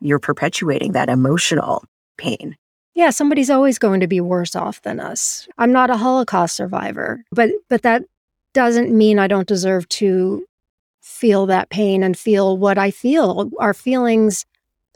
you're 0.00 0.18
perpetuating 0.18 0.92
that 0.92 1.08
emotional 1.08 1.84
pain. 2.18 2.56
Yeah, 2.94 3.10
somebody's 3.10 3.50
always 3.50 3.78
going 3.78 4.00
to 4.00 4.06
be 4.06 4.20
worse 4.20 4.54
off 4.54 4.82
than 4.82 5.00
us. 5.00 5.48
I'm 5.58 5.72
not 5.72 5.90
a 5.90 5.96
Holocaust 5.96 6.56
survivor, 6.56 7.24
but 7.30 7.50
but 7.68 7.82
that 7.82 8.04
doesn't 8.52 8.96
mean 8.96 9.18
I 9.18 9.28
don't 9.28 9.48
deserve 9.48 9.88
to 9.90 10.44
feel 11.00 11.46
that 11.46 11.70
pain 11.70 12.02
and 12.02 12.16
feel 12.16 12.56
what 12.58 12.78
I 12.78 12.90
feel. 12.90 13.50
Our 13.58 13.74
feelings 13.74 14.44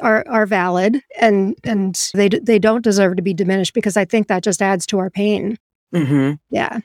are 0.00 0.24
are 0.28 0.44
valid 0.44 1.00
and 1.18 1.56
and 1.64 2.10
they 2.12 2.28
they 2.28 2.58
don't 2.58 2.84
deserve 2.84 3.16
to 3.16 3.22
be 3.22 3.32
diminished 3.32 3.72
because 3.72 3.96
I 3.96 4.04
think 4.04 4.28
that 4.28 4.42
just 4.42 4.60
adds 4.60 4.86
to 4.86 4.98
our 4.98 5.10
pain. 5.10 5.58
Mm-hmm. 5.94 6.34
Yeah. 6.50 6.80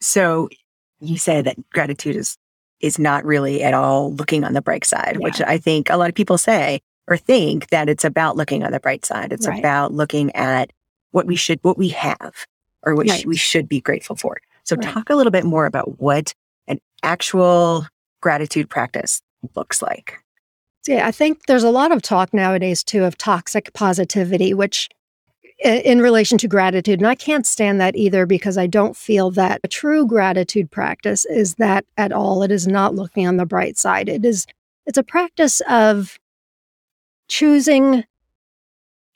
So 0.00 0.48
you 1.00 1.16
say 1.16 1.42
that 1.42 1.56
gratitude 1.70 2.16
is 2.16 2.36
is 2.80 2.98
not 2.98 3.24
really 3.24 3.62
at 3.62 3.74
all 3.74 4.12
looking 4.14 4.44
on 4.44 4.54
the 4.54 4.62
bright 4.62 4.84
side, 4.84 5.16
yeah. 5.18 5.24
which 5.24 5.40
I 5.40 5.58
think 5.58 5.90
a 5.90 5.96
lot 5.96 6.08
of 6.08 6.14
people 6.14 6.38
say 6.38 6.80
or 7.06 7.16
think 7.16 7.68
that 7.70 7.88
it's 7.88 8.04
about 8.04 8.36
looking 8.36 8.64
on 8.64 8.72
the 8.72 8.80
bright 8.80 9.04
side. 9.04 9.32
It's 9.32 9.46
right. 9.46 9.58
about 9.58 9.92
looking 9.92 10.34
at 10.34 10.72
what 11.10 11.26
we 11.26 11.36
should, 11.36 11.58
what 11.62 11.76
we 11.76 11.88
have, 11.88 12.46
or 12.82 12.94
what 12.94 13.08
right. 13.08 13.20
sh- 13.20 13.26
we 13.26 13.36
should 13.36 13.68
be 13.68 13.80
grateful 13.80 14.16
for. 14.16 14.38
So, 14.64 14.76
right. 14.76 14.84
talk 14.84 15.10
a 15.10 15.16
little 15.16 15.32
bit 15.32 15.44
more 15.44 15.66
about 15.66 16.00
what 16.00 16.34
an 16.68 16.80
actual 17.02 17.86
gratitude 18.20 18.70
practice 18.70 19.20
looks 19.56 19.82
like. 19.82 20.18
Yeah, 20.86 21.06
I 21.06 21.10
think 21.10 21.46
there's 21.46 21.64
a 21.64 21.70
lot 21.70 21.92
of 21.92 22.00
talk 22.00 22.32
nowadays 22.32 22.82
too 22.82 23.04
of 23.04 23.18
toxic 23.18 23.72
positivity, 23.74 24.54
which 24.54 24.88
in 25.62 26.00
relation 26.00 26.38
to 26.38 26.48
gratitude. 26.48 27.00
And 27.00 27.06
I 27.06 27.14
can't 27.14 27.46
stand 27.46 27.80
that 27.80 27.96
either 27.96 28.24
because 28.26 28.56
I 28.56 28.66
don't 28.66 28.96
feel 28.96 29.30
that 29.32 29.60
a 29.62 29.68
true 29.68 30.06
gratitude 30.06 30.70
practice 30.70 31.26
is 31.26 31.56
that 31.56 31.84
at 31.96 32.12
all. 32.12 32.42
It 32.42 32.50
is 32.50 32.66
not 32.66 32.94
looking 32.94 33.26
on 33.26 33.36
the 33.36 33.46
bright 33.46 33.76
side. 33.76 34.08
It 34.08 34.24
is, 34.24 34.46
it's 34.86 34.98
a 34.98 35.02
practice 35.02 35.60
of 35.68 36.18
choosing 37.28 38.04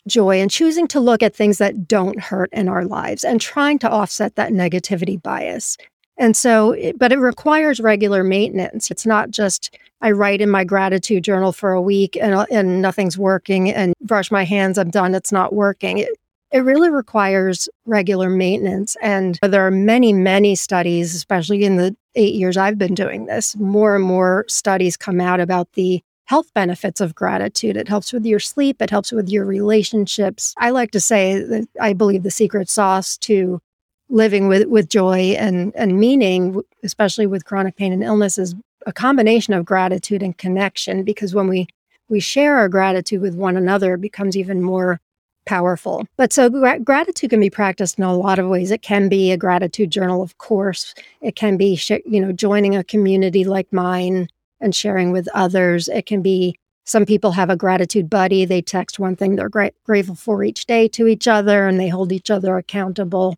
joy 0.07 0.39
and 0.41 0.51
choosing 0.51 0.87
to 0.89 1.01
look 1.01 1.23
at 1.23 1.35
things 1.35 1.57
that 1.59 1.89
don't 1.89 2.21
hurt 2.21 2.51
in 2.53 2.69
our 2.69 2.85
lives 2.85 3.25
and 3.25 3.41
trying 3.41 3.79
to 3.79 3.91
offset 3.91 4.37
that 4.37 4.53
negativity 4.53 5.21
bias. 5.21 5.79
And 6.19 6.37
so, 6.37 6.77
but 6.97 7.11
it 7.11 7.19
requires 7.19 7.81
regular 7.81 8.23
maintenance. 8.23 8.91
It's 8.91 9.07
not 9.07 9.31
just 9.31 9.77
I 10.03 10.11
write 10.11 10.43
in 10.43 10.51
my 10.51 10.63
gratitude 10.63 11.25
journal 11.25 11.53
for 11.53 11.73
a 11.73 11.81
week 11.81 12.17
and, 12.21 12.35
uh, 12.35 12.47
and 12.51 12.83
nothing's 12.83 13.17
working 13.17 13.71
and 13.71 13.95
brush 14.03 14.31
my 14.31 14.45
hands, 14.45 14.77
I'm 14.77 14.91
done, 14.91 15.15
it's 15.15 15.33
not 15.33 15.55
working. 15.55 15.99
It, 15.99 16.11
it 16.55 16.61
really 16.61 16.89
requires 16.89 17.69
regular 17.85 18.31
maintenance. 18.31 18.97
And 19.03 19.41
there 19.43 19.67
are 19.67 19.73
many, 19.73 20.13
many 20.13 20.55
studies, 20.55 21.13
especially 21.13 21.65
in 21.65 21.77
the 21.77 21.97
eight 22.15 22.35
years 22.35 22.57
I've 22.57 22.79
been 22.79 22.95
doing 22.95 23.27
this, 23.27 23.57
more 23.57 23.97
and 23.97 24.05
more 24.05 24.45
studies 24.47 24.97
come 24.97 25.21
out 25.21 25.41
about 25.41 25.73
the 25.73 26.01
health 26.27 26.55
benefits 26.55 27.01
of 27.01 27.13
gratitude. 27.13 27.77
It 27.77 27.89
helps 27.89 28.13
with 28.13 28.25
your 28.25 28.39
sleep, 28.39 28.81
it 28.81 28.89
helps 28.89 29.11
with 29.11 29.29
your 29.29 29.45
relationships. 29.45 30.55
I 30.57 30.71
like 30.71 30.93
to 30.93 31.01
say 31.01 31.41
that 31.43 31.67
I 31.81 31.93
believe 31.93 32.23
the 32.23 32.31
secret 32.31 32.71
sauce 32.71 33.17
to 33.19 33.61
living 34.09 34.47
with, 34.47 34.69
with 34.69 34.89
joy 34.89 35.35
and, 35.37 35.75
and 35.75 35.99
meaning, 35.99 36.63
especially 36.85 37.27
with 37.27 37.45
chronic 37.45 37.75
pain 37.75 37.93
and 37.93 38.05
illness, 38.05 38.39
is 38.39 38.55
a 38.87 38.93
combination 38.93 39.55
of 39.55 39.65
gratitude 39.65 40.23
and 40.23 40.39
connection 40.39 41.03
because 41.03 41.35
when 41.35 41.49
we 41.49 41.67
we 42.11 42.21
share 42.21 42.59
our 42.59 42.69
gratitude 42.69 43.23
with 43.23 43.35
one 43.35 43.57
another, 43.57 43.95
it 43.95 44.03
becomes 44.03 44.37
even 44.37 44.61
more 44.61 45.01
powerful. 45.47 46.07
But 46.17 46.33
so 46.33 46.49
gra- 46.51 46.81
gratitude 46.81 47.31
can 47.31 47.41
be 47.41 47.51
practiced 47.51 47.99
in 47.99 48.05
a 48.05 48.17
lot 48.17 48.39
of 48.39 48.49
ways. 48.49 48.71
It 48.71 48.83
can 48.83 49.09
be 49.09 49.33
a 49.33 49.37
gratitude 49.37 49.91
journal, 49.91 50.23
of 50.23 50.39
course. 50.39 50.95
It 51.21 51.37
can 51.37 51.57
be, 51.57 51.77
sh- 51.77 52.03
you 52.07 52.21
know, 52.21 52.33
joining 52.33 52.77
a 52.77 52.85
community 52.85 53.45
like 53.45 53.73
mine 53.73 54.29
and 54.61 54.75
sharing 54.75 55.13
with 55.13 55.29
others. 55.35 55.89
It 55.89 56.07
can 56.07 56.23
be 56.23 56.59
some 56.85 57.07
people 57.07 57.33
have 57.33 57.51
a 57.51 57.57
gratitude 57.57 58.11
buddy. 58.11 58.45
They 58.45 58.63
text 58.63 58.99
one 58.99 59.17
thing 59.17 59.37
they're 59.37 59.49
gra- 59.49 59.73
grateful 59.85 60.15
for 60.15 60.45
each 60.45 60.67
day 60.67 60.89
to 60.89 61.07
each 61.07 61.27
other 61.27 61.67
and 61.67 61.81
they 61.81 61.89
hold 61.89 62.13
each 62.13 62.31
other 62.31 62.57
accountable. 62.59 63.37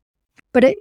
But 0.53 0.65
it, 0.65 0.79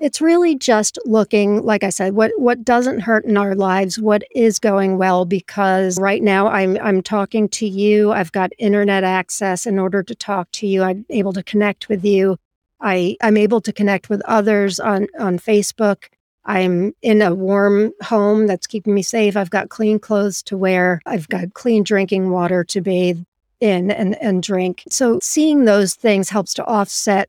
it's 0.00 0.20
really 0.20 0.54
just 0.54 0.98
looking, 1.04 1.62
like 1.62 1.82
I 1.82 1.90
said, 1.90 2.14
what 2.14 2.32
what 2.36 2.64
doesn't 2.64 3.00
hurt 3.00 3.24
in 3.24 3.36
our 3.36 3.54
lives, 3.54 3.98
what 3.98 4.22
is 4.34 4.58
going 4.58 4.96
well. 4.98 5.24
Because 5.24 5.98
right 5.98 6.22
now 6.22 6.48
I'm 6.48 6.78
I'm 6.80 7.02
talking 7.02 7.48
to 7.50 7.66
you. 7.66 8.12
I've 8.12 8.32
got 8.32 8.52
internet 8.58 9.04
access 9.04 9.66
in 9.66 9.78
order 9.78 10.02
to 10.02 10.14
talk 10.14 10.50
to 10.52 10.66
you. 10.66 10.82
I'm 10.82 11.04
able 11.10 11.32
to 11.32 11.42
connect 11.42 11.88
with 11.88 12.04
you. 12.04 12.36
I 12.80 13.16
I'm 13.22 13.36
able 13.36 13.60
to 13.62 13.72
connect 13.72 14.08
with 14.08 14.22
others 14.24 14.78
on 14.78 15.08
on 15.18 15.38
Facebook. 15.38 16.04
I'm 16.44 16.94
in 17.02 17.20
a 17.20 17.34
warm 17.34 17.92
home 18.02 18.46
that's 18.46 18.66
keeping 18.66 18.94
me 18.94 19.02
safe. 19.02 19.36
I've 19.36 19.50
got 19.50 19.68
clean 19.68 19.98
clothes 19.98 20.42
to 20.44 20.56
wear. 20.56 21.02
I've 21.04 21.28
got 21.28 21.52
clean 21.54 21.82
drinking 21.82 22.30
water 22.30 22.64
to 22.64 22.80
bathe 22.80 23.22
in 23.60 23.90
and, 23.90 24.16
and 24.22 24.42
drink. 24.42 24.84
So 24.88 25.18
seeing 25.20 25.64
those 25.64 25.94
things 25.94 26.30
helps 26.30 26.54
to 26.54 26.64
offset 26.64 27.28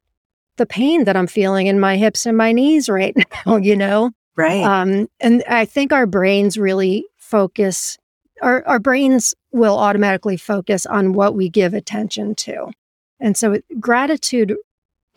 the 0.60 0.68
pain 0.68 1.06
that 1.06 1.18
I'm 1.18 1.26
feeling 1.26 1.66
in 1.66 1.80
my 1.80 1.98
hips 1.98 2.28
and 2.28 2.38
my 2.38 2.52
knees 2.52 2.88
right 2.88 3.18
now, 3.46 3.56
you 3.56 3.76
know? 3.76 4.12
Right. 4.36 4.64
Um, 4.64 5.08
and 5.20 5.44
I 5.50 5.66
think 5.66 5.92
our 5.92 6.06
brains 6.06 6.58
really 6.58 7.06
focus, 7.18 7.98
our, 8.42 8.66
our 8.68 8.80
brains 8.80 9.34
will 9.52 9.78
automatically 9.78 10.38
focus 10.38 10.86
on 10.86 11.14
what 11.14 11.34
we 11.34 11.50
give 11.50 11.74
attention 11.74 12.36
to. 12.36 12.72
And 13.20 13.36
so 13.36 13.54
it, 13.54 13.66
gratitude 13.80 14.56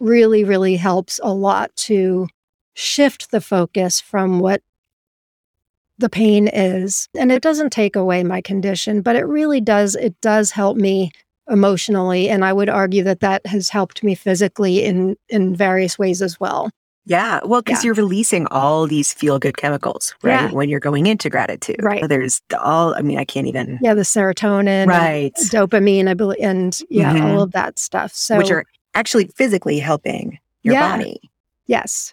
really, 0.01 0.43
really 0.43 0.77
helps 0.77 1.21
a 1.23 1.33
lot 1.33 1.75
to 1.77 2.29
shift 2.75 3.31
the 3.31 3.41
focus 3.41 4.01
from 4.01 4.41
what 4.41 4.63
the 5.99 6.09
pain 6.09 6.49
is. 6.49 7.09
And 7.17 7.31
it 7.31 7.43
doesn't 7.43 7.71
take 7.71 7.95
away 7.95 8.25
my 8.25 8.41
condition, 8.41 9.03
but 9.03 9.15
it 9.15 9.27
really 9.27 9.61
does, 9.61 9.95
it 9.95 10.21
does 10.21 10.51
help 10.51 10.77
me 10.77 11.13
emotionally. 11.49 12.29
And 12.29 12.45
I 12.45 12.53
would 12.53 12.69
argue 12.69 13.03
that 13.05 13.21
that 13.21 13.47
has 13.47 13.69
helped 13.69 14.03
me 14.03 14.15
physically 14.15 14.85
in, 14.85 15.17
in 15.29 15.55
various 15.55 15.99
ways 15.99 16.23
as 16.23 16.39
well. 16.39 16.71
Yeah. 17.05 17.41
Well, 17.45 17.63
because 17.63 17.83
yeah. 17.83 17.89
you're 17.89 17.95
releasing 17.95 18.47
all 18.47 18.87
these 18.87 19.13
feel 19.13 19.41
good 19.41 19.57
chemicals, 19.57 20.15
right? 20.23 20.43
Yeah. 20.43 20.51
When 20.53 20.69
you're 20.69 20.79
going 20.79 21.07
into 21.07 21.29
gratitude. 21.29 21.83
Right. 21.83 22.09
There's 22.09 22.41
all, 22.61 22.95
I 22.95 23.03
mean, 23.03 23.19
I 23.19 23.25
can't 23.25 23.49
even. 23.49 23.81
Yeah. 23.83 23.95
The 23.95 24.03
serotonin. 24.03 24.87
Right. 24.87 25.35
Dopamine, 25.35 26.09
I 26.09 26.15
believe, 26.15 26.39
and 26.41 26.81
yeah, 26.91 27.13
mm-hmm. 27.13 27.27
all 27.27 27.43
of 27.43 27.53
that 27.53 27.79
stuff. 27.79 28.15
So, 28.15 28.39
which 28.39 28.53
are 28.53 28.65
actually 28.95 29.27
physically 29.27 29.81
helping 29.81 30.39
your 30.63 30.75
yeah. 30.75 30.97
body. 30.97 31.31
Yes 31.67 32.13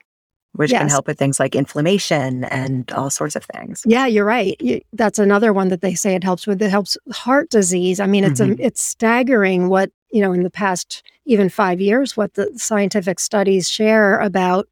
which 0.60 0.74
yes. 0.74 0.82
can 0.82 0.89
help 0.89 1.07
with 1.07 1.18
things 1.18 1.39
like 1.39 1.55
inflammation 1.55 2.43
and 2.43 2.91
all 2.91 3.10
sorts 3.10 3.38
of 3.38 3.45
things. 3.45 3.82
Yeah, 3.86 4.07
you're 4.07 4.26
right. 4.26 4.60
You, 4.60 4.82
that's 4.91 5.18
another 5.18 5.53
one 5.53 5.70
that 5.70 5.80
they 5.80 5.95
say 5.95 6.16
it 6.16 6.24
helps 6.26 6.45
with. 6.45 6.62
It 6.62 6.70
helps 6.70 6.97
heart 7.14 7.49
disease. 7.49 8.01
I 8.01 8.07
mean, 8.07 8.26
it's 8.26 8.41
mm-hmm. 8.41 8.62
a, 8.62 8.66
it's 8.66 8.84
staggering 8.84 9.70
what 9.70 9.89
you 10.12 10.22
know 10.22 10.34
in 10.34 10.43
the 10.43 10.49
past 10.49 11.01
even 11.24 11.47
five 11.47 11.80
years 11.80 12.18
what 12.18 12.34
the 12.34 12.51
scientific 12.57 13.22
studies 13.22 13.70
share 13.70 14.20
about 14.20 14.68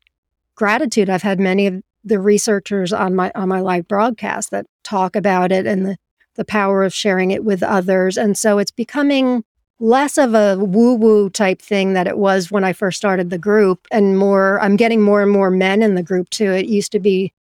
gratitude. 0.55 1.09
I've 1.09 1.21
had 1.21 1.39
many 1.39 1.67
of 1.67 1.81
the 2.03 2.19
researchers 2.19 2.91
on 2.91 3.15
my 3.15 3.31
on 3.33 3.47
my 3.47 3.61
live 3.61 3.87
broadcast 3.87 4.51
that 4.51 4.65
talk 4.83 5.15
about 5.15 5.53
it 5.53 5.65
and 5.65 5.85
the 5.85 5.97
the 6.35 6.43
power 6.43 6.83
of 6.83 6.93
sharing 6.93 7.31
it 7.31 7.45
with 7.45 7.63
others, 7.63 8.17
and 8.17 8.37
so 8.37 8.57
it's 8.57 8.71
becoming 8.71 9.45
less 9.79 10.17
of 10.17 10.33
a 10.33 10.57
woo 10.57 10.95
woo 10.95 11.29
type 11.29 11.61
thing 11.61 11.93
that 11.93 12.07
it 12.07 12.17
was 12.17 12.51
when 12.51 12.63
I 12.63 12.73
first 12.73 12.97
started 12.97 13.29
the 13.29 13.37
group, 13.37 13.87
and 13.91 14.17
more, 14.17 14.59
I'm 14.61 14.75
getting 14.75 15.01
more 15.01 15.21
and 15.21 15.31
more 15.31 15.51
men 15.51 15.81
in 15.81 15.95
the 15.95 16.03
group 16.03 16.29
too. 16.29 16.51
It 16.51 16.65
used 16.65 16.91
to 16.93 16.99
be 16.99 17.33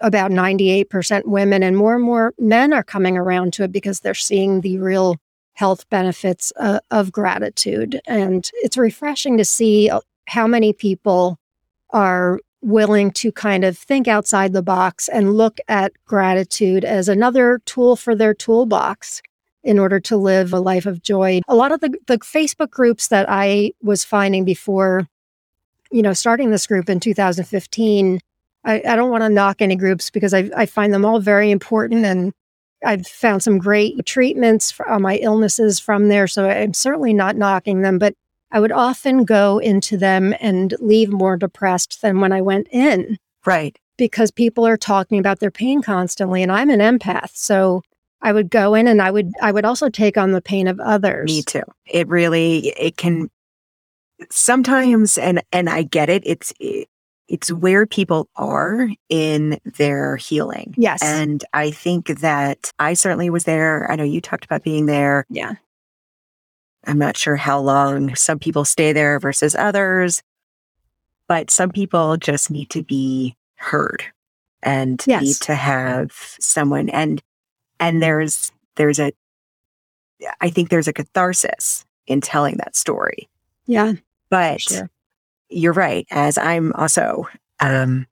about 0.00 0.30
98% 0.30 1.26
women, 1.26 1.62
and 1.62 1.76
more 1.76 1.94
and 1.94 2.04
more 2.04 2.34
men 2.38 2.72
are 2.72 2.82
coming 2.82 3.16
around 3.16 3.52
to 3.54 3.64
it 3.64 3.72
because 3.72 4.00
they're 4.00 4.14
seeing 4.14 4.60
the 4.60 4.78
real 4.78 5.16
health 5.54 5.88
benefits 5.88 6.52
uh, 6.58 6.80
of 6.90 7.10
gratitude. 7.12 8.00
And 8.06 8.50
it's 8.56 8.76
refreshing 8.76 9.38
to 9.38 9.44
see 9.44 9.88
uh, 9.88 10.00
how 10.26 10.46
many 10.46 10.74
people 10.74 11.38
are 11.90 12.40
willing 12.60 13.10
to 13.12 13.32
kind 13.32 13.64
of 13.64 13.78
think 13.78 14.06
outside 14.08 14.52
the 14.52 14.62
box 14.62 15.08
and 15.08 15.34
look 15.34 15.58
at 15.68 15.92
gratitude 16.04 16.84
as 16.84 17.08
another 17.08 17.60
tool 17.64 17.96
for 17.96 18.14
their 18.14 18.34
toolbox 18.34 19.22
in 19.66 19.80
order 19.80 19.98
to 19.98 20.16
live 20.16 20.52
a 20.52 20.60
life 20.60 20.86
of 20.86 21.02
joy. 21.02 21.40
A 21.48 21.56
lot 21.56 21.72
of 21.72 21.80
the, 21.80 21.92
the 22.06 22.18
Facebook 22.18 22.70
groups 22.70 23.08
that 23.08 23.26
I 23.28 23.72
was 23.82 24.04
finding 24.04 24.44
before, 24.44 25.08
you 25.90 26.02
know, 26.02 26.12
starting 26.12 26.52
this 26.52 26.68
group 26.68 26.88
in 26.88 27.00
2015, 27.00 28.20
I, 28.64 28.82
I 28.88 28.94
don't 28.96 29.10
want 29.10 29.22
to 29.22 29.28
knock 29.28 29.60
any 29.60 29.74
groups 29.74 30.08
because 30.08 30.32
I, 30.32 30.48
I 30.56 30.66
find 30.66 30.94
them 30.94 31.04
all 31.04 31.18
very 31.18 31.50
important 31.50 32.04
and 32.04 32.32
I've 32.84 33.08
found 33.08 33.42
some 33.42 33.58
great 33.58 34.06
treatments 34.06 34.70
for 34.70 34.88
uh, 34.88 35.00
my 35.00 35.16
illnesses 35.16 35.80
from 35.80 36.08
there. 36.08 36.28
So 36.28 36.48
I'm 36.48 36.72
certainly 36.72 37.12
not 37.12 37.36
knocking 37.36 37.82
them, 37.82 37.98
but 37.98 38.14
I 38.52 38.60
would 38.60 38.72
often 38.72 39.24
go 39.24 39.58
into 39.58 39.96
them 39.96 40.32
and 40.40 40.74
leave 40.78 41.10
more 41.10 41.36
depressed 41.36 42.02
than 42.02 42.20
when 42.20 42.30
I 42.30 42.40
went 42.40 42.68
in. 42.70 43.18
Right. 43.44 43.76
Because 43.96 44.30
people 44.30 44.64
are 44.64 44.76
talking 44.76 45.18
about 45.18 45.40
their 45.40 45.50
pain 45.50 45.82
constantly. 45.82 46.44
And 46.44 46.52
I'm 46.52 46.70
an 46.70 46.78
empath. 46.78 47.30
So 47.34 47.82
I 48.26 48.32
would 48.32 48.50
go 48.50 48.74
in 48.74 48.88
and 48.88 49.00
I 49.00 49.12
would 49.12 49.32
I 49.40 49.52
would 49.52 49.64
also 49.64 49.88
take 49.88 50.18
on 50.18 50.32
the 50.32 50.42
pain 50.42 50.66
of 50.66 50.80
others. 50.80 51.26
Me 51.26 51.42
too. 51.42 51.62
It 51.86 52.08
really 52.08 52.70
it 52.76 52.96
can 52.96 53.30
sometimes 54.30 55.16
and 55.16 55.44
and 55.52 55.70
I 55.70 55.84
get 55.84 56.08
it. 56.08 56.24
It's 56.26 56.52
it, 56.58 56.88
it's 57.28 57.52
where 57.52 57.86
people 57.86 58.28
are 58.34 58.88
in 59.08 59.60
their 59.64 60.16
healing. 60.16 60.74
Yes. 60.76 61.04
And 61.04 61.44
I 61.52 61.70
think 61.70 62.18
that 62.18 62.72
I 62.80 62.94
certainly 62.94 63.30
was 63.30 63.44
there. 63.44 63.88
I 63.88 63.94
know 63.94 64.02
you 64.02 64.20
talked 64.20 64.44
about 64.44 64.64
being 64.64 64.86
there. 64.86 65.24
Yeah. 65.30 65.54
I'm 66.84 66.98
not 66.98 67.16
sure 67.16 67.36
how 67.36 67.60
long 67.60 68.16
some 68.16 68.40
people 68.40 68.64
stay 68.64 68.92
there 68.92 69.20
versus 69.20 69.54
others, 69.54 70.20
but 71.28 71.52
some 71.52 71.70
people 71.70 72.16
just 72.16 72.50
need 72.50 72.70
to 72.70 72.82
be 72.82 73.36
heard 73.54 74.02
and 74.64 75.00
yes. 75.06 75.22
need 75.22 75.36
to 75.42 75.54
have 75.54 76.10
someone 76.40 76.88
and 76.88 77.22
and 77.80 78.02
there's 78.02 78.52
there's 78.76 78.98
a 78.98 79.12
i 80.40 80.50
think 80.50 80.68
there's 80.68 80.88
a 80.88 80.92
catharsis 80.92 81.84
in 82.06 82.20
telling 82.20 82.56
that 82.56 82.76
story 82.76 83.28
yeah 83.66 83.92
but 84.30 84.60
sure. 84.60 84.90
you're 85.48 85.72
right 85.72 86.06
as 86.10 86.38
i'm 86.38 86.72
also 86.74 87.26
um 87.60 88.06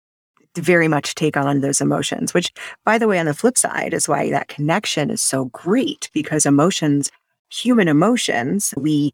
very 0.55 0.87
much 0.89 1.15
take 1.15 1.37
on 1.37 1.61
those 1.61 1.79
emotions 1.79 2.33
which 2.33 2.51
by 2.83 2.97
the 2.97 3.07
way 3.07 3.17
on 3.17 3.25
the 3.25 3.33
flip 3.33 3.57
side 3.57 3.93
is 3.93 4.07
why 4.09 4.29
that 4.29 4.49
connection 4.49 5.09
is 5.09 5.21
so 5.21 5.45
great 5.45 6.09
because 6.13 6.45
emotions 6.45 7.09
human 7.49 7.87
emotions 7.87 8.73
we 8.77 9.13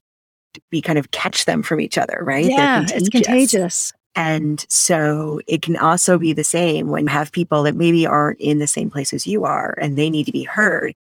we 0.71 0.81
kind 0.81 0.97
of 0.97 1.11
catch 1.11 1.45
them 1.45 1.61
from 1.61 1.79
each 1.79 1.97
other 1.97 2.19
right 2.23 2.45
yeah 2.45 2.79
contagious. 2.79 3.01
it's 3.01 3.09
contagious 3.09 3.93
and 4.17 4.65
so 4.67 5.39
it 5.45 5.61
can 5.61 5.77
also 5.77 6.17
be 6.17 6.33
the 6.33 6.43
same 6.43 6.87
when 6.87 7.03
you 7.03 7.09
have 7.09 7.31
people 7.31 7.61
that 7.63 7.75
maybe 7.75 8.07
aren't 8.07 8.41
in 8.41 8.57
the 8.57 8.65
same 8.65 8.89
place 8.89 9.13
as 9.13 9.27
you 9.27 9.45
are 9.45 9.75
and 9.79 9.95
they 9.95 10.09
need 10.09 10.25
to 10.25 10.31
be 10.31 10.43
heard 10.43 10.95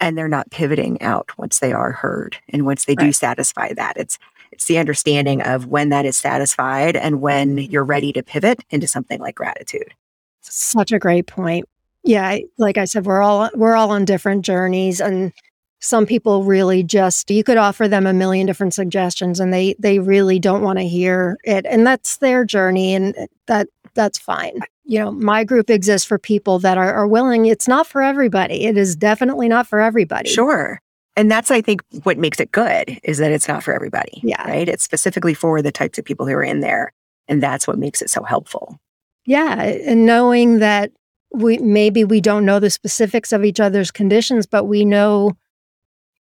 and 0.00 0.18
they're 0.18 0.28
not 0.28 0.50
pivoting 0.50 1.00
out 1.00 1.30
once 1.38 1.60
they 1.60 1.72
are 1.72 1.92
heard 1.92 2.36
and 2.48 2.66
once 2.66 2.84
they 2.84 2.96
right. 2.98 3.06
do 3.06 3.12
satisfy 3.12 3.72
that. 3.74 3.96
It's 3.96 4.18
it's 4.50 4.64
the 4.64 4.78
understanding 4.78 5.40
of 5.42 5.66
when 5.66 5.90
that 5.90 6.04
is 6.04 6.16
satisfied 6.16 6.96
and 6.96 7.20
when 7.20 7.58
you're 7.58 7.84
ready 7.84 8.12
to 8.14 8.22
pivot 8.22 8.64
into 8.70 8.88
something 8.88 9.20
like 9.20 9.36
gratitude. 9.36 9.94
Such 10.40 10.90
a 10.90 10.98
great 10.98 11.26
point. 11.26 11.68
Yeah, 12.02 12.38
like 12.56 12.78
I 12.78 12.86
said, 12.86 13.06
we're 13.06 13.22
all 13.22 13.50
we're 13.54 13.76
all 13.76 13.92
on 13.92 14.04
different 14.04 14.44
journeys 14.44 15.00
and 15.00 15.32
some 15.80 16.06
people 16.06 16.44
really 16.44 16.82
just 16.82 17.30
you 17.30 17.44
could 17.44 17.56
offer 17.56 17.86
them 17.88 18.06
a 18.06 18.12
million 18.12 18.46
different 18.46 18.74
suggestions 18.74 19.40
and 19.40 19.52
they 19.52 19.74
they 19.78 19.98
really 19.98 20.38
don't 20.38 20.62
want 20.62 20.78
to 20.78 20.84
hear 20.86 21.36
it 21.44 21.64
and 21.66 21.86
that's 21.86 22.16
their 22.18 22.44
journey 22.44 22.94
and 22.94 23.14
that 23.46 23.68
that's 23.94 24.18
fine 24.18 24.60
you 24.84 24.98
know 24.98 25.10
my 25.12 25.44
group 25.44 25.70
exists 25.70 26.06
for 26.06 26.18
people 26.18 26.58
that 26.58 26.78
are, 26.78 26.92
are 26.92 27.06
willing 27.06 27.46
it's 27.46 27.68
not 27.68 27.86
for 27.86 28.02
everybody 28.02 28.64
it 28.64 28.76
is 28.76 28.96
definitely 28.96 29.48
not 29.48 29.66
for 29.66 29.80
everybody 29.80 30.28
Sure. 30.28 30.80
And 31.16 31.28
that's, 31.28 31.50
I 31.50 31.60
think, 31.60 31.82
what 32.04 32.16
makes 32.16 32.38
it 32.38 32.52
good 32.52 32.96
is 33.02 33.18
that 33.18 33.32
it's 33.32 33.48
not 33.48 33.64
for 33.64 33.74
everybody. 33.74 34.20
Yeah. 34.22 34.40
Right. 34.48 34.68
It's 34.68 34.84
specifically 34.84 35.34
for 35.34 35.60
the 35.62 35.72
types 35.72 35.98
of 35.98 36.04
people 36.04 36.26
who 36.26 36.32
are 36.34 36.44
in 36.44 36.60
there. 36.60 36.92
And 37.26 37.42
that's 37.42 37.66
what 37.66 37.76
makes 37.76 38.00
it 38.00 38.08
so 38.08 38.22
helpful. 38.22 38.78
yeah 39.26 39.60
and 39.62 40.06
knowing 40.06 40.60
that 40.60 40.92
we 41.34 41.58
maybe 41.58 42.04
we 42.04 42.20
don't 42.20 42.44
know 42.44 42.60
the 42.60 42.70
specifics 42.70 43.32
of 43.32 43.44
each 43.44 43.60
other's 43.60 43.90
conditions 43.90 44.46
but 44.46 44.64
we 44.64 44.84
know 44.84 45.36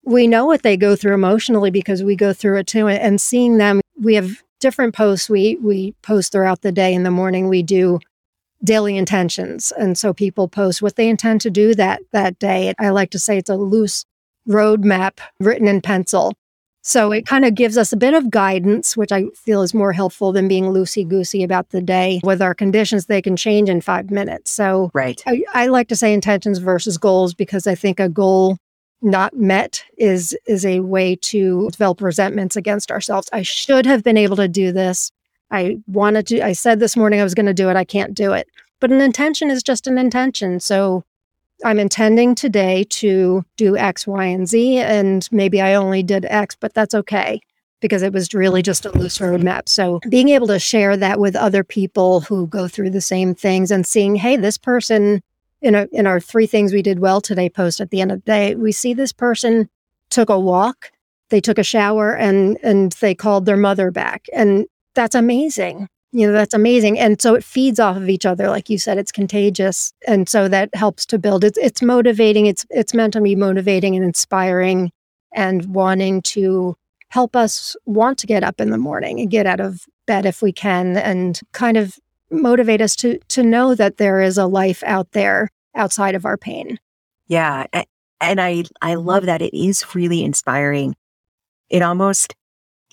we 0.03 0.27
know 0.27 0.45
what 0.45 0.63
they 0.63 0.77
go 0.77 0.95
through 0.95 1.13
emotionally 1.13 1.71
because 1.71 2.03
we 2.03 2.15
go 2.15 2.33
through 2.33 2.57
it 2.57 2.67
too 2.67 2.87
and, 2.87 3.21
seeing 3.21 3.57
them 3.57 3.81
we 3.99 4.15
have 4.15 4.41
different 4.59 4.95
posts 4.95 5.29
we 5.29 5.57
we 5.57 5.93
post 6.01 6.31
throughout 6.31 6.61
the 6.61 6.71
day 6.71 6.93
in 6.93 7.03
the 7.03 7.11
morning. 7.11 7.47
We 7.47 7.63
do 7.63 7.99
daily 8.63 8.95
intentions 8.97 9.71
and 9.77 9.97
so 9.97 10.13
people 10.13 10.47
post 10.47 10.81
what 10.81 10.95
they 10.95 11.09
intend 11.09 11.41
to 11.41 11.49
do 11.49 11.73
that 11.75 12.01
that 12.11 12.39
day. 12.39 12.73
I 12.79 12.89
like 12.89 13.11
to 13.11 13.19
say 13.19 13.37
it's 13.37 13.49
a 13.49 13.55
loose 13.55 14.05
roadmap 14.47 15.19
written 15.39 15.67
in 15.67 15.81
pencil. 15.81 16.33
So 16.83 17.11
it 17.11 17.27
kind 17.27 17.45
of 17.45 17.53
gives 17.53 17.77
us 17.77 17.93
a 17.93 17.97
bit 17.97 18.15
of 18.15 18.31
guidance 18.31 18.97
which 18.97 19.11
i 19.11 19.25
feel 19.35 19.61
is 19.61 19.73
more 19.73 19.93
helpful 19.93 20.31
than 20.31 20.47
being 20.47 20.65
loosey 20.65 21.07
goosey 21.07 21.43
about 21.43 21.69
the 21.69 21.81
day 21.81 22.21
with 22.23 22.41
our 22.41 22.55
conditions. 22.55 23.05
They 23.05 23.21
can 23.21 23.35
change 23.35 23.69
in 23.69 23.81
five 23.81 24.09
minutes. 24.09 24.49
So 24.49 24.89
Right. 24.93 25.21
I, 25.27 25.43
I 25.53 25.67
like 25.67 25.89
to 25.89 25.95
say 25.95 26.11
intentions 26.13 26.57
versus 26.57 26.97
goals 26.97 27.35
because 27.35 27.67
I 27.67 27.75
think 27.75 27.99
a 27.99 28.09
goal 28.09 28.57
not 29.01 29.35
met 29.35 29.83
is 29.97 30.37
is 30.47 30.65
a 30.65 30.81
way 30.81 31.15
to 31.15 31.69
develop 31.71 32.01
resentments 32.01 32.55
against 32.55 32.91
ourselves. 32.91 33.29
I 33.33 33.41
should 33.41 33.85
have 33.85 34.03
been 34.03 34.17
able 34.17 34.35
to 34.37 34.47
do 34.47 34.71
this. 34.71 35.11
I 35.49 35.77
wanted 35.87 36.27
to 36.27 36.41
I 36.41 36.53
said 36.53 36.79
this 36.79 36.95
morning 36.95 37.19
I 37.19 37.23
was 37.23 37.33
going 37.33 37.45
to 37.45 37.53
do 37.53 37.69
it. 37.69 37.75
I 37.75 37.83
can't 37.83 38.13
do 38.13 38.33
it. 38.33 38.47
But 38.79 38.91
an 38.91 39.01
intention 39.01 39.49
is 39.49 39.63
just 39.63 39.87
an 39.87 39.97
intention. 39.97 40.59
So 40.59 41.03
I'm 41.63 41.79
intending 41.79 42.35
today 42.35 42.85
to 42.85 43.45
do 43.57 43.77
X, 43.77 44.07
Y, 44.07 44.25
and 44.25 44.47
Z. 44.47 44.77
And 44.79 45.27
maybe 45.31 45.61
I 45.61 45.75
only 45.75 46.03
did 46.03 46.25
X, 46.25 46.55
but 46.59 46.73
that's 46.73 46.95
okay 46.95 47.39
because 47.81 48.03
it 48.03 48.13
was 48.13 48.33
really 48.33 48.61
just 48.61 48.85
a 48.85 48.97
loose 48.97 49.17
roadmap. 49.17 49.67
So 49.67 49.99
being 50.09 50.29
able 50.29 50.47
to 50.47 50.59
share 50.59 50.95
that 50.97 51.19
with 51.19 51.35
other 51.35 51.63
people 51.63 52.21
who 52.21 52.47
go 52.47 52.67
through 52.67 52.91
the 52.91 53.01
same 53.01 53.33
things 53.33 53.71
and 53.71 53.85
seeing, 53.85 54.15
hey, 54.15 54.37
this 54.37 54.57
person 54.57 55.21
in 55.61 55.75
a, 55.75 55.87
in 55.91 56.07
our 56.07 56.19
three 56.19 56.47
things 56.47 56.73
we 56.73 56.81
did 56.81 56.99
well 56.99 57.21
today 57.21 57.49
post 57.49 57.79
at 57.79 57.91
the 57.91 58.01
end 58.01 58.11
of 58.11 58.23
the 58.23 58.31
day, 58.31 58.55
we 58.55 58.71
see 58.71 58.93
this 58.93 59.13
person 59.13 59.69
took 60.09 60.29
a 60.29 60.39
walk, 60.39 60.91
they 61.29 61.41
took 61.41 61.57
a 61.57 61.63
shower, 61.63 62.15
and 62.15 62.57
and 62.63 62.91
they 62.93 63.15
called 63.15 63.45
their 63.45 63.57
mother 63.57 63.91
back, 63.91 64.25
and 64.33 64.65
that's 64.95 65.15
amazing. 65.15 65.87
You 66.13 66.27
know, 66.27 66.33
that's 66.33 66.53
amazing. 66.53 66.99
And 66.99 67.21
so 67.21 67.35
it 67.35 67.43
feeds 67.43 67.79
off 67.79 67.95
of 67.95 68.09
each 68.09 68.25
other, 68.25 68.49
like 68.49 68.69
you 68.69 68.77
said, 68.77 68.97
it's 68.97 69.13
contagious, 69.13 69.93
and 70.07 70.27
so 70.27 70.47
that 70.47 70.73
helps 70.75 71.05
to 71.07 71.19
build. 71.19 71.43
It's 71.43 71.57
it's 71.57 71.81
motivating. 71.81 72.47
It's 72.47 72.65
it's 72.69 72.93
meant 72.93 73.13
to 73.13 73.21
be 73.21 73.35
motivating 73.35 73.95
and 73.95 74.03
inspiring, 74.03 74.91
and 75.33 75.73
wanting 75.73 76.21
to 76.23 76.75
help 77.09 77.35
us 77.35 77.75
want 77.85 78.17
to 78.17 78.27
get 78.27 78.43
up 78.43 78.61
in 78.61 78.69
the 78.69 78.77
morning 78.77 79.19
and 79.19 79.29
get 79.29 79.45
out 79.45 79.59
of 79.59 79.85
bed 80.07 80.25
if 80.25 80.41
we 80.41 80.51
can, 80.51 80.97
and 80.97 81.39
kind 81.53 81.77
of 81.77 81.97
motivate 82.31 82.81
us 82.81 82.95
to 82.97 83.19
to 83.29 83.43
know 83.43 83.75
that 83.75 83.97
there 83.97 84.21
is 84.21 84.37
a 84.37 84.45
life 84.45 84.81
out 84.83 85.11
there 85.11 85.49
outside 85.75 86.15
of 86.15 86.25
our 86.25 86.37
pain. 86.37 86.79
Yeah. 87.27 87.65
And 88.19 88.39
I, 88.39 88.65
I 88.81 88.95
love 88.95 89.25
that 89.25 89.41
it 89.41 89.57
is 89.57 89.95
really 89.95 90.23
inspiring. 90.23 90.95
It 91.69 91.81
almost 91.81 92.35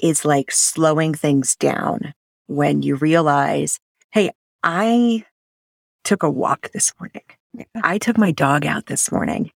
is 0.00 0.24
like 0.24 0.50
slowing 0.50 1.12
things 1.12 1.56
down 1.56 2.14
when 2.46 2.82
you 2.82 2.94
realize, 2.96 3.78
hey, 4.10 4.30
I 4.62 5.24
took 6.04 6.22
a 6.22 6.30
walk 6.30 6.70
this 6.72 6.92
morning. 6.98 7.24
I 7.82 7.98
took 7.98 8.16
my 8.16 8.30
dog 8.30 8.64
out 8.64 8.86
this 8.86 9.10
morning. 9.10 9.50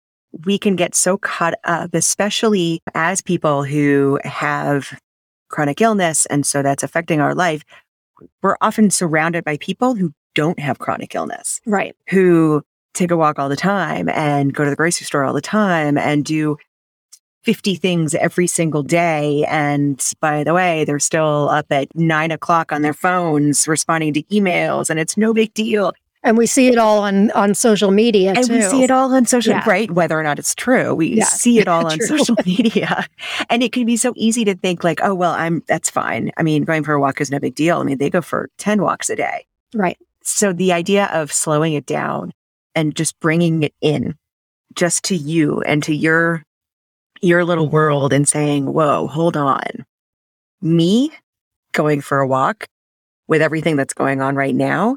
We 0.47 0.59
can 0.59 0.77
get 0.77 0.95
so 0.95 1.19
caught 1.19 1.55
up, 1.65 1.95
especially 1.95 2.81
as 2.95 3.21
people 3.21 3.65
who 3.65 4.19
have 4.25 4.99
chronic 5.49 5.81
illness. 5.81 6.27
And 6.27 6.47
so 6.47 6.63
that's 6.63 6.83
affecting 6.83 7.21
our 7.21 7.35
life. 7.35 7.63
We're 8.43 8.57
often 8.61 8.91
surrounded 8.91 9.45
by 9.45 9.57
people 9.59 9.95
who 9.95 10.13
don't 10.35 10.59
have 10.61 10.79
chronic 10.79 11.15
illness 11.15 11.61
Right. 11.67 11.95
who 12.09 12.63
take 12.95 13.11
a 13.11 13.17
walk 13.17 13.39
all 13.39 13.49
the 13.49 13.57
time 13.57 14.09
and 14.09 14.53
go 14.55 14.65
to 14.65 14.71
the 14.71 14.77
grocery 14.77 15.05
store 15.05 15.25
all 15.25 15.33
the 15.33 15.41
time 15.41 15.97
and 15.99 16.25
do 16.25 16.57
50 17.45 17.75
things 17.77 18.15
every 18.15 18.47
single 18.47 18.83
day. 18.83 19.45
And 19.49 20.05
by 20.21 20.45
the 20.45 20.53
way, 20.53 20.85
they're 20.85 20.99
still 20.99 21.49
up 21.49 21.67
at 21.71 21.89
nine 21.97 22.31
o'clock 22.31 22.71
on 22.73 22.83
their 22.83 22.93
phones 22.93 23.67
responding 23.67 24.13
to 24.15 24.23
emails 24.25 24.91
and 24.91 25.01
it's 25.01 25.17
no 25.17 25.33
big 25.33 25.55
deal. 25.55 25.93
And 26.23 26.37
we 26.37 26.47
see 26.47 26.69
it 26.69 26.77
all 26.77 26.99
on 27.03 27.31
on 27.31 27.55
social 27.55 27.91
media 27.91 28.35
And 28.37 28.47
too. 28.47 28.55
we 28.55 28.63
see 28.63 28.83
it 28.83 28.91
all 28.91 29.15
on 29.15 29.25
social, 29.25 29.55
Yeah. 29.55 29.65
right? 29.69 29.91
Whether 29.91 30.19
or 30.19 30.23
not 30.23 30.39
it's 30.39 30.55
true, 30.55 30.95
we 30.95 31.15
Yeah, 31.15 31.25
see 31.25 31.59
it 31.61 31.67
all 31.69 31.87
on 31.91 31.99
social 32.01 32.37
media. 32.47 33.07
And 33.49 33.63
it 33.63 33.73
can 33.73 33.87
be 33.87 33.97
so 33.97 34.13
easy 34.17 34.45
to 34.45 34.55
think 34.55 34.85
like, 34.85 35.01
oh, 35.03 35.15
well, 35.15 35.33
I'm, 35.33 35.63
that's 35.67 35.89
fine. 35.89 36.31
I 36.37 36.43
mean, 36.43 36.65
going 36.65 36.85
for 36.85 36.93
a 36.93 37.01
walk 37.01 37.21
is 37.23 37.31
no 37.31 37.39
big 37.39 37.55
deal. 37.55 37.79
I 37.79 37.85
mean, 37.85 37.97
they 37.99 38.11
go 38.11 38.21
for 38.21 38.51
10 38.59 38.83
walks 38.83 39.09
a 39.09 39.17
day. 39.17 39.47
Right. 39.75 39.97
So 40.23 40.53
the 40.53 40.73
idea 40.73 41.07
of 41.07 41.33
slowing 41.33 41.73
it 41.73 41.87
down 41.87 42.33
and 42.75 42.95
just 42.95 43.19
bringing 43.21 43.63
it 43.63 43.73
in 43.81 44.15
just 44.75 45.03
to 45.05 45.17
you 45.17 45.63
and 45.63 45.83
to 45.85 45.95
your 45.95 46.45
your 47.23 47.45
little 47.45 47.69
world 47.69 48.13
and 48.15 48.27
saying, 48.29 48.65
"Whoa, 48.73 49.07
hold 49.07 49.37
on. 49.37 49.85
Me 50.63 51.11
going 51.73 52.01
for 52.01 52.19
a 52.19 52.27
walk 52.27 52.67
with 53.29 53.43
everything 53.43 53.77
that's 53.77 53.93
going 53.95 54.21
on 54.23 54.37
right 54.37 54.55
now 54.55 54.97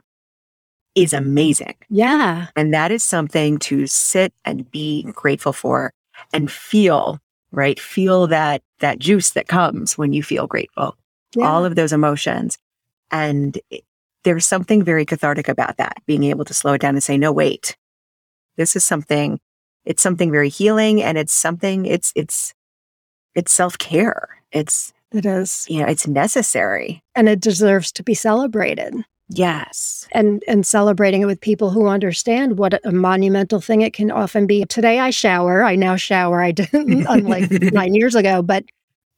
is 0.95 1.13
amazing." 1.13 1.75
Yeah. 1.89 2.47
And 2.55 2.73
that 2.73 2.91
is 2.91 3.03
something 3.03 3.57
to 3.59 3.87
sit 3.87 4.33
and 4.45 4.69
be 4.71 5.03
grateful 5.13 5.53
for 5.53 5.91
and 6.31 6.51
feel, 6.51 7.19
right? 7.51 7.79
Feel 7.79 8.27
that 8.27 8.61
that 8.79 8.99
juice 8.99 9.31
that 9.31 9.47
comes 9.47 9.97
when 9.97 10.13
you 10.13 10.23
feel 10.23 10.47
grateful 10.47 10.97
yeah. 11.35 11.49
all 11.49 11.65
of 11.65 11.75
those 11.75 11.93
emotions. 11.93 12.57
And 13.11 13.57
it- 13.69 13.83
there's 14.23 14.45
something 14.45 14.83
very 14.83 15.05
cathartic 15.05 15.49
about 15.49 15.77
that, 15.77 15.97
being 16.05 16.23
able 16.23 16.45
to 16.45 16.53
slow 16.53 16.73
it 16.73 16.81
down 16.81 16.95
and 16.95 17.03
say, 17.03 17.17
no, 17.17 17.31
wait, 17.33 17.75
this 18.55 18.73
is 18.73 18.83
something, 18.83 19.37
it's 19.83 20.01
something 20.01 20.31
very 20.31 20.47
healing 20.47 21.03
and 21.03 21.17
it's 21.17 21.33
something, 21.33 21.85
it's, 21.85 22.13
it's, 22.15 22.53
it's 23.35 23.51
self 23.51 23.77
care. 23.77 24.29
It's, 24.53 24.93
it 25.11 25.25
is. 25.25 25.65
you 25.69 25.81
know, 25.81 25.87
it's 25.87 26.07
necessary. 26.07 27.03
And 27.15 27.27
it 27.27 27.41
deserves 27.41 27.91
to 27.93 28.03
be 28.03 28.13
celebrated. 28.13 28.95
Yes. 29.29 30.07
And 30.11 30.43
and 30.47 30.65
celebrating 30.65 31.21
it 31.21 31.25
with 31.25 31.41
people 31.41 31.69
who 31.69 31.87
understand 31.87 32.57
what 32.57 32.79
a 32.85 32.91
monumental 32.91 33.61
thing 33.61 33.81
it 33.81 33.93
can 33.93 34.11
often 34.11 34.45
be. 34.45 34.65
Today 34.65 34.99
I 34.99 35.09
shower. 35.09 35.63
I 35.63 35.75
now 35.75 35.95
shower. 35.95 36.41
I 36.41 36.51
didn't 36.51 37.05
unlike 37.09 37.49
nine 37.51 37.95
years 37.95 38.15
ago. 38.15 38.41
But 38.41 38.65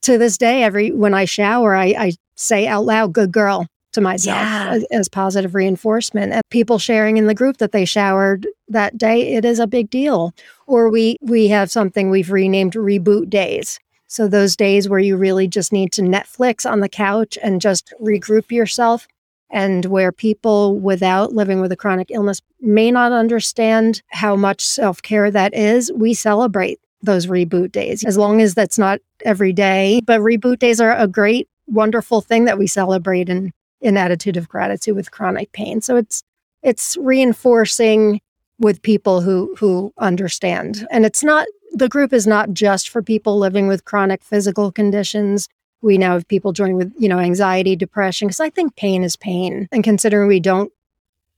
to 0.02 0.18
this 0.18 0.38
day, 0.38 0.62
every 0.62 0.92
when 0.92 1.14
I 1.14 1.24
shower, 1.24 1.74
I, 1.74 1.86
I 1.98 2.12
say 2.36 2.66
out 2.66 2.84
loud, 2.84 3.12
good 3.12 3.32
girl 3.32 3.66
to 3.92 4.00
myself 4.00 4.36
Yeah. 4.36 4.70
as, 4.74 4.84
as 4.90 5.08
positive 5.08 5.54
reinforcement. 5.54 6.32
And 6.32 6.42
people 6.50 6.78
sharing 6.78 7.16
in 7.16 7.26
the 7.26 7.34
group 7.34 7.56
that 7.58 7.72
they 7.72 7.84
showered 7.84 8.46
that 8.68 8.96
day, 8.96 9.34
it 9.34 9.44
is 9.44 9.58
a 9.58 9.66
big 9.66 9.90
deal. 9.90 10.32
Or 10.66 10.88
we 10.88 11.16
we 11.20 11.48
have 11.48 11.70
something 11.70 12.10
we've 12.10 12.30
renamed 12.30 12.74
reboot 12.74 13.28
days. 13.28 13.78
So 14.06 14.28
those 14.28 14.54
days 14.54 14.88
where 14.88 15.00
you 15.00 15.16
really 15.16 15.48
just 15.48 15.72
need 15.72 15.92
to 15.94 16.02
Netflix 16.02 16.70
on 16.70 16.78
the 16.80 16.88
couch 16.88 17.36
and 17.42 17.60
just 17.60 17.92
regroup 18.00 18.52
yourself 18.52 19.08
and 19.50 19.84
where 19.86 20.12
people 20.12 20.78
without 20.78 21.32
living 21.32 21.60
with 21.60 21.72
a 21.72 21.76
chronic 21.76 22.10
illness 22.10 22.40
may 22.60 22.90
not 22.90 23.12
understand 23.12 24.02
how 24.08 24.36
much 24.36 24.64
self-care 24.64 25.30
that 25.30 25.54
is, 25.54 25.92
we 25.92 26.14
celebrate 26.14 26.80
those 27.02 27.26
reboot 27.26 27.72
days 27.72 28.04
as 28.04 28.16
long 28.16 28.40
as 28.40 28.54
that's 28.54 28.78
not 28.78 29.00
every 29.24 29.52
day. 29.52 30.00
But 30.04 30.20
reboot 30.20 30.58
days 30.58 30.80
are 30.80 30.96
a 30.96 31.06
great, 31.06 31.48
wonderful 31.66 32.20
thing 32.20 32.44
that 32.46 32.58
we 32.58 32.66
celebrate 32.66 33.28
in 33.28 33.52
in 33.80 33.96
attitude 33.96 34.36
of 34.36 34.48
gratitude 34.48 34.96
with 34.96 35.10
chronic 35.10 35.52
pain. 35.52 35.80
So 35.80 35.96
it's 35.96 36.22
it's 36.62 36.96
reinforcing 36.96 38.20
with 38.58 38.82
people 38.82 39.20
who 39.20 39.54
who 39.58 39.92
understand. 39.98 40.86
And 40.90 41.04
it's 41.04 41.22
not 41.22 41.46
the 41.72 41.88
group 41.88 42.12
is 42.12 42.26
not 42.26 42.52
just 42.52 42.88
for 42.88 43.02
people 43.02 43.38
living 43.38 43.68
with 43.68 43.84
chronic 43.84 44.24
physical 44.24 44.72
conditions. 44.72 45.48
We 45.86 45.98
now 45.98 46.14
have 46.14 46.26
people 46.26 46.52
joining 46.52 46.76
with, 46.76 46.92
you 46.98 47.08
know, 47.08 47.20
anxiety, 47.20 47.76
depression, 47.76 48.26
because 48.26 48.40
I 48.40 48.50
think 48.50 48.74
pain 48.74 49.04
is 49.04 49.16
pain. 49.16 49.68
And 49.70 49.84
considering 49.84 50.26
we 50.26 50.40
don't 50.40 50.72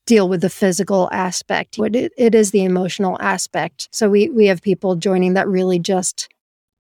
deal 0.07 0.27
with 0.27 0.41
the 0.41 0.49
physical 0.49 1.11
aspect, 1.13 1.77
but 1.77 1.95
it, 1.95 2.13
it 2.17 2.35
is 2.35 2.51
the 2.51 2.65
emotional 2.65 3.19
aspect. 3.21 3.89
So 3.93 4.09
we 4.09 4.31
we 4.31 4.47
have 4.47 4.63
people 4.63 4.97
joining 4.97 5.35
that 5.35 5.47
really 5.47 5.79
just, 5.79 6.29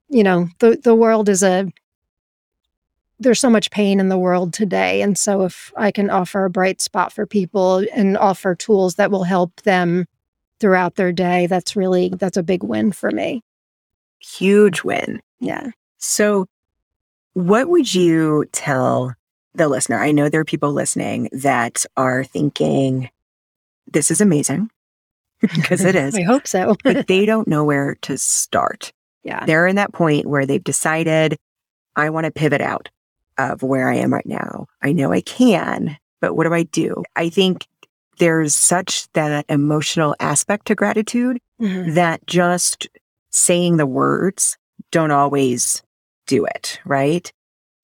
you 0.08 0.22
know, 0.22 0.48
the 0.60 0.80
the 0.82 0.94
world 0.94 1.28
is 1.28 1.42
a 1.42 1.66
there's 3.18 3.40
so 3.40 3.50
much 3.50 3.70
pain 3.70 3.98
in 3.98 4.10
the 4.10 4.18
world 4.18 4.52
today. 4.52 5.02
And 5.02 5.18
so 5.18 5.42
if 5.42 5.72
I 5.76 5.90
can 5.90 6.08
offer 6.08 6.44
a 6.44 6.50
bright 6.50 6.80
spot 6.80 7.12
for 7.12 7.26
people 7.26 7.82
and 7.94 8.16
offer 8.16 8.54
tools 8.54 8.94
that 8.94 9.10
will 9.10 9.24
help 9.24 9.62
them 9.62 10.06
throughout 10.60 10.94
their 10.94 11.12
day, 11.12 11.46
that's 11.46 11.74
really 11.74 12.10
that's 12.10 12.36
a 12.36 12.42
big 12.42 12.62
win 12.62 12.92
for 12.92 13.10
me. 13.10 13.42
Huge 14.20 14.84
win. 14.84 15.20
Yeah. 15.40 15.70
So, 15.98 16.46
what 17.36 17.68
would 17.68 17.94
you 17.94 18.46
tell 18.52 19.14
the 19.54 19.68
listener? 19.68 19.98
I 20.02 20.10
know 20.10 20.28
there 20.30 20.40
are 20.40 20.44
people 20.44 20.72
listening 20.72 21.28
that 21.32 21.84
are 21.94 22.24
thinking, 22.24 23.10
this 23.86 24.10
is 24.10 24.22
amazing 24.22 24.70
because 25.42 25.84
it 25.84 25.94
is, 25.94 26.14
I 26.18 26.22
hope 26.22 26.46
so. 26.46 26.76
but 26.82 27.06
they 27.08 27.26
don't 27.26 27.46
know 27.46 27.62
where 27.62 27.96
to 28.02 28.16
start. 28.16 28.90
yeah. 29.22 29.44
They're 29.44 29.66
in 29.66 29.76
that 29.76 29.92
point 29.92 30.24
where 30.26 30.46
they've 30.46 30.64
decided, 30.64 31.36
I 31.94 32.08
want 32.08 32.24
to 32.24 32.30
pivot 32.30 32.62
out 32.62 32.88
of 33.36 33.62
where 33.62 33.90
I 33.90 33.96
am 33.96 34.14
right 34.14 34.24
now. 34.26 34.66
I 34.82 34.92
know 34.92 35.12
I 35.12 35.20
can, 35.20 35.98
but 36.22 36.34
what 36.36 36.44
do 36.44 36.54
I 36.54 36.62
do? 36.62 37.02
I 37.16 37.28
think 37.28 37.66
there's 38.18 38.54
such 38.54 39.12
that 39.12 39.44
emotional 39.50 40.16
aspect 40.20 40.66
to 40.68 40.74
gratitude 40.74 41.38
Mhm. 41.60 41.94
that 41.94 42.26
just 42.26 42.88
saying 43.30 43.76
the 43.76 43.84
words 43.86 44.56
don't 44.90 45.10
always 45.10 45.82
do 46.26 46.44
it, 46.44 46.80
right? 46.84 47.32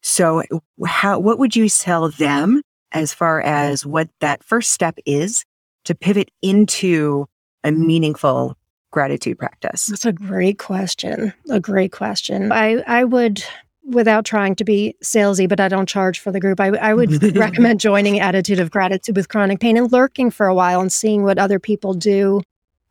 So 0.03 0.43
how 0.85 1.19
what 1.19 1.39
would 1.39 1.55
you 1.55 1.69
tell 1.69 2.11
them 2.11 2.63
as 2.93 3.15
far 3.15 3.41
as 3.41 3.87
what 3.87 4.09
that 4.21 4.45
first 4.45 4.71
step 4.71 4.99
is 5.07 5.45
to 5.85 5.95
pivot 5.95 6.31
into 6.43 7.27
a 7.65 7.73
meaningful 7.73 8.57
gratitude 8.91 9.39
practice? 9.39 9.87
That's 9.87 10.05
a 10.05 10.13
great 10.13 10.59
question. 10.59 11.33
A 11.51 11.59
great 11.59 11.91
question. 11.91 12.53
I, 12.53 12.83
I 12.87 13.05
would, 13.05 13.43
without 13.85 14.25
trying 14.25 14.55
to 14.57 14.65
be 14.65 14.95
salesy, 15.03 15.49
but 15.49 15.59
I 15.59 15.69
don't 15.69 15.89
charge 15.89 16.21
for 16.21 16.31
the 16.31 16.41
group, 16.41 16.61
I, 16.61 16.69
I 16.69 16.95
would 16.95 17.23
recommend 17.37 17.81
joining 17.81 18.21
Attitude 18.21 18.61
of 18.61 18.71
Gratitude 18.71 19.17
with 19.17 19.29
Chronic 19.29 19.59
Pain 19.59 19.77
and 19.77 19.91
lurking 19.91 20.31
for 20.31 20.47
a 20.47 20.55
while 20.55 20.81
and 20.81 20.93
seeing 20.93 21.25
what 21.25 21.39
other 21.39 21.59
people 21.59 21.95
do. 21.95 22.43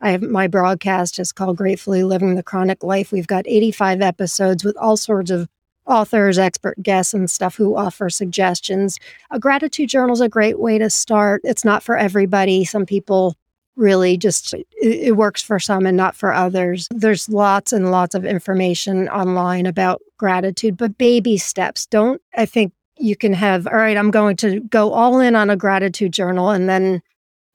I 0.02 0.10
have 0.10 0.22
my 0.22 0.48
broadcast 0.48 1.20
is 1.20 1.32
called 1.32 1.56
Gratefully 1.56 2.02
Living 2.02 2.34
the 2.34 2.42
Chronic 2.42 2.82
Life. 2.82 3.12
We've 3.12 3.28
got 3.28 3.46
85 3.46 4.02
episodes 4.02 4.64
with 4.64 4.76
all 4.76 4.96
sorts 4.96 5.30
of 5.30 5.48
authors, 5.86 6.38
expert 6.38 6.82
guests, 6.82 7.14
and 7.14 7.30
stuff 7.30 7.54
who 7.54 7.76
offer 7.76 8.10
suggestions. 8.10 8.98
A 9.30 9.38
gratitude 9.38 9.88
journal 9.88 10.12
is 10.12 10.20
a 10.20 10.28
great 10.28 10.58
way 10.58 10.76
to 10.76 10.90
start. 10.90 11.40
It's 11.44 11.64
not 11.64 11.84
for 11.84 11.96
everybody. 11.96 12.64
Some 12.64 12.84
people 12.84 13.36
really 13.76 14.16
just 14.16 14.52
it, 14.54 14.66
it 14.82 15.16
works 15.16 15.40
for 15.40 15.60
some 15.60 15.86
and 15.86 15.96
not 15.96 16.16
for 16.16 16.32
others. 16.32 16.88
There's 16.90 17.28
lots 17.28 17.72
and 17.72 17.92
lots 17.92 18.16
of 18.16 18.24
information 18.24 19.08
online 19.08 19.66
about 19.66 20.02
gratitude, 20.18 20.76
but 20.76 20.98
baby 20.98 21.38
steps. 21.38 21.86
Don't 21.86 22.20
I 22.36 22.44
think 22.44 22.72
you 22.98 23.14
can 23.14 23.32
have 23.32 23.68
all 23.68 23.76
right, 23.76 23.96
I'm 23.96 24.10
going 24.10 24.36
to 24.38 24.60
go 24.60 24.92
all 24.92 25.20
in 25.20 25.36
on 25.36 25.48
a 25.48 25.56
gratitude 25.56 26.12
journal 26.12 26.50
and 26.50 26.68
then 26.68 27.02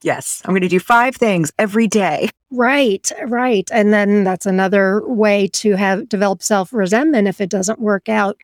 Yes, 0.02 0.42
I'm 0.44 0.52
going 0.52 0.62
to 0.62 0.68
do 0.68 0.80
five 0.80 1.16
things 1.16 1.52
every 1.58 1.88
day. 1.88 2.30
Right, 2.50 3.10
right. 3.26 3.68
And 3.72 3.92
then 3.92 4.24
that's 4.24 4.46
another 4.46 5.02
way 5.06 5.48
to 5.54 5.76
have 5.76 6.08
develop 6.08 6.42
self-resentment 6.42 7.28
if 7.28 7.40
it 7.40 7.50
doesn't 7.50 7.80
work 7.80 8.08
out. 8.08 8.36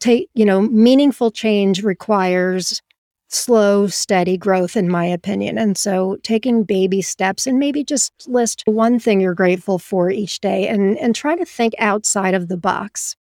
Take, 0.00 0.30
you 0.34 0.44
know, 0.44 0.62
meaningful 0.62 1.30
change 1.30 1.82
requires 1.82 2.80
slow, 3.28 3.86
steady 3.86 4.38
growth, 4.38 4.76
in 4.76 4.88
my 4.88 5.04
opinion. 5.04 5.58
And 5.58 5.76
so 5.76 6.16
taking 6.22 6.64
baby 6.64 7.02
steps 7.02 7.46
and 7.46 7.58
maybe 7.58 7.84
just 7.84 8.12
list 8.26 8.62
one 8.64 8.98
thing 8.98 9.20
you're 9.20 9.34
grateful 9.34 9.78
for 9.78 10.10
each 10.10 10.40
day 10.40 10.66
and, 10.66 10.96
and 10.98 11.14
try 11.14 11.36
to 11.36 11.44
think 11.44 11.74
outside 11.78 12.32
of 12.34 12.48
the 12.48 12.56
box. 12.56 13.14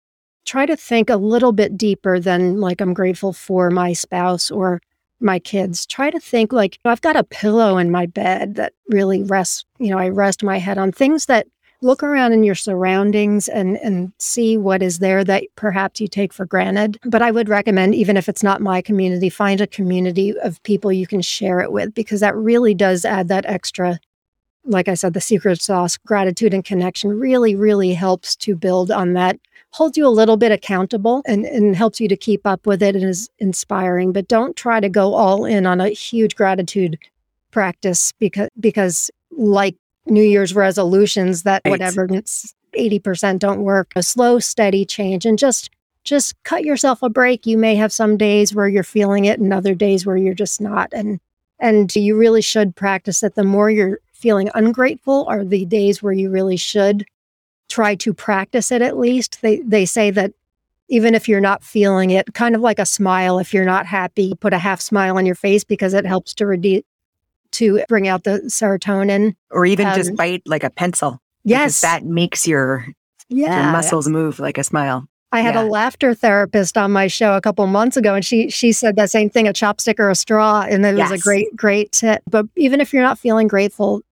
Try 0.45 0.67
to 0.67 0.77
think 0.77 1.09
a 1.09 1.17
little 1.17 1.53
bit 1.53 1.79
deeper 1.79 2.21
than 2.21 2.61
like 2.61 2.83
I'm 2.83 2.93
grateful 2.93 3.33
for 3.33 3.71
my 3.71 3.95
spouse 3.95 4.51
or 4.51 4.83
my 5.25 5.39
kids 5.39 5.87
try 5.87 6.11
to 6.11 6.21
think 6.21 6.53
like 6.53 6.79
i've 6.85 7.01
got 7.01 7.17
a 7.17 7.25
pillow 7.25 7.79
in 7.79 7.91
my 7.91 8.07
bed 8.07 8.55
that 8.55 8.73
really 8.89 9.23
rests 9.23 9.65
you 9.79 9.91
know 9.91 9.99
i 9.99 10.09
rest 10.09 10.43
my 10.43 10.59
head 10.59 10.79
on. 10.79 10.93
Things 10.93 11.27
that 11.27 11.47
look 11.83 12.03
around 12.03 12.33
in 12.33 12.45
your 12.45 12.55
surroundings 12.55 13.47
and 13.49 13.77
and 13.79 14.13
see 14.19 14.57
what 14.57 14.83
is 14.83 15.01
there 15.01 15.23
that 15.23 15.45
perhaps 15.55 16.01
you 16.01 16.09
take 16.09 16.33
for 16.33 16.47
granted. 16.47 16.99
But 17.05 17.23
i 17.23 17.31
would 17.31 17.49
recommend 17.49 17.95
even 17.95 18.17
if 18.17 18.29
it's 18.29 18.43
not 18.43 18.61
my 18.61 18.81
community 18.81 19.29
find 19.29 19.61
a 19.61 19.67
community 19.67 20.39
of 20.41 20.63
people 20.63 20.93
you 20.93 21.07
can 21.07 21.21
share 21.21 21.61
it 21.61 21.73
with 21.73 21.95
because 21.95 22.21
that 22.21 22.37
really 22.37 22.75
does 22.75 23.05
add 23.05 23.29
that 23.29 23.47
extra 23.47 23.99
like 24.65 24.89
i 24.89 24.95
said 24.95 25.13
the 25.13 25.21
secret 25.21 25.61
sauce 25.61 25.97
gratitude 25.99 26.55
and 26.55 26.65
connection 26.65 27.11
really 27.19 27.55
really 27.55 27.93
helps 27.93 28.35
to 28.37 28.57
build 28.57 28.91
on 28.91 29.13
that 29.13 29.39
holds 29.75 29.99
you 29.99 30.07
a 30.07 30.09
little 30.09 30.37
bit 30.37 30.53
accountable 30.53 31.21
and, 31.27 31.45
and 31.47 31.75
helps 31.75 32.01
you 32.01 32.07
to 32.07 32.17
keep 32.17 32.47
up 32.47 32.65
with 32.65 32.81
it 32.81 32.95
and 32.95 33.05
is 33.05 33.29
inspiring. 33.41 34.13
But 34.13 34.29
don't 34.29 34.55
try 34.55 34.79
to 34.79 34.89
go 34.89 35.15
all 35.15 35.45
in 35.45 35.67
on 35.67 35.81
a 35.81 35.89
huge 35.89 36.37
gratitude 36.37 36.97
practice 37.51 38.13
because 38.21 38.49
because 38.61 39.11
like 39.33 39.75
New 40.07 40.23
Year's 40.23 40.55
resolutions 40.55 41.43
that 41.43 41.63
Right. 41.65 41.73
whatever 41.73 42.07
it's 42.09 42.55
80% 42.79 43.41
don't 43.41 43.63
work. 43.63 43.91
A 43.97 44.03
slow, 44.05 44.39
steady 44.39 44.85
change 44.85 45.27
and 45.27 45.37
just 45.37 45.71
just 46.05 46.41
cut 46.45 46.65
yourself 46.65 47.03
a 47.03 47.09
break. 47.09 47.45
You 47.45 47.59
may 47.59 47.75
have 47.75 47.93
some 47.93 48.17
days 48.17 48.55
where 48.55 48.69
you're 48.69 48.85
feeling 48.85 49.25
it 49.25 49.41
and 49.41 49.53
other 49.53 49.75
days 49.75 50.07
where 50.07 50.17
you're 50.17 50.35
just 50.35 50.61
not. 50.61 50.89
And 50.93 51.19
and 51.59 51.95
you 51.97 52.17
really 52.17 52.43
should 52.43 52.77
practice 52.77 53.21
that. 53.21 53.35
The 53.35 53.43
more 53.43 53.71
you're 53.71 53.99
feeling 54.13 54.51
ungrateful 54.55 55.25
are 55.27 55.45
the 55.45 55.65
days 55.65 56.01
where 56.01 56.13
you 56.13 56.31
really 56.31 56.57
should 56.57 57.05
try 57.75 57.97
to 57.97 58.15
practice 58.15 58.71
it 58.71 58.83
at 58.83 58.97
least. 58.97 59.43
They 59.43 59.57
they 59.59 59.85
say 59.85 60.11
that 60.13 60.33
even 60.89 61.15
if 61.15 61.29
you're 61.29 61.41
not 61.41 61.65
feeling 61.65 62.11
it, 62.11 62.33
kind 62.35 62.55
of 62.55 62.61
like 62.61 62.79
a 62.79 62.87
smile, 62.87 63.39
if 63.39 63.53
you're 63.53 63.65
not 63.65 63.87
happy, 63.87 64.35
put 64.41 64.53
a 64.53 64.59
half 64.59 64.81
smile 64.81 65.17
on 65.17 65.27
your 65.27 65.35
face 65.35 65.65
because 65.65 65.93
it 65.95 66.07
helps 66.07 66.35
to 66.35 66.47
reduce 66.47 66.85
to 67.53 67.83
bring 67.89 68.07
out 68.09 68.25
the 68.25 68.41
serotonin. 68.47 69.35
Or 69.51 69.65
even 69.67 69.87
just 69.95 70.11
Um, 70.11 70.17
bite 70.17 70.43
like 70.45 70.65
a 70.65 70.71
pencil. 70.71 71.21
because 71.45 71.61
Yes. 71.61 71.81
That 71.81 72.05
makes 72.05 72.47
your, 72.47 72.87
your 73.29 73.49
yeah. 73.49 73.73
muscles 73.73 74.09
move 74.09 74.41
like 74.41 74.59
a 74.59 74.65
smile. 74.65 75.07
I 75.31 75.41
had 75.41 75.55
yeah. 75.55 75.63
a 75.63 75.67
laughter 75.67 76.15
therapist 76.15 76.77
on 76.77 76.93
my 76.93 77.09
show 77.09 77.37
a 77.37 77.41
couple 77.41 77.67
months 77.67 77.97
ago, 77.97 78.15
and 78.15 78.25
she 78.25 78.51
she 78.51 78.71
said 78.73 78.95
that 78.97 79.11
same 79.11 79.29
thing: 79.31 79.49
a 79.49 79.53
chopstick 79.53 79.99
or 79.99 80.11
a 80.11 80.15
straw, 80.15 80.65
and 80.69 80.87
it 80.87 80.95
was 80.95 81.11
a 81.11 81.19
great 81.19 81.49
great 81.57 81.91
tip. 81.91 82.23
But 82.31 82.47
even 82.55 82.81
if 82.81 82.93
you're 82.93 83.03
not 83.03 83.19
feeling 83.19 83.49
grateful, 83.49 84.03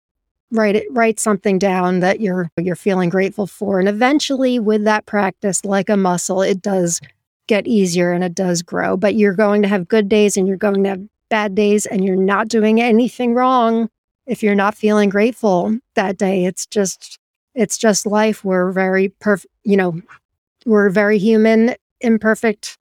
write 0.53 0.77
it 0.77 0.87
write 0.91 1.19
something 1.19 1.59
down 1.59 2.01
that 2.01 2.21
you're 2.21 2.51
you're 2.59 2.77
feeling 2.77 3.11
grateful 3.11 3.47
for, 3.47 3.81
and 3.81 3.89
eventually, 3.89 4.59
with 4.59 4.85
that 4.85 5.07
practice, 5.07 5.65
like 5.65 5.89
a 5.89 5.97
muscle, 5.97 6.43
it 6.43 6.63
does 6.63 7.01
get 7.49 7.67
easier 7.67 8.13
and 8.13 8.23
it 8.23 8.35
does 8.35 8.63
grow. 8.63 8.97
But 8.97 9.17
you're 9.17 9.35
going 9.35 9.63
to 9.63 9.69
have 9.69 9.89
good 9.89 10.09
days 10.09 10.37
and 10.37 10.47
you're 10.47 10.57
going 10.57 10.85
to 10.85 10.91
have 10.91 11.03
bad 11.31 11.55
days, 11.55 11.87
and 11.87 12.05
you're 12.05 12.17
not 12.17 12.49
doing 12.49 12.81
anything 12.81 13.35
wrong 13.35 13.89
if 14.27 14.43
you're 14.43 14.55
not 14.55 14.77
feeling 14.77 15.09
grateful 15.09 15.79
that 15.95 16.19
day. 16.19 16.45
It's 16.45 16.67
just 16.67 17.19
it's 17.55 17.79
just 17.79 18.07
life. 18.07 18.45
We're 18.45 18.73
very 18.73 19.09
perfect, 19.09 19.53
you 19.65 19.77
know 19.77 20.01
we're 20.67 20.91
very 20.91 21.19
human, 21.19 21.75
imperfect, 22.01 22.79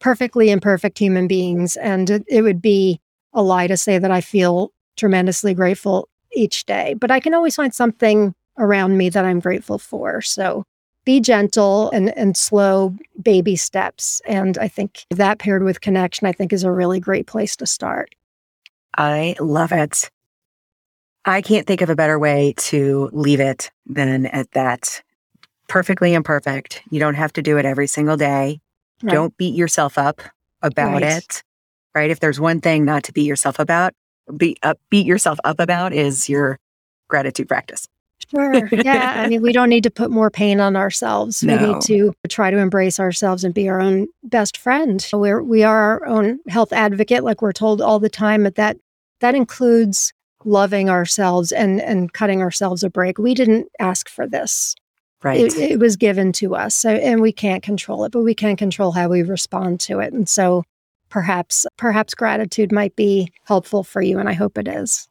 perfectly 0.00 0.50
imperfect 0.50 0.98
human 0.98 1.28
beings. 1.28 1.76
And 1.76 2.10
it, 2.10 2.24
it 2.28 2.42
would 2.42 2.62
be 2.62 3.00
a 3.32 3.42
lie 3.42 3.66
to 3.66 3.76
say 3.76 3.98
that 3.98 4.10
I 4.10 4.20
feel 4.20 4.72
tremendously 4.96 5.54
grateful 5.54 6.09
each 6.34 6.64
day, 6.66 6.94
but 6.94 7.10
I 7.10 7.20
can 7.20 7.34
always 7.34 7.56
find 7.56 7.74
something 7.74 8.34
around 8.58 8.96
me 8.96 9.08
that 9.08 9.24
I'm 9.24 9.40
grateful 9.40 9.78
for. 9.78 10.20
So 10.20 10.64
be 11.04 11.20
gentle 11.20 11.90
and, 11.90 12.16
and 12.16 12.36
slow 12.36 12.94
baby 13.22 13.56
steps. 13.56 14.20
And 14.26 14.58
I 14.58 14.68
think 14.68 15.06
that 15.10 15.38
paired 15.38 15.62
with 15.62 15.80
connection, 15.80 16.26
I 16.26 16.32
think 16.32 16.52
is 16.52 16.62
a 16.64 16.70
really 16.70 17.00
great 17.00 17.26
place 17.26 17.56
to 17.56 17.66
start. 17.66 18.14
I 18.96 19.34
love 19.40 19.72
it. 19.72 20.10
I 21.24 21.42
can't 21.42 21.66
think 21.66 21.80
of 21.80 21.90
a 21.90 21.96
better 21.96 22.18
way 22.18 22.54
to 22.56 23.08
leave 23.12 23.40
it 23.40 23.70
than 23.86 24.26
at 24.26 24.50
that. 24.52 25.02
Perfectly 25.68 26.14
imperfect. 26.14 26.82
You 26.90 26.98
don't 27.00 27.14
have 27.14 27.32
to 27.34 27.42
do 27.42 27.56
it 27.58 27.64
every 27.64 27.86
single 27.86 28.16
day. 28.16 28.60
Right. 29.02 29.12
Don't 29.12 29.36
beat 29.36 29.54
yourself 29.54 29.96
up 29.96 30.20
about 30.62 31.02
Right. 31.02 31.02
it. 31.02 31.42
Right? 31.94 32.10
If 32.10 32.20
there's 32.20 32.40
one 32.40 32.60
thing 32.60 32.84
not 32.84 33.04
to 33.04 33.12
beat 33.12 33.26
yourself 33.26 33.58
about, 33.58 33.94
beat 34.36 34.58
up, 34.62 34.78
beat 34.90 35.06
yourself 35.06 35.38
up 35.44 35.60
about 35.60 35.92
is 35.92 36.28
your 36.28 36.58
gratitude 37.08 37.48
practice. 37.48 37.86
Sure. 38.30 38.68
Yeah. 38.72 39.14
I 39.16 39.28
mean, 39.28 39.42
we 39.42 39.52
don't 39.52 39.68
need 39.68 39.82
to 39.82 39.90
put 39.90 40.10
more 40.10 40.30
pain 40.30 40.60
on 40.60 40.76
ourselves. 40.76 41.42
We 41.42 41.56
need 41.56 41.80
to 41.82 42.12
try 42.28 42.50
to 42.50 42.58
embrace 42.58 43.00
ourselves 43.00 43.42
and 43.42 43.52
be 43.52 43.68
our 43.68 43.80
own 43.80 44.06
best 44.22 44.56
friend. 44.56 45.04
We're 45.12 45.42
we 45.42 45.64
are 45.64 46.00
our 46.00 46.06
own 46.06 46.38
health 46.48 46.72
advocate, 46.72 47.24
like 47.24 47.42
we're 47.42 47.52
told 47.52 47.80
all 47.80 47.98
the 47.98 48.08
time. 48.08 48.44
But 48.44 48.54
that 48.54 48.76
that 49.20 49.34
includes 49.34 50.12
loving 50.44 50.88
ourselves 50.88 51.50
and 51.50 51.80
and 51.80 52.12
cutting 52.12 52.40
ourselves 52.40 52.84
a 52.84 52.90
break. 52.90 53.18
We 53.18 53.34
didn't 53.34 53.68
ask 53.80 54.08
for 54.08 54.28
this. 54.28 54.76
Right. 55.22 55.40
It, 55.40 55.56
it 55.56 55.78
was 55.78 55.96
given 55.96 56.32
to 56.34 56.54
us, 56.54 56.74
so, 56.74 56.92
and 56.92 57.20
we 57.20 57.30
can't 57.30 57.62
control 57.62 58.04
it, 58.04 58.12
but 58.12 58.22
we 58.22 58.34
can 58.34 58.56
control 58.56 58.92
how 58.92 59.08
we 59.08 59.22
respond 59.22 59.78
to 59.80 59.98
it. 59.98 60.14
And 60.14 60.26
so, 60.26 60.64
perhaps 61.10 61.66
perhaps 61.76 62.14
gratitude 62.14 62.72
might 62.72 62.96
be 62.96 63.32
helpful 63.44 63.84
for 63.84 64.00
you, 64.00 64.18
and 64.18 64.28
I 64.28 64.32
hope 64.32 64.56
it 64.56 64.68
is. 64.68 65.08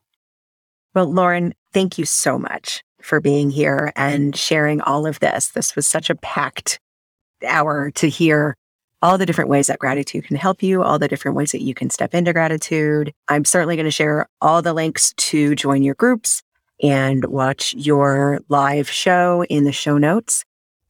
Well, 0.95 1.11
Lauren, 1.11 1.53
thank 1.71 1.97
you 1.97 2.05
so 2.05 2.39
much 2.39 2.83
for 3.01 3.21
being 3.21 3.51
here 3.51 3.93
and 3.95 4.35
sharing 4.35 4.81
all 4.81 5.05
of 5.05 5.19
this. 5.19 5.49
This 5.49 5.75
was 5.75 5.85
such 5.85 6.09
a 6.09 6.15
packed 6.15 6.79
hour 7.45 7.91
to 7.91 8.09
hear 8.09 8.55
all 9.01 9.17
the 9.17 9.25
different 9.25 9.49
ways 9.49 9.67
that 9.67 9.79
gratitude 9.79 10.25
can 10.25 10.35
help 10.35 10.61
you, 10.61 10.83
all 10.83 10.99
the 10.99 11.07
different 11.07 11.37
ways 11.37 11.51
that 11.51 11.61
you 11.61 11.73
can 11.73 11.89
step 11.89 12.13
into 12.13 12.33
gratitude. 12.33 13.13
I'm 13.27 13.45
certainly 13.45 13.75
going 13.75 13.85
to 13.85 13.91
share 13.91 14.27
all 14.41 14.61
the 14.61 14.73
links 14.73 15.13
to 15.17 15.55
join 15.55 15.83
your 15.83 15.95
groups 15.95 16.41
and 16.81 17.25
watch 17.25 17.73
your 17.75 18.39
live 18.49 18.89
show 18.89 19.45
in 19.45 19.63
the 19.63 19.71
show 19.71 19.97
notes. 19.97 20.43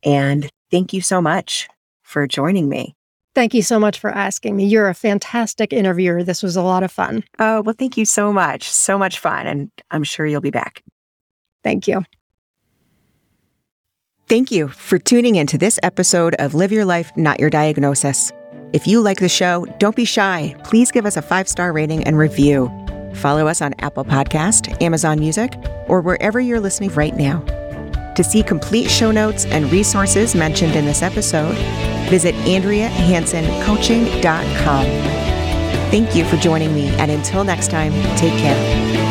And 0.03 0.49
thank 0.71 0.93
you 0.93 1.01
so 1.01 1.21
much 1.21 1.67
for 2.01 2.25
joining 2.27 2.69
me. 2.69 2.95
Thank 3.35 3.53
you 3.53 3.61
so 3.61 3.79
much 3.79 3.99
for 3.99 4.09
asking 4.09 4.55
me. 4.55 4.65
You're 4.65 4.89
a 4.89 4.93
fantastic 4.93 5.71
interviewer. 5.71 6.23
This 6.23 6.41
was 6.41 6.55
a 6.55 6.63
lot 6.63 6.83
of 6.83 6.91
fun. 6.91 7.23
Oh, 7.37 7.61
well, 7.61 7.75
thank 7.77 7.95
you 7.95 8.05
so 8.05 8.33
much. 8.33 8.69
So 8.69 8.97
much 8.97 9.19
fun. 9.19 9.47
And 9.47 9.71
I'm 9.91 10.03
sure 10.03 10.25
you'll 10.25 10.41
be 10.41 10.49
back. 10.49 10.83
Thank 11.63 11.87
you. 11.87 12.03
Thank 14.27 14.51
you 14.51 14.67
for 14.67 14.99
tuning 14.99 15.35
in 15.35 15.47
to 15.47 15.57
this 15.57 15.79
episode 15.83 16.35
of 16.35 16.53
Live 16.53 16.71
Your 16.71 16.85
Life, 16.85 17.11
Not 17.15 17.39
Your 17.39 17.49
Diagnosis. 17.49 18.31
If 18.73 18.85
you 18.85 19.01
like 19.01 19.19
the 19.19 19.29
show, 19.29 19.65
don't 19.79 19.95
be 19.95 20.05
shy. 20.05 20.55
Please 20.63 20.91
give 20.91 21.05
us 21.05 21.17
a 21.17 21.21
five 21.21 21.47
star 21.47 21.73
rating 21.73 22.03
and 22.03 22.17
review. 22.17 22.71
Follow 23.15 23.47
us 23.47 23.61
on 23.61 23.73
Apple 23.79 24.05
Podcast, 24.05 24.79
Amazon 24.83 25.19
Music, 25.19 25.55
or 25.87 26.01
wherever 26.01 26.39
you're 26.39 26.59
listening 26.59 26.91
right 26.93 27.15
now. 27.15 27.39
To 28.15 28.23
see 28.23 28.43
complete 28.43 28.89
show 28.89 29.11
notes 29.11 29.45
and 29.45 29.71
resources 29.71 30.35
mentioned 30.35 30.75
in 30.75 30.85
this 30.85 31.01
episode, 31.01 31.55
visit 32.09 32.35
AndreaHansonCoaching.com. 32.35 34.85
Thank 35.89 36.15
you 36.15 36.23
for 36.25 36.37
joining 36.37 36.75
me, 36.75 36.89
and 36.97 37.09
until 37.09 37.43
next 37.43 37.71
time, 37.71 37.91
take 38.15 38.39
care. 38.39 39.08